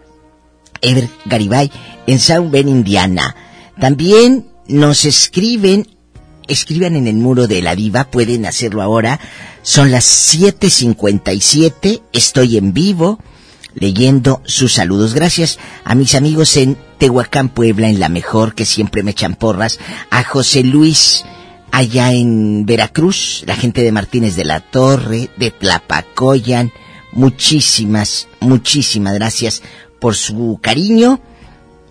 Ever 0.82 1.10
Garibay 1.26 1.72
en 2.06 2.20
South 2.20 2.52
Bend, 2.52 2.70
Indiana. 2.70 3.36
También 3.80 4.52
nos 4.68 5.06
escriben, 5.06 5.88
escriban 6.48 6.96
en 6.96 7.08
el 7.08 7.16
muro 7.16 7.48
de 7.48 7.64
la 7.64 7.76
diva, 7.76 8.12
pueden 8.12 8.46
hacerlo 8.46 8.84
ahora. 8.84 9.20
Son 9.64 9.90
las 9.90 10.36
7.57, 10.36 12.04
estoy 12.14 12.58
en 12.58 12.74
vivo 12.74 13.18
leyendo 13.74 14.42
sus 14.46 14.74
saludos. 14.74 15.14
Gracias 15.14 15.58
a 15.84 15.96
mis 15.96 16.14
amigos 16.16 16.58
en 16.58 16.78
Tehuacán, 17.02 17.50
Puebla, 17.50 17.90
en 17.90 18.00
La 18.00 18.10
Mejor, 18.10 18.54
que 18.54 18.64
siempre 18.64 19.02
me 19.02 19.10
echan 19.10 19.34
porras. 19.34 19.80
A 20.12 20.24
José 20.24 20.64
Luis, 20.64 21.26
allá 21.72 22.14
en 22.14 22.68
Veracruz, 22.68 23.44
la 23.48 23.56
gente 23.56 23.82
de 23.82 23.92
Martínez 23.92 24.36
de 24.36 24.46
la 24.46 24.60
Torre, 24.60 25.32
de 25.36 25.50
Tlapacoyan. 25.50 26.72
Muchísimas, 27.12 28.28
muchísimas 28.40 29.16
gracias 29.16 29.64
por 29.98 30.14
su 30.14 30.60
cariño 30.62 31.20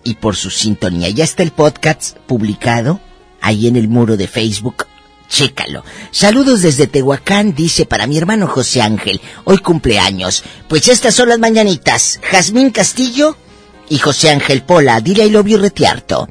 y 0.05 0.13
por 0.13 0.37
su 0.37 0.49
sintonía. 0.49 1.09
Ya 1.09 1.25
está 1.25 1.43
el 1.43 1.51
podcast 1.51 2.15
publicado 2.25 3.01
ahí 3.41 3.67
en 3.67 3.75
el 3.75 3.89
muro 3.89 4.15
de 4.15 4.29
Facebook. 4.29 4.85
Chécalo. 5.27 5.83
Saludos 6.11 6.61
desde 6.61 6.87
Tehuacán, 6.87 7.53
dice 7.53 7.85
para 7.85 8.07
mi 8.07 8.17
hermano 8.17 8.47
José 8.47 8.81
Ángel. 8.81 9.19
Hoy 9.43 9.57
cumpleaños. 9.57 10.41
Pues 10.69 10.87
estas 10.87 11.15
son 11.15 11.27
las 11.27 11.39
mañanitas. 11.39 12.21
Jazmín 12.31 12.69
Castillo 12.69 13.35
y 13.91 13.99
José 13.99 14.31
Ángel 14.31 14.63
Pola. 14.63 14.99
Dile 15.01 15.25
I 15.25 15.29
love 15.29 15.47
you 15.47 15.57
retiarto. 15.59 16.27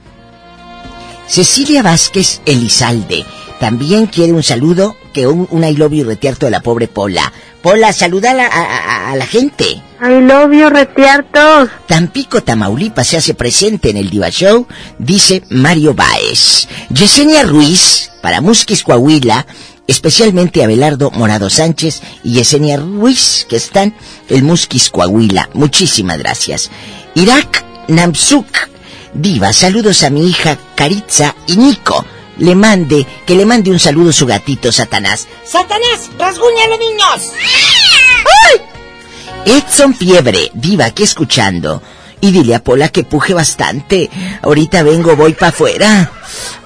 Cecilia 1.28 1.82
Vázquez 1.82 2.40
Elizalde 2.44 3.24
también 3.60 4.06
quiere 4.06 4.32
un 4.32 4.42
saludo, 4.42 4.96
que 5.12 5.26
un, 5.26 5.46
un 5.50 5.64
I 5.64 5.74
love 5.76 5.92
you 5.92 6.04
retiarto 6.04 6.46
de 6.46 6.50
la 6.50 6.60
pobre 6.60 6.88
Pola. 6.88 7.30
Pola, 7.62 7.92
saluda 7.92 8.30
a 8.30 8.34
la, 8.34 8.46
a- 8.46 9.08
a- 9.08 9.10
a 9.12 9.16
la 9.16 9.26
gente. 9.26 9.64
I 10.02 10.20
love 10.22 10.50
you, 10.52 10.70
retiartos. 10.70 11.68
Tampico, 11.86 12.42
Tamaulipas 12.42 13.06
se 13.06 13.18
hace 13.18 13.34
presente 13.34 13.90
en 13.90 13.98
el 13.98 14.08
Diva 14.08 14.30
Show, 14.30 14.66
dice 14.98 15.42
Mario 15.50 15.92
Baez. 15.92 16.66
Yesenia 16.88 17.42
Ruiz, 17.42 18.10
para 18.22 18.40
Musquis 18.40 18.82
Coahuila, 18.82 19.44
especialmente 19.86 20.62
Abelardo 20.62 21.10
Morado 21.10 21.50
Sánchez 21.50 22.02
y 22.22 22.34
Yesenia 22.34 22.76
Ruiz, 22.76 23.46
que 23.48 23.56
están 23.56 23.94
el 24.28 24.42
Musquis 24.42 24.90
Coahuila. 24.90 25.50
Muchísimas 25.54 26.18
gracias. 26.18 26.70
Irak 27.14 27.64
Namsuk, 27.88 28.46
Diva, 29.12 29.52
saludos 29.52 30.02
a 30.04 30.10
mi 30.10 30.28
hija 30.28 30.56
Caritza 30.74 31.34
y 31.46 31.56
Nico. 31.56 32.04
Le 32.38 32.54
mande, 32.54 33.06
que 33.26 33.34
le 33.34 33.44
mande 33.44 33.70
un 33.70 33.78
saludo 33.78 34.10
a 34.10 34.14
su 34.14 34.24
gatito 34.24 34.72
Satanás. 34.72 35.28
¡Satanás! 35.44 36.08
¡Rasguña 36.18 36.64
a 36.64 36.68
los 36.68 36.78
niños! 36.78 37.32
Edson 39.44 39.94
Fiebre, 39.94 40.50
diva, 40.54 40.86
aquí 40.86 41.02
escuchando. 41.02 41.82
Y 42.20 42.30
dile 42.30 42.54
a 42.54 42.62
Pola 42.62 42.88
que 42.88 43.04
puje 43.04 43.34
bastante. 43.34 44.10
Ahorita 44.42 44.82
vengo, 44.82 45.16
voy 45.16 45.32
para 45.32 45.48
afuera. 45.48 46.12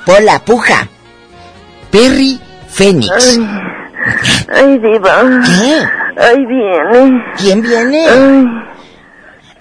Pola, 0.04 0.44
puja. 0.44 0.88
Perry 1.90 2.40
Fénix. 2.74 3.38
Ay, 4.52 4.78
diva. 4.80 5.22
¿Qué? 5.46 5.86
Ay, 6.20 6.44
viene. 6.44 7.24
¿Quién 7.38 7.62
viene? 7.62 8.04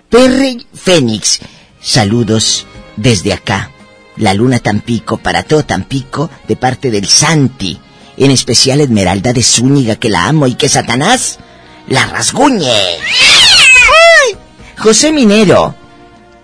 Perry 0.10 0.66
Fénix. 0.74 1.40
Saludos 1.80 2.66
desde 2.98 3.34
acá. 3.34 3.70
La 4.18 4.34
luna 4.34 4.58
Tampico, 4.58 5.18
para 5.18 5.44
todo 5.44 5.64
Tampico, 5.64 6.32
de 6.48 6.56
parte 6.56 6.90
del 6.90 7.08
Santi. 7.08 7.80
En 8.18 8.32
especial 8.32 8.82
Esmeralda 8.82 9.32
de 9.32 9.44
Zúñiga, 9.44 9.96
que 9.96 10.10
la 10.10 10.26
amo 10.26 10.48
y 10.48 10.56
que 10.56 10.68
Satanás 10.68 11.38
la 11.88 12.08
rasguñe. 12.08 12.72
¡Ay! 12.72 14.38
José 14.78 15.12
Minero. 15.12 15.76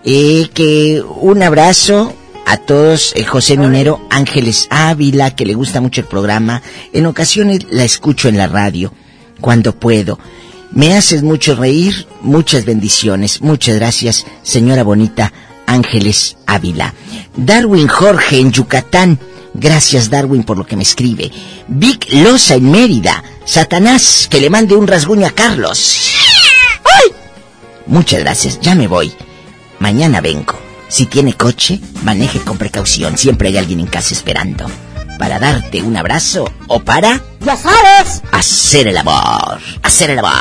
Eh, 0.06 0.50
que 0.54 1.02
un 1.02 1.42
abrazo 1.42 2.14
a 2.50 2.58
todos, 2.58 3.14
eh, 3.16 3.24
José 3.26 3.58
Minero, 3.58 4.02
Ángeles 4.10 4.66
Ávila, 4.72 5.36
que 5.36 5.46
le 5.46 5.54
gusta 5.54 5.82
mucho 5.82 6.02
el 6.02 6.08
programa. 6.08 6.64
En 6.94 7.06
ocasiones 7.06 7.68
la 7.70 7.84
escucho 7.84 8.28
en 8.28 8.38
la 8.38 8.48
radio, 8.48 8.92
cuando 9.40 9.76
puedo. 9.76 10.18
Me 10.72 10.96
haces 10.96 11.22
mucho 11.22 11.54
reír, 11.54 12.08
muchas 12.22 12.66
bendiciones. 12.66 13.42
Muchas 13.42 13.76
gracias, 13.76 14.26
señora 14.42 14.82
bonita 14.82 15.32
Ángeles 15.68 16.38
Ávila. 16.48 16.96
Darwin 17.38 17.88
Jorge 17.88 18.40
en 18.40 18.52
Yucatán. 18.52 19.20
Gracias 19.54 20.10
Darwin 20.10 20.42
por 20.42 20.58
lo 20.58 20.66
que 20.66 20.76
me 20.76 20.84
escribe. 20.84 21.32
Vic 21.68 22.08
Loza 22.14 22.56
en 22.56 22.72
Mérida. 22.72 23.24
Satanás, 23.46 24.28
que 24.28 24.42
le 24.42 24.50
mande 24.50 24.74
un 24.76 24.88
rasguño 24.88 25.28
a 25.28 25.32
Carlos. 25.32 26.16
Muchas 27.86 28.22
gracias, 28.22 28.60
ya 28.60 28.74
me 28.74 28.88
voy. 28.88 29.12
Mañana 29.78 30.20
vengo. 30.20 30.69
Si 30.90 31.06
tiene 31.06 31.34
coche, 31.34 31.80
maneje 32.04 32.40
con 32.40 32.58
precaución. 32.58 33.18
Siempre 33.18 33.50
hay 33.50 33.58
alguien 33.58 33.80
en 33.80 33.86
casa 33.88 34.14
esperando. 34.14 34.66
Para 35.20 35.38
darte 35.40 35.82
un 35.82 35.96
abrazo 35.96 36.52
o 36.68 36.80
para 36.80 37.22
¡Ya 37.42 37.56
sabes! 37.56 38.22
hacer 38.32 38.88
el 38.88 38.98
amor. 38.98 39.60
Hacer 39.84 40.10
el 40.12 40.20
amor. 40.20 40.32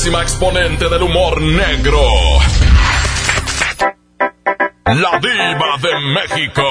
Máxima 0.00 0.22
exponente 0.22 0.88
del 0.88 1.02
humor 1.02 1.42
negro. 1.42 2.00
La 4.86 5.20
diva 5.20 5.76
de 5.82 6.00
México. 6.14 6.62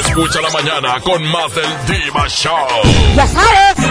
Escucha 0.00 0.42
la 0.42 0.50
mañana 0.50 1.00
con 1.00 1.24
más 1.24 1.54
del 1.54 1.64
Diva 1.86 2.28
Show. 2.28 2.66
¡Ya 3.16 3.26
sabes! 3.26 3.90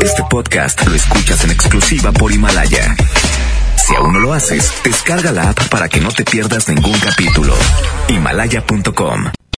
Este 0.00 0.22
podcast 0.30 0.86
lo 0.86 0.94
escuchas 0.94 1.42
en 1.42 1.50
exclusiva 1.50 2.12
por 2.12 2.30
Himalaya. 2.30 2.94
Si 3.84 3.96
aún 3.96 4.12
no 4.12 4.20
lo 4.20 4.32
haces, 4.32 4.74
descarga 4.84 5.32
la 5.32 5.50
app 5.50 5.68
para 5.70 5.88
que 5.88 6.00
no 6.00 6.10
te 6.12 6.24
pierdas 6.24 6.68
ningún 6.68 6.96
capítulo. 7.00 7.56
Himalaya.com 8.06 9.32